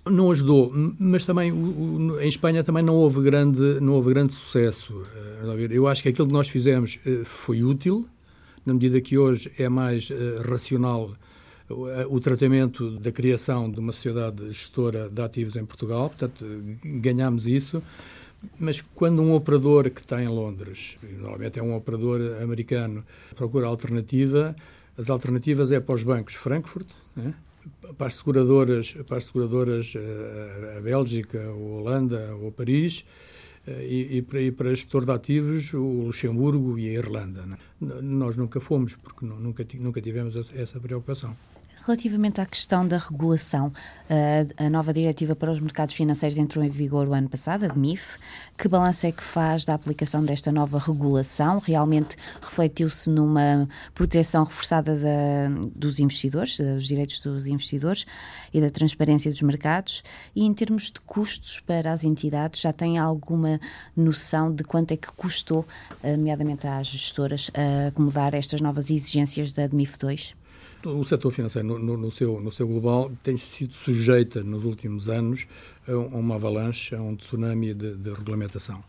Não 0.10 0.32
ajudou, 0.32 0.72
mas 0.98 1.26
também 1.26 1.52
o, 1.52 1.56
o, 1.56 2.22
em 2.22 2.30
Espanha 2.30 2.64
também 2.64 2.82
não 2.82 2.96
houve 2.96 3.22
grande, 3.22 3.80
não 3.82 3.94
houve 3.94 4.14
grande 4.14 4.34
sucesso. 4.34 5.04
Eu 5.70 5.88
acho 5.88 6.02
que 6.02 6.10
aquilo 6.10 6.28
que 6.28 6.34
nós 6.34 6.48
fizemos 6.48 6.98
foi 7.26 7.62
útil, 7.62 8.08
na 8.66 8.74
medida 8.74 9.00
que 9.00 9.16
hoje 9.16 9.52
é 9.60 9.70
mais 9.70 10.10
racional 10.44 11.12
o 12.10 12.20
tratamento 12.20 12.92
da 13.00 13.12
criação 13.12 13.70
de 13.70 13.80
uma 13.80 13.92
sociedade 13.92 14.48
gestora 14.52 15.10
de 15.10 15.22
ativos 15.22 15.56
em 15.56 15.66
Portugal, 15.66 16.10
portanto, 16.10 16.46
ganhamos 16.84 17.46
isso. 17.46 17.82
Mas 18.60 18.82
quando 18.82 19.22
um 19.22 19.34
operador 19.34 19.90
que 19.90 20.02
está 20.02 20.22
em 20.22 20.28
Londres, 20.28 20.98
normalmente 21.20 21.60
é 21.60 21.64
um 21.64 21.76
operador 21.76 22.42
americano, 22.42 23.04
procura 23.36 23.68
alternativa, 23.68 24.56
as 24.98 25.10
alternativas 25.10 25.72
é 25.72 25.80
para 25.80 25.96
os 25.96 26.04
bancos 26.04 26.36
Frankfurt, 26.36 26.88
né? 27.16 27.34
para 27.98 28.08
as 28.08 28.16
seguradoras, 28.16 28.94
para 29.08 29.18
as 29.18 29.26
seguradoras 29.26 29.94
eh, 29.96 30.76
a 30.78 30.82
Bélgica, 30.82 31.44
a 31.44 31.52
Holanda 31.52 32.36
ou 32.36 32.52
Paris, 32.52 33.06
eh, 33.68 33.86
e, 33.88 34.18
e, 34.18 34.22
para, 34.22 34.42
e 34.42 34.52
para 34.52 34.70
gestor 34.70 35.06
de 35.06 35.12
ativos 35.12 35.74
o 35.74 36.06
Luxemburgo 36.06 36.78
e 36.78 36.90
a 36.90 36.94
Irlanda. 36.94 37.44
Né? 37.46 37.58
Nós 38.02 38.38
nunca 38.38 38.60
fomos, 38.60 38.96
porque 38.96 39.26
nunca, 39.26 39.66
nunca 39.80 40.02
tivemos 40.02 40.36
essa 40.36 40.80
preocupação. 40.80 41.36
Relativamente 41.86 42.42
à 42.42 42.46
questão 42.48 42.88
da 42.88 42.98
regulação, 42.98 43.72
a 44.58 44.70
nova 44.72 44.92
diretiva 44.92 45.36
para 45.36 45.52
os 45.52 45.60
mercados 45.60 45.94
financeiros 45.94 46.36
entrou 46.36 46.66
em 46.66 46.70
vigor 46.70 47.08
o 47.08 47.14
ano 47.14 47.30
passado, 47.30 47.64
a 47.66 47.68
DMIF. 47.68 48.18
Que 48.58 48.68
balanço 48.68 49.06
é 49.06 49.12
que 49.12 49.22
faz 49.22 49.66
da 49.66 49.76
aplicação 49.76 50.26
desta 50.26 50.52
nova 50.52 50.80
regulação? 50.80 51.60
Realmente 51.60 52.18
refletiu-se 52.42 53.08
numa 53.08 53.70
proteção 53.94 54.46
reforçada 54.46 54.96
da, 54.96 55.70
dos 55.76 56.00
investidores, 56.00 56.58
dos 56.58 56.88
direitos 56.88 57.20
dos 57.20 57.46
investidores 57.46 58.08
e 58.52 58.60
da 58.60 58.72
transparência 58.72 59.30
dos 59.30 59.44
mercados? 59.44 60.04
E 60.36 60.44
em 60.44 60.54
termos 60.56 60.86
de 60.86 61.00
custos 61.02 61.60
para 61.60 61.92
as 61.92 62.04
entidades, 62.04 62.62
já 62.62 62.74
tem 62.74 62.98
alguma 62.98 63.62
noção 63.96 64.52
de 64.52 64.64
quanto 64.64 64.92
é 64.92 64.98
que 64.98 65.12
custou, 65.12 65.64
nomeadamente 66.04 66.66
às 66.66 66.88
gestoras, 66.88 67.52
acomodar 67.88 68.34
estas 68.34 68.60
novas 68.60 68.90
exigências 68.90 69.54
da 69.54 69.68
DMIF 69.68 70.00
2? 70.00 70.45
O 70.86 71.04
setor 71.04 71.32
financeiro, 71.32 71.68
no, 71.68 71.80
no, 71.80 71.98
no, 71.98 72.12
seu, 72.12 72.40
no 72.40 72.52
seu 72.52 72.68
global, 72.68 73.12
tem 73.24 73.38
sido 73.38 73.74
sujeita 73.74 74.44
nos 74.44 74.66
últimos 74.66 75.10
anos 75.10 75.48
a 75.88 75.96
uma 75.96 76.36
avalanche, 76.36 76.96
a 76.96 77.02
um 77.02 77.16
tsunami 77.16 77.74
de, 77.74 77.96
de 77.96 78.10
regulamentação. 78.12 78.84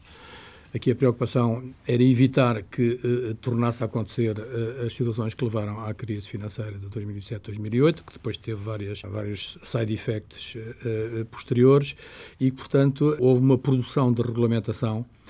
Aqui 0.74 0.90
a 0.90 0.94
preocupação 0.94 1.72
era 1.86 2.02
evitar 2.02 2.62
que 2.64 3.00
eh, 3.02 3.34
tornasse 3.40 3.82
a 3.82 3.86
acontecer 3.86 4.36
eh, 4.38 4.86
as 4.86 4.92
situações 4.92 5.32
que 5.32 5.42
levaram 5.42 5.82
à 5.82 5.94
crise 5.94 6.28
financeira 6.28 6.72
de 6.72 6.86
2007-2008, 6.88 8.02
que 8.04 8.12
depois 8.12 8.36
teve 8.36 8.60
várias, 8.62 9.00
vários 9.00 9.56
side 9.62 9.94
effects 9.94 10.54
eh, 10.84 11.24
posteriores 11.30 11.96
e, 12.38 12.50
portanto, 12.50 13.16
houve 13.18 13.40
uma 13.40 13.56
produção 13.56 14.12
de 14.12 14.20
regulamentação 14.20 15.06
eh, 15.06 15.25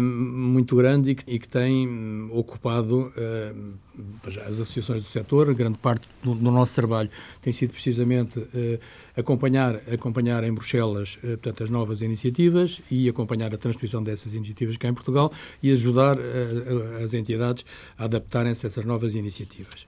muito 0.00 0.76
grande 0.76 1.10
e 1.10 1.14
que, 1.14 1.34
e 1.34 1.38
que 1.38 1.48
tem 1.48 1.86
hum, 1.86 2.30
ocupado 2.32 3.12
uh, 3.16 3.74
as 4.46 4.54
associações 4.54 5.02
do 5.02 5.08
setor. 5.08 5.52
Grande 5.54 5.78
parte 5.78 6.08
do, 6.22 6.34
do 6.34 6.50
nosso 6.50 6.74
trabalho 6.74 7.10
tem 7.42 7.52
sido 7.52 7.72
precisamente 7.72 8.38
uh, 8.38 8.48
acompanhar, 9.16 9.76
acompanhar 9.92 10.44
em 10.44 10.52
Bruxelas 10.52 11.16
portanto, 11.16 11.64
as 11.64 11.70
novas 11.70 12.00
iniciativas 12.00 12.80
e 12.90 13.08
acompanhar 13.08 13.54
a 13.54 13.58
transposição 13.58 14.02
dessas 14.02 14.34
iniciativas 14.34 14.76
cá 14.76 14.88
em 14.88 14.94
Portugal 14.94 15.32
e 15.62 15.70
ajudar 15.70 16.16
as 17.02 17.14
entidades 17.14 17.64
a 17.98 18.04
adaptarem-se 18.04 18.66
a 18.66 18.68
essas 18.68 18.84
novas 18.84 19.14
iniciativas. 19.14 19.86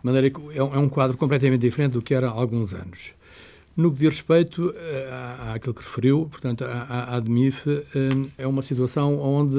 De 0.00 0.06
maneira 0.06 0.30
que 0.30 0.40
é 0.56 0.62
um, 0.62 0.74
é 0.74 0.78
um 0.78 0.88
quadro 0.88 1.16
completamente 1.16 1.60
diferente 1.60 1.92
do 1.92 2.02
que 2.02 2.14
era 2.14 2.28
há 2.28 2.32
alguns 2.32 2.72
anos. 2.72 3.12
No 3.80 3.90
que 3.90 3.96
diz 3.96 4.08
respeito 4.10 4.66
uh, 4.66 5.54
àquilo 5.54 5.72
que 5.72 5.82
referiu, 5.82 6.28
portanto, 6.30 6.66
a, 6.66 7.16
ADMIF 7.16 7.66
uh, 7.66 7.82
é 8.36 8.46
uma 8.46 8.60
situação 8.60 9.18
onde, 9.18 9.56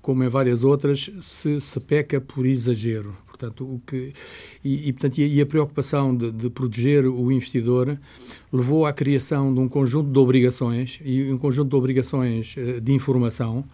como 0.00 0.24
em 0.24 0.28
várias 0.28 0.64
outras, 0.64 1.10
se, 1.20 1.60
se 1.60 1.78
peca 1.78 2.18
por 2.18 2.46
exagero. 2.46 3.14
Portanto, 3.26 3.64
o 3.64 3.78
que, 3.86 4.14
e, 4.64 4.88
e, 4.88 4.92
portanto, 4.94 5.18
e 5.18 5.38
a 5.38 5.44
preocupação 5.44 6.16
de, 6.16 6.32
de, 6.32 6.48
proteger 6.48 7.06
o 7.06 7.30
investidor 7.30 7.98
levou 8.50 8.86
à 8.86 8.92
criação 8.92 9.52
de 9.52 9.60
um 9.60 9.68
conjunto 9.68 10.10
de 10.10 10.18
obrigações 10.18 10.98
e 11.04 11.30
um 11.30 11.36
conjunto 11.36 11.68
de 11.68 11.76
obrigações 11.76 12.56
uh, 12.56 12.80
de 12.80 12.92
informação 12.94 13.66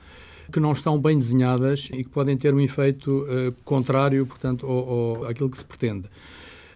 que 0.52 0.58
não 0.58 0.72
estão 0.72 0.98
bem 0.98 1.16
desenhadas 1.16 1.88
e 1.92 2.02
que 2.02 2.10
podem 2.10 2.36
ter 2.36 2.52
um 2.52 2.60
efeito 2.60 3.24
contrário, 3.64 4.26
portanto, 4.26 4.66
ao, 4.66 4.88
ao, 4.90 5.24
àquilo 5.26 5.48
que 5.48 5.56
se 5.56 5.64
pretende. 5.64 6.06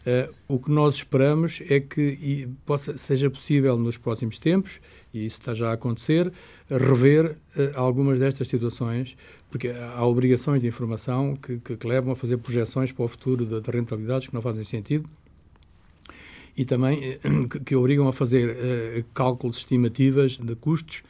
Uh, 0.09 0.33
o 0.49 0.59
que 0.59 0.71
nós 0.71 0.95
esperamos 0.95 1.63
é 1.69 1.81
que 1.81 2.49
possa, 2.65 2.97
seja 2.97 3.29
possível 3.29 3.77
nos 3.77 3.99
próximos 3.99 4.39
tempos, 4.39 4.81
e 5.13 5.27
isso 5.27 5.39
está 5.39 5.53
já 5.53 5.69
a 5.69 5.73
acontecer, 5.75 6.33
rever 6.71 7.33
uh, 7.33 7.37
algumas 7.75 8.19
destas 8.19 8.49
situações, 8.49 9.19
porque 9.51 9.69
há 9.69 10.03
obrigações 10.07 10.63
de 10.63 10.67
informação 10.67 11.37
que, 11.37 11.59
que, 11.59 11.77
que 11.77 11.87
levam 11.87 12.13
a 12.13 12.17
fazer 12.17 12.39
projeções 12.39 12.91
para 12.91 13.05
o 13.05 13.09
futuro 13.09 13.45
de, 13.45 13.61
de 13.61 13.71
rentabilidades 13.71 14.29
que 14.29 14.35
não 14.35 14.41
fazem 14.41 14.65
sentido 14.65 15.07
e 16.57 16.65
também 16.65 17.17
uh, 17.17 17.47
que, 17.47 17.61
que, 17.61 17.77
obrigam 17.77 18.09
a 18.09 18.13
fazer 18.13 19.05
cálculos 19.13 19.59
estimativas 19.59 20.39
de 20.39 20.55
custos 20.57 21.03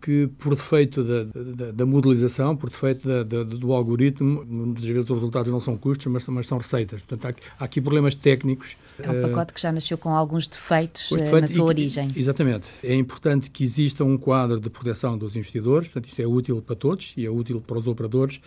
que, 0.00 0.28
por 0.38 0.54
defeito 0.54 1.02
da, 1.04 1.24
da, 1.24 1.70
da 1.72 1.86
modelização, 1.86 2.56
por 2.56 2.70
defeito 2.70 3.06
da, 3.06 3.22
da, 3.22 3.42
do 3.42 3.72
algoritmo, 3.72 4.44
muitas 4.44 4.84
vezes 4.84 5.10
os 5.10 5.16
resultados 5.16 5.52
não 5.52 5.60
são 5.60 5.76
custos, 5.76 6.06
mas, 6.06 6.26
mas 6.28 6.46
são 6.46 6.58
receitas. 6.58 7.02
Portanto, 7.02 7.36
há, 7.58 7.62
há, 7.62 7.64
aqui 7.64 7.80
problemas 7.80 8.14
técnicos. 8.14 8.76
É 8.98 9.10
um 9.10 9.22
pacote 9.22 9.52
que 9.52 9.60
já 9.60 9.70
nasceu 9.70 9.98
com 9.98 10.10
alguns 10.10 10.46
defeitos, 10.46 11.08
defeitos 11.10 11.40
na 11.40 11.48
sua 11.48 11.64
origem. 11.64 12.10
Exatamente. 12.16 12.68
É 12.82 12.94
importante 12.94 13.50
que 13.50 13.62
exista 13.62 14.04
um 14.04 14.16
quadro 14.16 14.60
de 14.60 14.70
proteção 14.70 15.16
dos 15.16 15.36
investidores, 15.36 15.88
portanto, 15.88 16.10
isso 16.10 16.22
é 16.22 16.26
útil 16.26 16.62
para 16.62 16.76
todos 16.76 17.12
e 17.16 17.24
é 17.24 17.30
útil 17.30 17.60
para 17.60 17.78
os 17.78 17.86
operadores. 17.86 18.40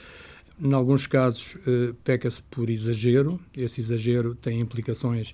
Em 0.61 0.73
alguns 0.73 1.07
casos, 1.07 1.57
eh, 1.65 1.93
peca-se 2.03 2.43
por 2.43 2.69
exagero, 2.69 3.39
esse 3.55 3.81
exagero 3.81 4.35
tem 4.35 4.59
implicações 4.59 5.33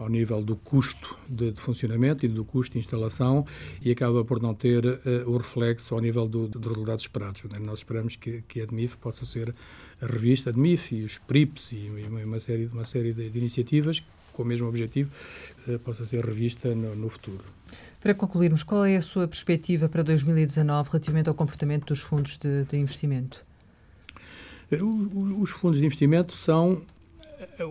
ao 0.00 0.08
nível 0.08 0.42
do 0.42 0.56
custo 0.56 1.16
de, 1.28 1.52
de, 1.52 1.60
funcionamento 1.60 2.24
e 2.24 2.28
do 2.28 2.42
custo 2.42 2.72
de 2.72 2.78
instalação 2.78 3.44
e 3.82 3.90
acaba 3.90 4.24
por 4.24 4.40
não 4.40 4.54
ter 4.54 4.84
uh, 4.86 4.98
o 5.26 5.36
reflexo 5.36 5.94
ao 5.94 6.00
nível 6.00 6.26
do, 6.26 6.48
dos 6.48 6.72
resultados 6.72 7.04
esperados. 7.04 7.42
Nós 7.60 7.80
esperamos 7.80 8.16
que, 8.16 8.42
que 8.48 8.62
a 8.62 8.66
DMIF 8.66 8.96
possa 8.96 9.26
ser 9.26 9.54
a 10.00 10.06
revista 10.06 10.48
a 10.48 10.52
DMIF 10.52 10.96
e 10.96 11.04
os 11.04 11.18
PRIPS 11.18 11.72
e 11.72 11.90
uma 12.24 12.40
série, 12.40 12.66
uma 12.66 12.86
série 12.86 13.12
de, 13.12 13.28
de 13.28 13.38
iniciativas 13.38 14.02
com 14.32 14.42
o 14.42 14.46
mesmo 14.46 14.66
objetivo 14.66 15.10
uh, 15.68 15.78
possa 15.80 16.06
ser 16.06 16.24
revista 16.24 16.74
no, 16.74 16.96
no 16.96 17.10
futuro. 17.10 17.44
Para 18.00 18.14
concluirmos, 18.14 18.62
qual 18.62 18.86
é 18.86 18.96
a 18.96 19.02
sua 19.02 19.28
perspectiva 19.28 19.86
para 19.86 20.02
2019 20.02 20.88
relativamente 20.90 21.28
ao 21.28 21.34
comportamento 21.34 21.88
dos 21.88 22.00
fundos 22.00 22.38
de, 22.38 22.64
de 22.64 22.78
investimento? 22.78 23.44
Os 25.38 25.50
fundos 25.50 25.78
de 25.78 25.84
investimento 25.84 26.32
são 26.32 26.80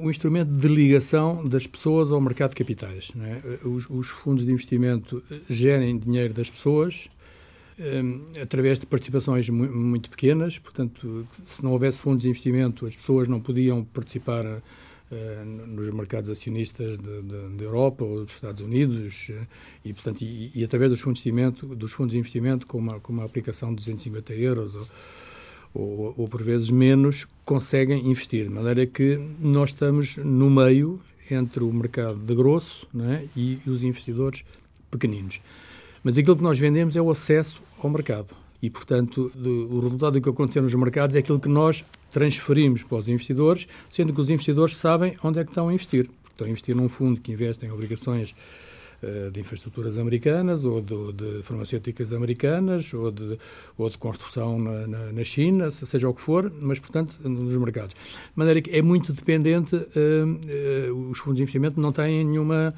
o 0.02 0.10
instrumento 0.10 0.52
de 0.52 0.68
ligação 0.68 1.48
das 1.48 1.68
pessoas 1.68 2.12
ao 2.12 2.20
mercado 2.20 2.52
de 2.52 2.56
capitais. 2.56 3.12
É? 3.16 3.68
Os, 3.68 3.90
os, 3.90 4.08
fundos 4.08 4.46
de 4.46 4.52
investimento 4.52 5.24
gerem 5.50 5.98
dinheiro 5.98 6.34
das 6.34 6.50
pessoas 6.50 7.10
um, 7.80 8.26
através 8.42 8.78
de 8.78 8.86
participações 8.86 9.48
mu 9.50 9.66
muito 9.72 10.10
pequenas, 10.10 10.60
portanto, 10.60 11.26
se 11.44 11.64
não 11.64 11.72
houvesse 11.72 12.00
fundos 12.00 12.24
de 12.24 12.30
investimento, 12.30 12.86
as 12.86 12.96
pessoas 12.96 13.28
não 13.28 13.40
podiam 13.40 13.86
participar 13.86 14.46
uh, 14.46 15.46
nos 15.46 15.90
mercados 15.90 16.30
acionistas 16.30 16.98
da 16.98 17.64
Europa 17.64 18.04
ou 18.04 18.26
dos 18.26 18.34
Estados 18.34 18.62
Unidos 18.62 19.30
e, 19.86 19.94
portanto, 19.94 20.22
e, 20.24 20.52
e, 20.54 20.64
através 20.64 20.92
dos 20.92 21.00
fundos 21.00 21.24
de 21.24 21.30
investimento, 21.30 21.76
dos 21.76 21.94
fundos 21.94 22.12
de 22.12 22.20
investimento 22.20 22.68
com 22.68 22.78
uma, 22.78 23.00
com 23.00 23.14
uma 23.14 23.24
aplicação 23.24 23.70
de 23.70 23.78
250 23.78 24.34
euros 24.34 24.76
ou, 24.76 24.86
ou, 25.74 26.14
ou 26.18 26.28
por 26.28 26.42
vezes 26.42 26.70
menos, 26.70 27.28
conseguem 27.46 28.08
investir. 28.08 28.46
De 28.46 28.50
maneira 28.50 28.86
que 28.86 29.20
nós 29.40 29.70
estamos 29.70 30.18
no 30.18 30.50
meio 30.50 31.00
entre 31.32 31.64
o 31.64 31.72
mercado 31.72 32.16
de 32.16 32.36
grosso 32.36 32.88
é? 33.00 33.26
e 33.36 33.60
os 33.68 33.84
investidores 33.84 34.44
pequeninos. 34.90 35.40
Mas 36.04 36.18
aquilo 36.18 36.36
que 36.36 36.44
nós 36.44 36.58
vendemos 36.58 36.96
é 36.96 37.02
o 37.02 37.10
acesso 37.10 37.62
ao 37.82 37.90
mercado. 37.90 38.36
E, 38.62 38.70
portanto, 38.70 39.32
o 39.36 39.80
resultado 39.80 40.14
do 40.14 40.22
que 40.22 40.30
aconteceu 40.30 40.62
nos 40.62 40.74
mercados 40.74 41.16
é 41.16 41.20
aquilo 41.20 41.40
que 41.40 41.48
nós 41.48 41.84
transferimos 42.12 42.84
para 42.84 42.98
os 42.98 43.08
investidores, 43.08 43.68
sendo 43.90 44.14
que 44.14 44.20
os 44.20 44.30
investidores 44.30 44.76
sabem 44.76 45.16
onde 45.24 45.40
é 45.40 45.44
que 45.44 45.52
estão 45.52 45.70
a 45.70 45.74
investir. 45.74 46.10
Estão 46.30 46.48
a 46.48 46.50
investir 46.50 46.76
num 46.76 46.90
fundo 46.90 47.22
que 47.22 47.32
investe 47.32 47.66
em 47.66 47.72
obrigações 47.72 48.36
de 49.32 49.40
infraestruturas 49.40 49.98
americanas, 49.98 50.66
ou 50.66 50.82
de, 50.82 51.14
de, 51.14 51.44
farmacêuticas 51.44 52.12
americanas, 52.12 52.94
ou 52.94 53.12
de, 53.12 53.38
ou 53.78 53.90
de 53.90 53.98
construção 53.98 54.60
na, 54.60 54.88
na, 54.88 55.12
na, 55.12 55.24
China, 55.24 55.72
seja 55.72 56.10
o 56.10 56.14
que 56.14 56.22
for, 56.22 56.52
mas, 56.60 56.80
portanto, 56.80 57.18
nos 57.28 57.56
mercados. 57.56 57.96
De 57.96 58.32
maneira 58.36 58.62
que 58.62 58.72
é 58.72 58.82
muito 58.82 59.14
dependente, 59.14 59.76
uh, 59.76 60.92
uh, 60.92 61.10
os 61.10 61.20
fundos 61.20 61.38
de 61.38 61.44
investimento 61.44 61.80
não 61.80 61.92
têm 61.92 62.26
nenhuma 62.26 62.74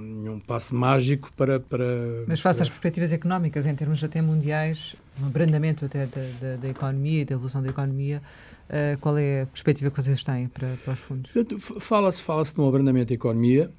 nenhum 0.00 0.40
passe 0.40 0.74
mágico 0.74 1.32
para, 1.36 1.60
para... 1.60 1.84
Mas 2.26 2.40
face 2.40 2.62
às 2.62 2.68
perspectivas 2.68 3.12
económicas, 3.12 3.66
em 3.66 3.74
termos 3.74 4.02
até 4.02 4.20
mundiais, 4.20 4.96
um 5.22 5.26
abrandamento 5.26 5.84
até 5.84 6.06
da, 6.06 6.22
da, 6.40 6.56
da 6.56 6.68
economia 6.68 7.22
e 7.22 7.24
da 7.24 7.34
evolução 7.34 7.62
da 7.62 7.68
economia, 7.68 8.22
uh, 8.68 8.98
qual 9.00 9.16
é 9.18 9.42
a 9.42 9.46
perspectiva 9.46 9.90
que 9.90 10.02
vocês 10.02 10.22
têm 10.24 10.48
para, 10.48 10.76
para 10.84 10.94
os 10.94 11.00
fundos? 11.00 11.32
Fala-se 11.80 12.22
fala 12.22 12.42
de 12.44 12.60
um 12.60 12.68
abrandamento 12.68 13.08
da 13.08 13.14
economia, 13.14 13.70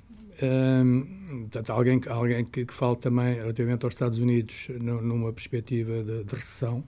portanto, 1.42 1.70
alguém, 1.72 2.02
alguém 2.08 2.46
que, 2.46 2.66
que 2.66 2.74
fale 2.74 2.96
também 2.98 3.36
relativamente 3.36 3.86
aos 3.86 3.94
Estados 3.94 4.20
Unidos 4.20 4.68
numa 4.80 5.32
perspectiva 5.32 6.04
de, 6.04 6.24
de 6.24 6.36
recessão. 6.36 6.84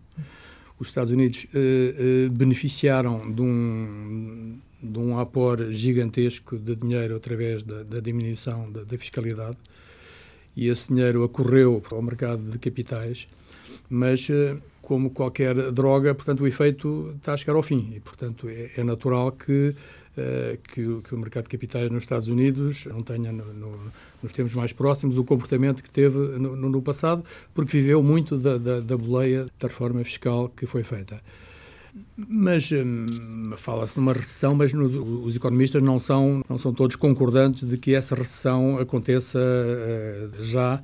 Os 0.79 0.89
Estados 0.89 1.11
Unidos 1.11 1.45
uh, 1.45 2.27
uh, 2.27 2.29
beneficiaram 2.29 3.31
de 3.31 3.41
um, 3.41 4.59
de 4.81 4.99
um 4.99 5.17
apor 5.17 5.71
gigantesco 5.71 6.57
de 6.57 6.75
dinheiro 6.75 7.15
através 7.15 7.63
da, 7.63 7.83
da 7.83 7.99
diminuição 7.99 8.71
da, 8.71 8.83
da, 8.83 8.97
fiscalidade 8.97 9.57
e 10.55 10.67
esse 10.67 10.89
dinheiro 10.89 11.23
acorreu 11.23 11.81
ao 11.91 12.01
mercado 12.01 12.43
de 12.43 12.59
capitais, 12.59 13.27
mas 13.89 14.27
eh, 14.29 14.57
como 14.87 15.09
qualquer 15.09 15.69
droga, 15.73 16.15
portanto 16.15 16.39
o 16.39 16.47
efeito 16.47 17.13
está 17.17 17.33
a 17.33 17.37
chegar 17.37 17.55
ao 17.57 17.61
fim 17.61 17.91
e 17.93 17.99
portanto 17.99 18.47
é, 18.47 18.71
é 18.77 18.83
natural 18.85 19.33
que, 19.33 19.75
uh, 20.17 20.57
que, 20.63 21.01
que, 21.01 21.13
o 21.13 21.17
mercado 21.17 21.43
de 21.43 21.49
capitais 21.49 21.91
nos 21.91 22.03
Estados 22.03 22.29
Unidos 22.29 22.85
não 22.85 23.03
tenha 23.03 23.33
no, 23.33 23.53
no, 23.53 23.77
nos 24.23 24.31
tempos 24.31 24.53
mais 24.53 24.71
próximos 24.71 25.17
o 25.17 25.25
comportamento 25.25 25.83
que 25.83 25.91
teve 25.91 26.17
no, 26.17 26.55
no 26.55 26.81
passado, 26.81 27.21
porque 27.53 27.81
viveu 27.81 28.01
muito 28.01 28.37
da, 28.37 28.57
da, 28.57 28.79
da 28.79 28.95
boleia 28.95 29.45
da 29.59 29.67
reforma 29.67 30.01
fiscal 30.05 30.47
que 30.55 30.65
foi 30.65 30.83
feita. 30.83 31.19
Mas 32.15 32.71
hum, 32.71 33.51
fala-se 33.57 33.97
numa 33.97 34.13
recessão, 34.13 34.55
mas 34.55 34.71
nos, 34.71 34.95
os 34.95 35.35
economistas 35.35 35.83
não 35.83 35.99
são, 35.99 36.45
não 36.49 36.57
são 36.57 36.73
todos 36.73 36.95
concordantes 36.95 37.67
de 37.67 37.77
que 37.77 37.93
essa 37.93 38.15
recessão 38.15 38.77
aconteça 38.77 39.37
uh, 39.37 40.41
já. 40.41 40.81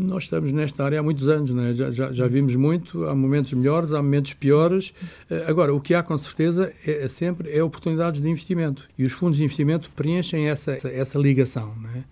Nós 0.00 0.24
estamos 0.24 0.50
nesta 0.50 0.82
área 0.82 0.98
há 0.98 1.02
muitos 1.02 1.28
anos, 1.28 1.54
é? 1.54 1.72
já, 1.74 1.90
já, 1.90 2.10
já, 2.10 2.26
vimos 2.26 2.56
muito, 2.56 3.04
há 3.04 3.14
momentos 3.14 3.52
melhores, 3.52 3.92
há 3.92 4.02
momentos 4.02 4.32
piores. 4.32 4.94
Uh, 5.30 5.46
agora, 5.46 5.74
o 5.74 5.80
que 5.80 5.94
há 5.94 6.02
com 6.02 6.16
certeza 6.16 6.72
é, 6.86 7.04
é, 7.04 7.08
sempre 7.08 7.54
é 7.54 7.62
oportunidades 7.62 8.22
de 8.22 8.28
investimento. 8.28 8.88
E 8.96 9.04
os 9.04 9.12
fundos 9.12 9.36
de 9.36 9.44
investimento 9.44 9.90
preenchem 9.94 10.48
essa, 10.48 10.72
essa, 10.72 10.88
essa 10.88 11.18
ligação, 11.18 11.74
é? 11.94 12.02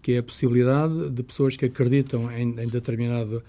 que 0.00 0.12
é 0.12 0.18
a 0.18 0.22
possibilidade 0.22 1.10
de 1.10 1.22
pessoas 1.22 1.56
que 1.56 1.66
acreditam 1.66 2.32
em, 2.32 2.58
em 2.58 2.68
determinado 2.68 3.42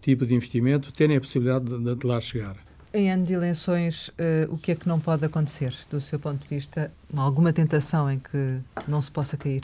tipo 0.00 0.24
de 0.24 0.34
investimento 0.34 0.92
terem 0.92 1.16
a 1.16 1.20
possibilidade 1.20 1.64
de, 1.64 1.94
de 1.96 2.06
lá 2.06 2.20
chegar. 2.20 2.56
Em 2.94 3.10
ano 3.10 3.24
de 3.24 3.32
eleições, 3.32 4.08
uh, 4.08 4.52
o 4.52 4.58
que 4.58 4.72
é 4.72 4.74
que 4.74 4.86
não 4.86 5.00
pode 5.00 5.24
acontecer, 5.24 5.74
do 5.90 6.00
seu 6.00 6.18
ponto 6.18 6.42
de 6.42 6.48
vista? 6.48 6.92
Alguma 7.16 7.52
tentação 7.52 8.10
em 8.10 8.18
que 8.18 8.58
não 8.86 9.00
se 9.02 9.10
possa 9.10 9.36
cair? 9.36 9.62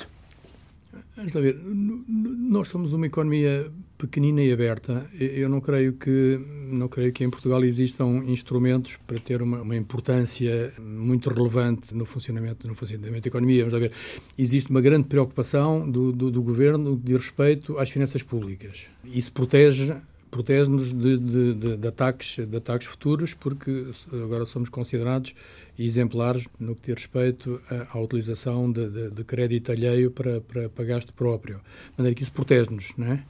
Vamos 1.17 1.33
lá 1.33 1.41
ver. 1.41 1.61
Nós 1.65 2.69
somos 2.69 2.93
uma 2.93 3.07
economia 3.07 3.71
pequenina 3.97 4.43
e 4.43 4.53
aberta. 4.53 5.09
Eu 5.19 5.49
não 5.49 5.61
creio 5.61 5.95
que 5.95 6.41
não 6.71 6.89
creio 6.89 7.13
que 7.13 7.25
em 7.25 7.31
Portugal 7.31 7.65
existam 7.65 8.23
instrumentos 8.27 8.97
para 9.07 9.19
ter 9.19 9.43
uma, 9.43 9.63
uma 9.63 9.77
importância 9.77 10.73
muito 10.79 11.31
relevante 11.31 11.95
no 11.95 12.05
funcionamento 12.05 12.69
no 12.69 12.75
funcionamento 12.75 13.23
da 13.23 13.29
economia. 13.29 13.65
Vamos 13.65 13.73
lá 13.73 13.81
ver. 13.81 13.93
Existe 14.37 14.71
uma 14.71 14.81
grande 14.81 15.09
preocupação 15.09 15.91
do, 15.91 16.13
do, 16.13 16.31
do 16.31 16.43
governo 16.43 16.97
de 16.97 17.15
respeito 17.15 17.79
às 17.79 17.91
finanças 17.91 18.23
públicas. 18.23 18.87
Isso 19.05 19.33
protege 19.33 19.95
protege-nos 20.31 20.93
de, 20.93 21.19
de, 21.19 21.55
de, 21.55 21.77
de, 21.77 21.89
ataques, 21.89 22.39
de 22.39 22.57
ataques 22.57 22.87
futuros, 22.87 23.35
porque 23.35 23.87
agora 24.13 24.47
somos 24.47 24.69
considerados 24.69 25.35
exemplares 25.79 26.49
no 26.59 26.75
que 26.75 26.87
diz 26.87 27.05
respeito 27.05 27.61
à, 27.71 27.97
à 27.97 28.01
utilização 28.01 28.71
de, 28.71 29.11
de, 29.11 29.25
crédito 29.25 29.71
alheio 29.71 30.11
para, 30.11 30.41
para, 30.41 30.69
para 30.69 30.85
gasto 30.85 31.13
próprio. 31.13 31.57
De 31.57 31.99
maneira 31.99 32.15
que 32.15 32.23
isso 32.23 32.33
protege-nos, 32.33 32.93
não 32.97 33.07
é? 33.13 33.25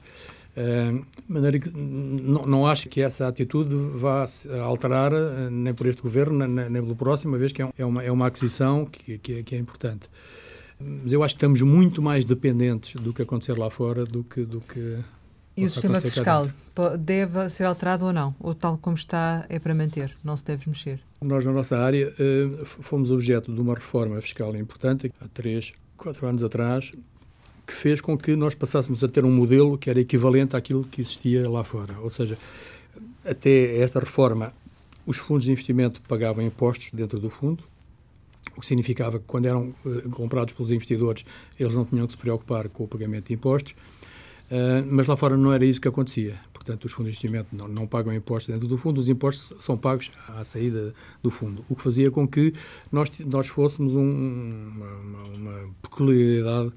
Uh, 0.57 1.05
maneira 1.27 1.59
que 1.59 1.69
não, 1.69 2.45
não 2.45 2.67
acho 2.67 2.89
que 2.89 3.01
essa 3.01 3.27
atitude 3.27 3.73
vá 3.95 4.25
alterar 4.61 5.13
uh, 5.13 5.49
nem 5.49 5.73
por 5.73 5.87
este 5.87 6.01
governo, 6.01 6.45
nem, 6.47 6.69
nem 6.69 6.81
pelo 6.81 6.95
próximo, 6.95 7.33
uma 7.33 7.37
vez 7.37 7.51
que 7.51 7.61
é, 7.61 7.69
é, 7.77 7.85
uma, 7.85 8.03
é 8.03 8.11
uma 8.11 8.27
aquisição 8.27 8.85
que, 8.85 9.17
que, 9.19 9.33
é, 9.35 9.43
que 9.43 9.55
é 9.55 9.57
importante. 9.59 10.09
Mas 10.79 11.11
eu 11.11 11.23
acho 11.23 11.35
que 11.35 11.37
estamos 11.37 11.61
muito 11.61 12.01
mais 12.01 12.25
dependentes 12.25 12.99
do 13.01 13.13
que 13.13 13.21
acontecer 13.21 13.57
lá 13.57 13.69
fora 13.69 14.05
do 14.05 14.23
que, 14.23 14.43
do 14.43 14.61
que 14.61 14.97
e 15.63 15.65
o 15.65 15.69
sistema 15.69 15.99
fiscal 15.99 16.49
deve 16.99 17.49
ser 17.49 17.65
alterado 17.65 18.05
ou 18.05 18.13
não? 18.13 18.33
Ou 18.39 18.53
tal 18.53 18.77
como 18.77 18.95
está 18.95 19.45
é 19.49 19.59
para 19.59 19.75
manter? 19.75 20.15
Não 20.23 20.37
se 20.37 20.45
deve 20.45 20.69
mexer? 20.69 20.99
Nós, 21.21 21.43
na 21.43 21.51
nossa 21.51 21.77
área, 21.77 22.13
eh, 22.17 22.63
fomos 22.65 23.11
objeto 23.11 23.53
de 23.53 23.59
uma 23.59 23.73
reforma 23.73 24.21
fiscal 24.21 24.55
importante 24.55 25.11
há 25.19 25.27
três, 25.27 25.73
quatro 25.97 26.25
anos 26.25 26.41
atrás, 26.41 26.91
que 27.67 27.73
fez 27.73 27.99
com 27.99 28.17
que 28.17 28.35
nós 28.35 28.55
passássemos 28.55 29.03
a 29.03 29.07
ter 29.07 29.25
um 29.25 29.31
modelo 29.31 29.77
que 29.77 29.89
era 29.89 29.99
equivalente 29.99 30.55
àquilo 30.55 30.83
que 30.85 31.01
existia 31.01 31.49
lá 31.49 31.63
fora. 31.63 31.99
Ou 31.99 32.09
seja, 32.09 32.37
até 33.25 33.77
esta 33.79 33.99
reforma, 33.99 34.53
os 35.05 35.17
fundos 35.17 35.45
de 35.45 35.51
investimento 35.51 36.01
pagavam 36.07 36.43
impostos 36.43 36.91
dentro 36.93 37.19
do 37.19 37.29
fundo, 37.29 37.63
o 38.55 38.61
que 38.61 38.67
significava 38.67 39.19
que 39.19 39.25
quando 39.25 39.45
eram 39.45 39.73
eh, 39.85 40.07
comprados 40.11 40.53
pelos 40.53 40.71
investidores, 40.71 41.23
eles 41.59 41.73
não 41.73 41.85
tinham 41.85 42.07
que 42.07 42.13
se 42.13 42.17
preocupar 42.17 42.69
com 42.69 42.83
o 42.83 42.87
pagamento 42.87 43.27
de 43.27 43.33
impostos. 43.33 43.75
Uh, 44.49 44.83
mas 44.89 45.05
lá 45.05 45.15
fora 45.15 45.37
não 45.37 45.53
era 45.53 45.63
isso 45.63 45.79
que 45.79 45.87
acontecia. 45.87 46.35
Portanto, 46.51 46.85
os 46.85 46.91
fundos 46.91 47.11
de 47.11 47.17
investimento 47.17 47.55
não, 47.55 47.67
não, 47.67 47.87
pagam 47.87 48.13
impostos 48.13 48.53
dentro 48.53 48.67
do 48.67 48.77
fundo, 48.77 48.99
os 48.99 49.07
impostos 49.07 49.53
são 49.63 49.77
pagos 49.77 50.09
à 50.27 50.43
saída 50.43 50.93
do 51.21 51.29
fundo, 51.29 51.63
o 51.69 51.75
que 51.75 51.81
fazia 51.83 52.09
com 52.09 52.27
que 52.27 52.53
nós, 52.91 53.11
nós 53.25 53.47
fôssemos 53.47 53.93
um, 53.93 54.01
uma, 54.01 55.23
uma, 55.37 55.69
peculiaridade 55.81 56.73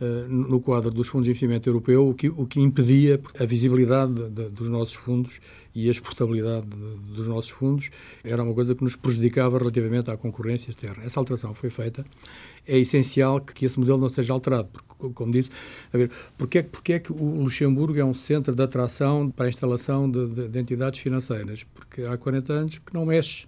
uh, 0.00 0.28
no 0.28 0.60
quadro 0.60 0.90
dos 0.90 1.06
fundos 1.08 1.24
de 1.24 1.30
investimento 1.30 1.68
europeu, 1.68 2.08
o 2.08 2.14
que, 2.14 2.28
o 2.28 2.46
que 2.46 2.60
impedia 2.60 3.20
a 3.38 3.44
visibilidade 3.44 4.12
de, 4.12 4.28
de, 4.30 4.48
dos 4.50 4.68
nossos 4.68 4.94
fundos 4.94 5.40
e 5.74 5.88
a 5.88 5.90
exportabilidade 5.90 6.66
de, 6.66 7.14
dos 7.14 7.26
nossos 7.26 7.50
fundos 7.50 7.90
era 8.22 8.42
uma 8.42 8.54
coisa 8.54 8.74
que 8.74 8.84
nos 8.84 8.96
prejudicava 8.96 9.58
relativamente 9.58 10.10
à 10.10 10.16
concorrência 10.16 10.70
externa. 10.70 11.04
Essa 11.04 11.18
alteração 11.18 11.52
foi 11.54 11.70
feita. 11.70 12.04
É 12.66 12.78
essencial 12.78 13.40
que, 13.40 13.52
que 13.52 13.64
esse 13.66 13.78
modelo 13.78 13.98
não 13.98 14.08
seja 14.08 14.32
alterado, 14.32 14.68
porque 14.68 15.12
como 15.14 15.32
disse, 15.32 15.50
a 15.92 15.96
ver, 15.98 16.10
porque 16.38 16.58
é, 16.58 16.62
porque 16.62 16.92
é 16.94 16.98
que 16.98 17.12
o 17.12 17.42
Luxemburgo 17.42 17.98
é 17.98 18.04
um 18.04 18.14
centro 18.14 18.54
de 18.54 18.62
atração 18.62 19.30
para 19.30 19.46
a 19.46 19.48
instalação 19.48 20.10
de, 20.10 20.28
de, 20.28 20.48
de 20.48 20.58
entidades 20.58 21.00
financeiras? 21.00 21.64
Porque 21.74 22.02
há 22.02 22.16
40 22.16 22.52
anos 22.52 22.78
que 22.78 22.94
não 22.94 23.04
mexe 23.04 23.46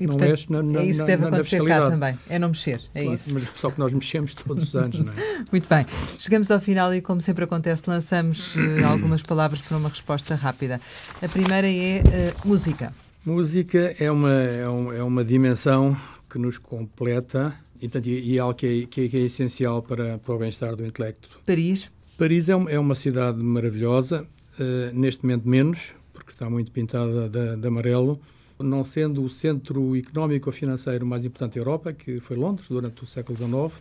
e, 0.00 0.06
não 0.06 0.12
portanto, 0.14 0.30
mexe 0.30 0.52
na, 0.52 0.62
na, 0.62 0.80
é 0.80 0.84
isso 0.84 1.00
que 1.00 1.06
deve 1.06 1.26
acontecer 1.26 1.64
cá 1.64 1.90
também, 1.90 2.18
é 2.28 2.38
não 2.38 2.48
mexer, 2.48 2.80
é 2.94 3.02
claro, 3.02 3.14
isso. 3.14 3.34
Mas 3.34 3.48
só 3.56 3.70
que 3.70 3.78
nós 3.78 3.92
mexemos 3.92 4.34
todos 4.34 4.64
os 4.64 4.76
anos, 4.76 4.98
não 4.98 5.12
é? 5.12 5.16
Muito 5.50 5.68
bem. 5.68 5.86
Chegamos 6.18 6.50
ao 6.50 6.60
final 6.60 6.94
e, 6.94 7.00
como 7.00 7.20
sempre 7.20 7.44
acontece, 7.44 7.82
lançamos 7.86 8.56
uh, 8.56 8.86
algumas 8.90 9.22
palavras 9.22 9.60
para 9.60 9.76
uma 9.76 9.88
resposta 9.88 10.34
rápida. 10.34 10.80
A 11.22 11.28
primeira 11.28 11.68
é 11.68 12.02
uh, 12.02 12.48
música. 12.48 12.92
Música 13.24 13.94
é 13.98 14.10
uma, 14.10 14.32
é, 14.32 14.68
um, 14.68 14.92
é 14.92 15.02
uma 15.02 15.24
dimensão 15.24 15.96
que 16.28 16.38
nos 16.38 16.58
completa 16.58 17.54
e, 17.76 17.88
portanto, 17.88 18.06
e, 18.06 18.36
é 18.36 18.40
algo 18.40 18.54
que 18.54 18.66
é, 18.66 18.86
que 18.86 19.00
é, 19.02 19.08
que 19.08 19.16
é 19.16 19.20
essencial 19.20 19.82
para, 19.82 20.18
para 20.18 20.34
o 20.34 20.38
bem-estar 20.38 20.74
do 20.74 20.86
intelecto. 20.86 21.28
Paris? 21.44 21.90
Paris 22.16 22.48
é, 22.48 22.56
uma, 22.56 22.70
é 22.70 22.78
uma 22.78 22.94
cidade 22.94 23.42
maravilhosa, 23.42 24.26
uh, 24.58 24.94
neste 24.94 25.22
momento 25.24 25.48
menos, 25.48 25.92
porque 26.12 26.30
está 26.30 26.48
muito 26.48 26.70
pintada 26.70 27.28
de, 27.28 27.56
de, 27.56 27.66
amarelo, 27.66 28.20
não 28.64 28.82
sendo 28.82 29.22
o 29.22 29.30
centro 29.30 29.96
económico 29.96 30.48
ou 30.48 30.52
financeiro 30.52 31.06
mais 31.06 31.24
importante 31.24 31.54
da 31.54 31.60
Europa, 31.60 31.92
que 31.92 32.18
foi 32.18 32.36
Londres 32.36 32.68
durante 32.68 33.04
o 33.04 33.06
século 33.06 33.36
XIX, 33.36 33.80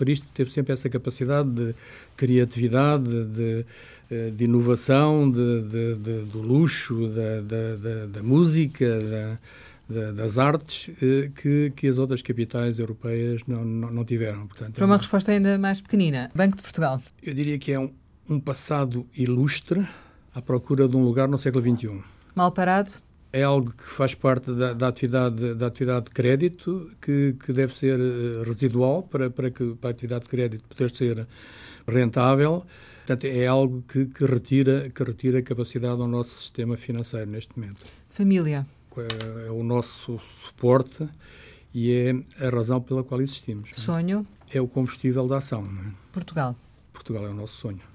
Paris 0.00 0.20
teve 0.32 0.50
sempre 0.50 0.72
essa 0.72 0.88
capacidade 0.88 1.50
de 1.50 1.74
criatividade, 2.16 3.04
de, 3.04 3.66
eh, 4.10 4.30
de 4.30 4.44
inovação, 4.44 5.30
de, 5.30 5.62
de, 5.62 6.22
do 6.24 6.40
luxo, 6.40 7.08
da, 7.08 7.40
da, 7.42 8.06
da 8.06 8.22
música, 8.22 8.98
da, 9.90 10.10
das 10.12 10.38
artes 10.38 10.90
eh, 11.02 11.30
que, 11.34 11.72
que 11.76 11.86
as 11.86 11.98
outras 11.98 12.22
capitais 12.22 12.78
europeias 12.78 13.42
não, 13.46 13.62
não, 13.62 13.90
não 13.90 14.04
tiveram. 14.04 14.46
Portanto, 14.46 14.74
Para 14.74 14.84
uma 14.86 14.94
é 14.94 14.96
uma 14.96 14.98
resposta 14.98 15.32
ainda 15.32 15.58
mais 15.58 15.82
pequenina, 15.82 16.30
Banco 16.34 16.56
de 16.56 16.62
Portugal. 16.62 17.02
Eu 17.22 17.34
diria 17.34 17.58
que 17.58 17.70
é 17.70 17.78
um, 17.78 17.90
um 18.26 18.40
passado 18.40 19.06
ilustre 19.14 19.86
à 20.34 20.40
procura 20.40 20.88
de 20.88 20.96
um 20.96 21.04
lugar 21.04 21.28
no 21.28 21.36
século 21.36 21.62
XXI. 21.62 22.00
Mal 22.34 22.52
parado? 22.52 22.92
É 23.32 23.42
algo 23.42 23.72
que 23.72 23.84
faz 23.84 24.14
parte 24.14 24.52
da, 24.52 24.72
da, 24.72 24.88
atividade, 24.88 25.54
da 25.54 25.66
atividade 25.66 26.06
de 26.06 26.10
crédito, 26.10 26.90
que, 27.00 27.36
que 27.44 27.52
deve 27.52 27.74
ser 27.74 27.98
eh, 27.98 28.42
residual 28.44 29.02
para, 29.04 29.30
para, 29.30 29.50
que, 29.50 29.74
para 29.74 29.90
a 29.90 29.92
atividade 29.92 30.24
de 30.24 30.30
crédito 30.30 30.64
poder 30.68 30.90
ser 30.90 31.26
rentável. 31.86 32.64
Portanto, 32.98 33.24
é 33.24 33.46
algo 33.46 33.82
que, 33.82 34.06
que, 34.06 34.24
retira, 34.24 34.90
que 34.90 35.02
retira 35.02 35.42
capacidade 35.42 36.00
ao 36.00 36.08
nosso 36.08 36.30
sistema 36.30 36.76
financeiro 36.76 37.30
neste 37.30 37.58
momento. 37.58 37.84
Família. 38.08 38.66
É, 38.96 39.46
é 39.46 39.50
o 39.50 39.62
nosso 39.62 40.18
suporte 40.18 41.08
e 41.72 41.92
é 41.92 42.46
a 42.46 42.50
razão 42.50 42.80
pela 42.80 43.04
qual 43.04 43.20
existimos. 43.20 43.70
Sonho? 43.74 44.26
É 44.52 44.60
o 44.60 44.66
combustível 44.66 45.26
da 45.28 45.38
ação. 45.38 45.62
É? 45.62 45.90
Portugal. 46.12 46.56
Portugal 46.92 47.26
é 47.26 47.30
o 47.30 47.34
nosso 47.34 47.56
sonho. 47.56 47.89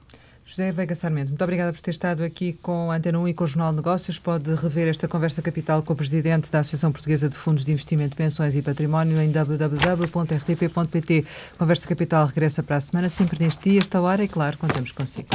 José 0.48 0.72
Veiga 0.72 0.94
Sarmento, 0.94 1.30
muito 1.30 1.44
obrigada 1.44 1.74
por 1.74 1.82
ter 1.82 1.90
estado 1.90 2.24
aqui 2.24 2.54
com 2.62 2.92
a 2.92 2.96
Antena 2.96 3.18
1 3.20 3.30
e 3.30 3.34
com 3.34 3.46
o 3.46 3.48
Jornal 3.48 3.72
de 3.72 3.78
Negócios. 3.78 4.20
Pode 4.20 4.54
rever 4.54 4.88
esta 4.88 5.08
conversa 5.08 5.42
capital 5.42 5.82
com 5.82 5.94
o 5.94 5.96
Presidente 5.96 6.52
da 6.52 6.60
Associação 6.60 6.92
Portuguesa 6.92 7.28
de 7.28 7.36
Fundos 7.36 7.66
de 7.66 7.72
Investimento, 7.72 8.16
Pensões 8.16 8.54
e 8.54 8.62
Património 8.62 9.20
em 9.20 9.32
www.rtp.pt. 9.32 11.26
Conversa 11.58 11.88
Capital 11.88 12.28
regressa 12.28 12.62
para 12.62 12.76
a 12.78 12.82
semana, 12.82 13.10
sempre 13.10 13.44
neste 13.44 13.72
dia, 13.72 13.80
esta 13.80 14.00
hora, 14.00 14.24
e 14.24 14.28
claro, 14.28 14.56
contamos 14.60 14.92
consigo. 14.92 15.30